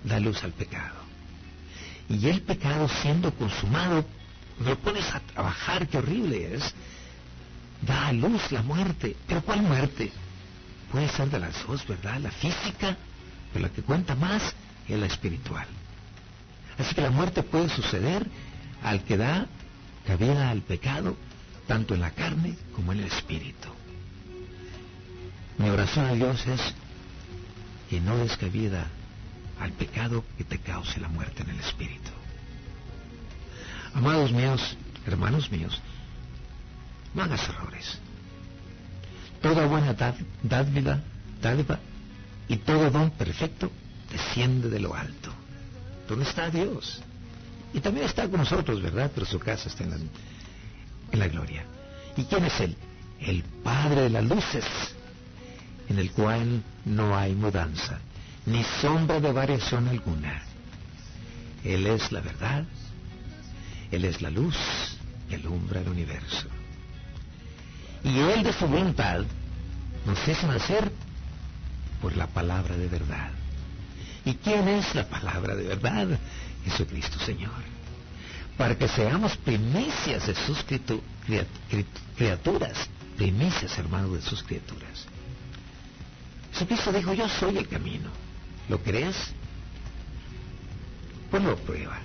da 0.05 0.19
luz 0.19 0.43
al 0.43 0.53
pecado. 0.53 0.97
Y 2.09 2.27
el 2.29 2.41
pecado 2.43 2.89
siendo 2.89 3.33
consumado, 3.35 4.05
lo 4.65 4.79
pones 4.79 5.15
a 5.15 5.21
trabajar, 5.21 5.87
qué 5.89 5.99
horrible 5.99 6.55
es, 6.55 6.75
da 7.83 8.09
a 8.09 8.13
luz 8.13 8.51
la 8.51 8.63
muerte. 8.63 9.15
¿Pero 9.27 9.43
cuál 9.43 9.63
muerte? 9.63 10.11
Puede 10.91 11.09
ser 11.09 11.29
de 11.31 11.39
las 11.39 11.67
dos, 11.67 11.87
¿verdad? 11.87 12.19
La 12.21 12.31
física, 12.31 12.97
pero 13.53 13.67
la 13.67 13.73
que 13.73 13.83
cuenta 13.83 14.15
más 14.15 14.55
es 14.89 14.99
la 14.99 15.07
espiritual. 15.07 15.67
Así 16.79 16.95
que 16.95 17.01
la 17.01 17.11
muerte 17.11 17.43
puede 17.43 17.68
suceder 17.68 18.26
al 18.83 19.03
que 19.03 19.16
da 19.16 19.47
cabida 20.07 20.51
al 20.51 20.62
pecado, 20.62 21.16
tanto 21.66 21.95
en 21.95 22.01
la 22.01 22.12
carne 22.12 22.57
como 22.74 22.93
en 22.93 23.01
el 23.01 23.07
espíritu. 23.07 23.68
Mi 25.59 25.68
oración 25.68 26.07
a 26.07 26.12
Dios 26.12 26.47
es 26.47 26.61
que 27.91 28.01
no 28.01 28.16
des 28.16 28.37
cabida 28.37 28.87
al 29.61 29.72
pecado 29.72 30.24
que 30.37 30.45
te 30.45 30.59
cause 30.59 31.01
la 31.01 31.09
muerte 31.09 31.43
en 31.43 31.51
el 31.51 31.61
espíritu. 31.61 32.11
Amados 33.93 34.33
míos, 34.33 34.76
hermanos 35.07 35.51
míos, 35.51 35.81
no 37.14 37.24
hagas 37.24 37.49
errores. 37.49 37.99
Toda 39.43 39.66
buena 39.66 39.95
dádiva, 40.43 41.01
dádiva 41.43 41.81
y 42.49 42.57
todo 42.59 42.91
don 42.91 43.11
perfecto 43.11 43.70
desciende 44.11 44.68
de 44.68 44.81
lo 44.81 44.95
alto. 44.95 45.38
¿Dónde 46.09 46.25
está 46.25 46.51
Dios? 46.51 47.01
Y 47.75 47.81
también 47.81 48.07
está 48.07 48.29
con 48.29 48.41
nosotros, 48.41 48.81
¿verdad? 48.81 49.11
Pero 49.15 49.27
su 49.27 49.39
casa 49.39 49.69
está 49.69 49.85
en 49.85 49.91
la, 49.91 49.97
en 51.13 51.19
la 51.19 51.29
gloria. 51.29 51.65
¿Y 52.17 52.25
quién 52.25 52.45
es 52.45 52.59
Él? 52.61 52.77
El 53.21 53.43
Padre 53.63 54.03
de 54.03 54.11
las 54.11 54.25
luces, 54.25 54.65
en 55.89 55.99
el 55.99 56.11
cual 56.13 56.63
no 56.85 57.17
hay 57.17 57.35
mudanza 57.35 58.01
ni 58.47 58.65
sombra 58.81 59.21
de 59.21 59.33
variación 59.33 59.89
alguna. 59.89 60.43
Él 61.65 61.87
es 61.87 62.11
la 62.13 62.21
verdad, 62.21 62.65
Él 63.91 64.05
es 64.05 64.23
la 64.23 64.31
luz 64.31 64.57
que 65.29 65.37
alumbra 65.37 65.81
el 65.81 65.89
universo. 65.89 66.47
Y 68.05 68.19
Él 68.19 68.43
de 68.43 68.53
su 68.53 68.67
voluntad 68.67 69.23
nos 70.07 70.29
hizo 70.29 70.47
nacer 70.47 70.91
por 72.01 72.17
la 72.17 72.27
palabra 72.29 72.77
de 72.77 72.89
verdad. 72.89 73.31
¿Y 74.25 74.35
quién 74.35 74.69
es 74.69 74.95
la 74.95 75.09
palabra 75.09 75.55
de 75.55 75.64
verdad? 75.64 76.09
Jesucristo 76.64 77.19
Señor. 77.21 77.62
Para 78.57 78.77
que 78.77 78.89
seamos 78.89 79.37
primicias 79.37 80.27
de 80.27 80.35
sus 80.35 80.64
criaturas, 82.16 82.89
primicias 83.16 83.79
hermanos 83.79 84.14
de 84.14 84.23
sus 84.23 84.43
criaturas. 84.43 85.07
Jesucristo 86.53 86.93
dijo, 86.93 87.14
yo 87.14 87.29
soy 87.29 87.59
el 87.59 87.69
camino. 87.69 88.11
¿Lo 88.69 88.83
crees? 88.83 89.16
Ponlo 91.31 91.53
a 91.53 91.57
prueba. 91.57 91.99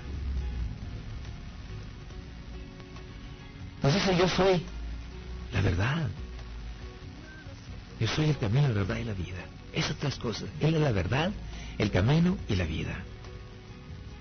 Entonces 3.82 4.16
yo 4.16 4.28
soy 4.28 4.62
la 5.52 5.60
verdad. 5.60 6.08
Yo 8.00 8.08
soy 8.08 8.30
el 8.30 8.38
camino, 8.38 8.68
la 8.68 8.74
verdad 8.74 8.96
y 8.96 9.04
la 9.04 9.12
vida. 9.12 9.44
Esas 9.72 9.96
tres 9.96 10.16
cosas. 10.16 10.48
Él 10.60 10.74
es 10.74 10.80
la 10.80 10.92
verdad, 10.92 11.32
el 11.78 11.90
camino 11.90 12.36
y 12.48 12.56
la 12.56 12.64
vida. 12.64 12.96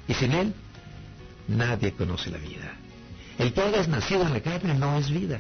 Y 0.08 0.14
sin 0.14 0.32
Él, 0.32 0.54
nadie 1.48 1.94
conoce 1.94 2.30
la 2.30 2.38
vida. 2.38 2.74
El 3.38 3.54
que 3.54 3.62
hayas 3.62 3.88
nacido 3.88 4.24
en 4.24 4.34
la 4.34 4.42
carne 4.42 4.74
no 4.74 4.98
es 4.98 5.10
vida. 5.10 5.40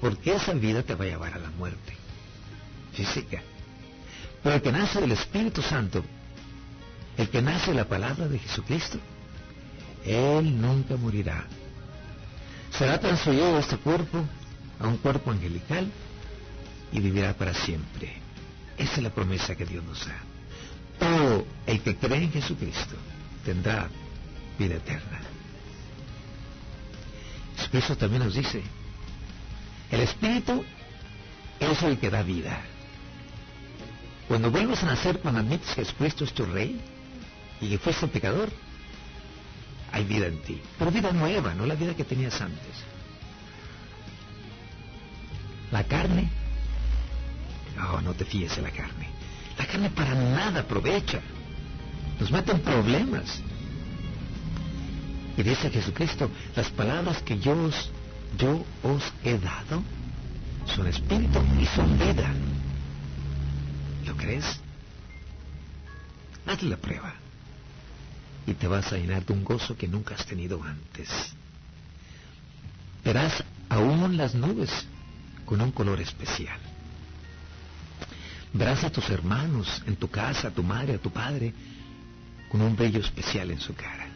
Porque 0.00 0.34
esa 0.34 0.52
vida 0.52 0.82
te 0.82 0.94
va 0.94 1.04
a 1.04 1.08
llevar 1.08 1.34
a 1.34 1.38
la 1.38 1.50
muerte 1.50 1.94
física. 2.92 3.42
Pero 4.42 4.56
el 4.56 4.62
que 4.62 4.72
nace 4.72 5.00
del 5.00 5.12
Espíritu 5.12 5.62
Santo, 5.62 6.04
el 7.16 7.28
que 7.28 7.42
nace 7.42 7.70
de 7.70 7.76
la 7.76 7.86
palabra 7.86 8.28
de 8.28 8.38
Jesucristo, 8.38 8.98
él 10.04 10.60
nunca 10.60 10.96
morirá. 10.96 11.44
Será 12.70 13.00
transferido 13.00 13.58
este 13.58 13.76
cuerpo 13.78 14.24
a 14.78 14.86
un 14.86 14.98
cuerpo 14.98 15.30
angelical 15.30 15.90
y 16.92 17.00
vivirá 17.00 17.34
para 17.34 17.54
siempre. 17.54 18.12
Esa 18.76 18.96
es 18.96 19.02
la 19.02 19.10
promesa 19.10 19.56
que 19.56 19.64
Dios 19.64 19.82
nos 19.84 20.06
da. 20.06 20.16
Todo 20.98 21.46
el 21.66 21.80
que 21.80 21.96
cree 21.96 22.24
en 22.24 22.32
Jesucristo 22.32 22.96
tendrá 23.44 23.88
vida 24.58 24.76
eterna. 24.76 25.20
Jesucristo 27.56 27.96
también 27.96 28.22
nos 28.22 28.34
dice, 28.34 28.62
el 29.90 30.00
Espíritu 30.00 30.64
es 31.60 31.82
el 31.82 31.98
que 31.98 32.10
da 32.10 32.22
vida. 32.22 32.60
Cuando 34.28 34.50
vuelves 34.50 34.82
a 34.82 34.86
nacer, 34.86 35.20
cuando 35.20 35.40
admites 35.40 35.68
que 35.68 35.84
Jesucristo 35.84 36.24
es 36.24 36.32
tu 36.32 36.44
rey 36.44 36.80
y 37.60 37.68
que 37.68 37.78
fuiste 37.78 38.08
pecador, 38.08 38.50
hay 39.92 40.04
vida 40.04 40.26
en 40.26 40.42
ti. 40.42 40.60
Pero 40.78 40.90
vida 40.90 41.12
nueva, 41.12 41.54
no 41.54 41.64
la 41.64 41.74
vida 41.74 41.94
que 41.94 42.04
tenías 42.04 42.40
antes. 42.40 42.84
La 45.70 45.84
carne, 45.84 46.30
no, 47.76 48.00
no 48.00 48.14
te 48.14 48.24
fíes 48.24 48.56
en 48.58 48.64
la 48.64 48.70
carne. 48.70 49.15
La 49.58 49.66
carne 49.66 49.90
para 49.90 50.14
nada 50.14 50.60
aprovecha. 50.60 51.20
Nos 52.20 52.30
meten 52.30 52.60
problemas. 52.60 53.40
Y 55.36 55.42
dice 55.42 55.70
Jesucristo, 55.70 56.30
las 56.54 56.70
palabras 56.70 57.22
que 57.22 57.38
yo 57.38 57.52
os, 57.52 57.90
yo 58.38 58.64
os 58.82 59.02
he 59.22 59.38
dado 59.38 59.82
son 60.66 60.86
espíritu 60.86 61.40
y 61.60 61.66
son 61.66 61.98
vida. 61.98 62.32
¿Lo 64.06 64.16
crees? 64.16 64.60
Haz 66.46 66.62
la 66.62 66.76
prueba 66.76 67.14
y 68.46 68.54
te 68.54 68.68
vas 68.68 68.92
a 68.92 68.96
llenar 68.96 69.26
de 69.26 69.32
un 69.32 69.44
gozo 69.44 69.76
que 69.76 69.88
nunca 69.88 70.14
has 70.14 70.24
tenido 70.24 70.62
antes. 70.62 71.08
Verás 73.04 73.44
aún 73.68 74.16
las 74.16 74.34
nubes 74.34 74.70
con 75.44 75.60
un 75.60 75.72
color 75.72 76.00
especial. 76.00 76.58
Verás 78.56 78.84
a 78.84 78.90
tus 78.90 79.08
hermanos 79.10 79.82
en 79.86 79.96
tu 79.96 80.08
casa, 80.08 80.48
a 80.48 80.50
tu 80.50 80.62
madre, 80.62 80.94
a 80.94 80.98
tu 80.98 81.10
padre, 81.10 81.52
con 82.50 82.62
un 82.62 82.74
brillo 82.74 83.00
especial 83.00 83.50
en 83.50 83.60
su 83.60 83.74
cara. 83.74 84.06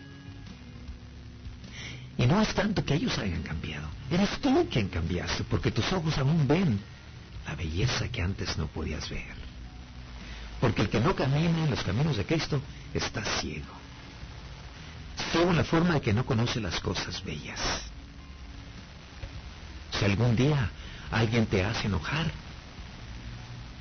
Y 2.16 2.26
no 2.26 2.40
es 2.40 2.54
tanto 2.54 2.82
que 2.82 2.94
ellos 2.94 3.18
hayan 3.18 3.42
cambiado, 3.42 3.86
eres 4.10 4.30
tú 4.40 4.66
quien 4.70 4.88
cambiaste, 4.88 5.44
porque 5.44 5.70
tus 5.70 5.92
ojos 5.92 6.16
aún 6.16 6.48
ven 6.48 6.80
la 7.46 7.54
belleza 7.54 8.08
que 8.08 8.22
antes 8.22 8.56
no 8.56 8.66
podías 8.66 9.10
ver. 9.10 9.34
Porque 10.58 10.82
el 10.82 10.88
que 10.88 11.00
no 11.00 11.14
camina 11.14 11.64
en 11.64 11.70
los 11.70 11.82
caminos 11.82 12.16
de 12.16 12.24
Cristo 12.24 12.62
está 12.94 13.22
ciego. 13.40 13.74
Ciego 15.32 15.52
la 15.52 15.64
forma 15.64 15.94
de 15.94 16.00
que 16.00 16.14
no 16.14 16.24
conoce 16.24 16.60
las 16.60 16.80
cosas 16.80 17.22
bellas. 17.22 17.60
Si 19.98 20.04
algún 20.04 20.34
día 20.34 20.70
alguien 21.10 21.44
te 21.44 21.62
hace 21.62 21.88
enojar, 21.88 22.30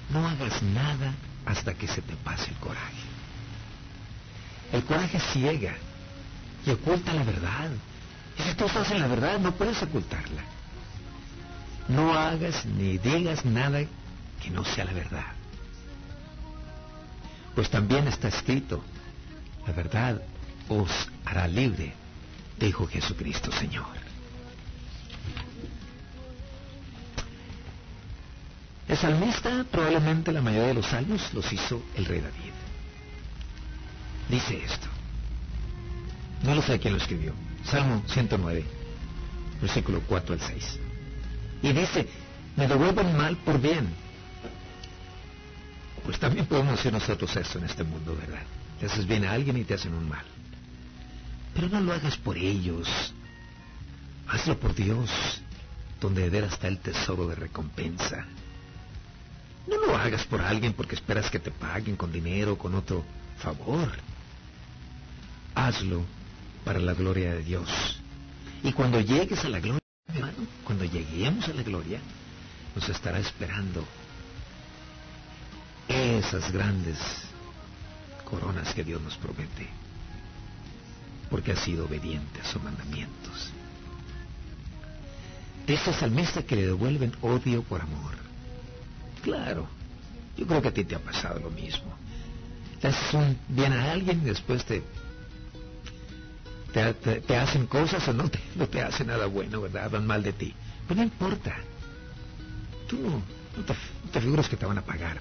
no 0.10 0.28
hagas 0.28 0.62
nada 0.62 1.14
hasta 1.46 1.74
que 1.74 1.88
se 1.88 2.02
te 2.02 2.16
pase 2.18 2.50
el 2.50 2.58
coraje. 2.58 3.04
El 4.72 4.84
coraje 4.84 5.20
ciega 5.20 5.76
y 6.66 6.72
oculta 6.72 7.14
la 7.14 7.24
verdad. 7.24 7.70
Y 8.38 8.44
si 8.44 8.54
tú 8.56 8.66
estás 8.66 8.92
en 8.92 9.00
la 9.00 9.08
verdad, 9.08 9.40
no 9.40 9.54
puedes 9.54 9.82
ocultarla. 9.82 10.44
No 11.88 12.14
hagas 12.14 12.66
ni 12.66 12.98
digas 12.98 13.46
nada 13.46 13.82
que 14.42 14.50
no 14.52 14.64
sea 14.64 14.86
la 14.86 14.94
verdad. 14.94 15.34
Pues 17.56 17.70
también 17.70 18.08
está 18.08 18.28
escrito, 18.28 18.84
la 19.66 19.74
verdad 19.74 20.22
os 20.70 21.10
hará 21.26 21.48
libre, 21.48 21.94
dijo 22.60 22.88
Jesucristo 22.88 23.52
Señor. 23.52 24.09
El 28.90 28.98
salmista, 28.98 29.64
probablemente 29.72 30.32
la 30.32 30.42
mayoría 30.42 30.70
de 30.70 30.74
los 30.74 30.88
salmos, 30.88 31.32
los 31.36 31.54
hizo 31.54 31.80
el 31.96 32.06
rey 32.06 32.22
David. 32.22 32.54
Dice 34.28 34.64
esto. 34.64 34.88
No 36.42 36.56
lo 36.56 36.64
sé 36.64 36.80
quién 36.80 36.94
lo 36.94 37.00
escribió. 37.00 37.34
Salmo 37.64 38.02
109, 38.08 38.66
versículo 39.62 40.02
4 40.08 40.34
al 40.34 40.42
6. 40.42 40.80
Y 41.62 41.72
dice, 41.72 42.08
me 42.56 42.68
devuelven 42.68 43.16
mal 43.16 43.38
por 43.38 43.62
bien. 43.62 43.88
Pues 46.04 46.18
también 46.18 46.48
podemos 46.48 46.78
decir 46.78 46.92
nosotros 46.92 47.36
eso 47.36 47.60
en 47.60 47.66
este 47.66 47.84
mundo, 47.84 48.18
¿verdad? 48.20 48.42
Te 48.80 48.88
haces 48.88 49.06
bien 49.06 49.24
a 49.24 49.34
alguien 49.34 49.56
y 49.58 49.66
te 49.66 49.76
hacen 49.76 49.94
un 49.94 50.10
mal. 50.10 50.26
Pero 51.54 51.70
no 51.70 51.80
lo 51.80 51.94
hagas 51.94 52.18
por 52.18 52.38
ellos. 52.38 53.14
Hazlo 54.28 54.60
por 54.60 54.74
Dios, 54.74 55.12
donde 56.02 56.24
de 56.24 56.30
veras 56.32 56.54
está 56.54 56.68
el 56.68 56.80
tesoro 56.80 57.28
de 57.28 57.36
recompensa. 57.36 58.26
No 59.70 59.78
lo 59.86 59.96
hagas 59.96 60.26
por 60.26 60.42
alguien 60.42 60.74
porque 60.74 60.96
esperas 60.96 61.30
que 61.30 61.38
te 61.38 61.52
paguen 61.52 61.96
con 61.96 62.12
dinero 62.12 62.54
o 62.54 62.58
con 62.58 62.74
otro 62.74 63.06
favor. 63.38 63.92
Hazlo 65.54 66.04
para 66.66 66.80
la 66.80 66.94
gloria 66.94 67.34
de 67.34 67.44
Dios. 67.44 67.70
Y 68.64 68.74
cuando 68.74 69.00
llegues 69.00 69.46
a 69.46 69.50
la 69.50 69.60
gloria, 69.60 69.80
hermano, 70.08 70.48
cuando 70.64 70.86
lleguemos 70.86 71.48
a 71.48 71.54
la 71.54 71.62
gloria, 71.62 72.00
nos 72.76 72.90
estará 72.90 73.20
esperando 73.20 73.86
esas 75.88 76.52
grandes 76.52 76.98
coronas 78.26 78.74
que 78.74 78.84
Dios 78.84 79.02
nos 79.02 79.18
promete, 79.18 79.68
porque 81.30 81.52
ha 81.52 81.56
sido 81.56 81.86
obediente 81.86 82.42
a 82.42 82.46
sus 82.46 82.62
mandamientos. 82.64 83.52
Ese 85.68 85.94
salmista 85.94 86.42
que 86.44 86.56
le 86.56 86.66
devuelven 86.66 87.16
odio 87.22 87.62
por 87.62 87.82
amor. 87.82 88.29
Claro, 89.22 89.68
yo 90.38 90.48
creo 90.48 90.62
que 90.62 90.68
a 90.70 90.74
ti 90.74 90.84
te 90.86 90.96
ha 90.96 91.00
pasado 91.00 91.40
lo 91.40 91.50
mismo. 91.50 91.94
Te 92.80 92.88
haces 92.88 93.14
un 93.14 93.38
bien 93.50 93.74
a 93.74 93.92
alguien 93.92 94.22
y 94.22 94.26
después 94.26 94.64
te, 94.64 94.82
te, 96.72 97.38
hacen 97.38 97.68
cosas 97.68 98.08
o 98.08 98.14
no 98.14 98.30
te, 98.30 98.40
no 98.56 98.68
te 98.68 98.82
hacen 98.82 99.08
nada 99.08 99.26
bueno, 99.26 99.62
¿verdad? 99.62 99.86
Hablan 99.86 100.08
mal 100.08 100.24
de 100.24 100.34
ti. 100.34 100.54
Pues 100.88 100.98
no 100.98 101.04
importa. 101.04 101.58
Tú 102.88 102.98
no, 102.98 103.22
te, 104.12 104.22
figuras 104.22 104.48
que 104.48 104.56
te 104.56 104.66
van 104.66 104.78
a 104.78 104.82
pagar. 104.82 105.20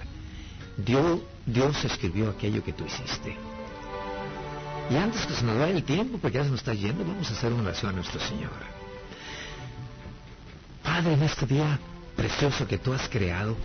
Dios, 0.77 1.19
Dios 1.45 1.83
escribió 1.83 2.29
aquello 2.29 2.63
que 2.63 2.73
tú 2.73 2.85
hiciste. 2.85 3.35
Y 4.89 4.95
antes 4.95 5.25
que 5.25 5.33
se 5.33 5.43
nos 5.43 5.57
vaya 5.57 5.75
el 5.75 5.83
tiempo, 5.83 6.17
porque 6.17 6.37
ya 6.37 6.43
se 6.43 6.49
nos 6.49 6.59
está 6.59 6.73
yendo, 6.73 7.03
vamos 7.05 7.29
a 7.29 7.33
hacer 7.33 7.51
una 7.51 7.63
oración 7.63 7.91
a 7.91 7.95
nuestro 7.95 8.19
Señor. 8.19 8.51
Padre, 10.81 11.13
en 11.13 11.23
este 11.23 11.45
día 11.45 11.77
precioso 12.15 12.67
que 12.67 12.77
tú 12.77 12.93
has 12.93 13.07
creado, 13.07 13.55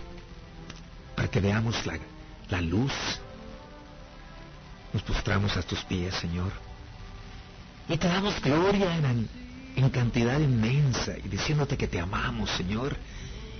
para 1.15 1.29
que 1.29 1.39
veamos 1.39 1.75
la, 2.49 2.61
luz. 2.61 2.93
Nos 4.93 5.01
postramos 5.03 5.55
a 5.57 5.63
tus 5.63 5.83
pies, 5.85 6.13
Señor. 6.15 6.51
Y 7.87 7.97
te 7.97 8.07
damos 8.07 8.39
gloria 8.41 8.95
en, 8.97 9.29
en 9.75 9.89
cantidad 9.89 10.39
inmensa 10.39 11.17
y 11.17 11.27
diciéndote 11.27 11.77
que 11.77 11.87
te 11.87 11.99
amamos, 11.99 12.49
Señor. 12.51 12.95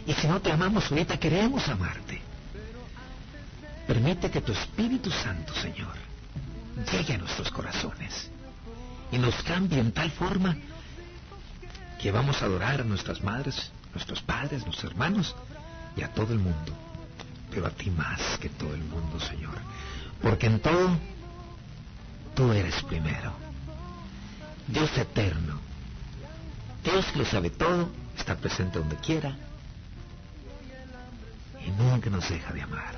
Y 0.06 0.14
si 0.14 0.28
no 0.28 0.41
te 0.41 0.51
amamos 0.51 0.91
ahorita, 0.91 1.18
queremos 1.18 1.68
amarte. 1.68 2.22
Permite 3.88 4.30
que 4.32 4.41
tu 4.41 4.51
Espíritu 4.51 5.12
Santo, 5.12 5.53
Señor, 5.53 5.93
llegue 6.91 7.14
a 7.14 7.18
nuestros 7.18 7.51
corazones 7.51 8.30
y 9.12 9.18
nos 9.18 9.36
cambie 9.43 9.80
en 9.80 9.91
tal 9.91 10.12
forma 10.12 10.58
que 12.01 12.12
vamos 12.12 12.41
a 12.41 12.45
adorar 12.45 12.82
a 12.82 12.84
nuestras 12.84 13.22
madres, 13.24 13.72
nuestros 13.93 14.22
padres, 14.22 14.66
nuestros 14.66 14.91
hermanos 14.91 15.36
y 15.95 16.01
a 16.01 16.10
todo 16.10 16.34
el 16.34 16.39
mundo 16.39 16.76
pero 17.56 17.68
a 17.68 17.70
ti 17.70 17.89
más 17.89 18.38
que 18.38 18.49
todo 18.49 18.76
el 18.76 18.84
mundo, 18.84 19.18
Señor. 19.18 19.56
Porque 20.22 20.47
en 20.47 20.60
todo, 20.60 20.89
tú 22.36 22.51
eres 22.51 22.84
primero. 22.84 23.32
Dios 24.68 24.95
eterno. 24.97 25.62
Dios 26.84 27.16
lo 27.16 27.24
sabe 27.24 27.49
todo, 27.51 27.89
está 28.18 28.36
presente 28.36 28.78
donde 28.78 28.97
quiera 28.97 29.36
y 31.66 31.72
nunca 31.82 32.10
nos 32.10 32.30
deja 32.30 32.53
de 32.53 32.62
amar. 32.62 32.95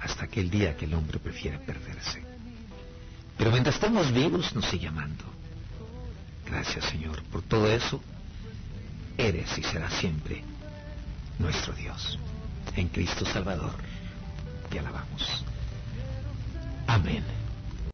Hasta 0.00 0.24
aquel 0.24 0.50
día 0.50 0.76
que 0.76 0.86
el 0.86 0.94
hombre 0.94 1.20
prefiere 1.20 1.58
perderse. 1.58 2.22
Pero 3.38 3.52
mientras 3.52 3.76
estamos 3.76 4.12
vivos 4.12 4.54
nos 4.56 4.66
sigue 4.66 4.88
amando. 4.88 5.24
Gracias 6.44 6.84
Señor 6.86 7.22
por 7.24 7.42
todo 7.42 7.70
eso. 7.70 8.02
Eres 9.16 9.56
y 9.56 9.62
serás 9.62 9.94
siempre 9.94 10.42
nuestro 11.38 11.72
Dios 11.74 12.18
en 12.76 12.88
Cristo 12.88 13.24
Salvador. 13.24 13.72
Te 14.70 14.78
alabamos. 14.78 15.44
Amén. 16.86 17.39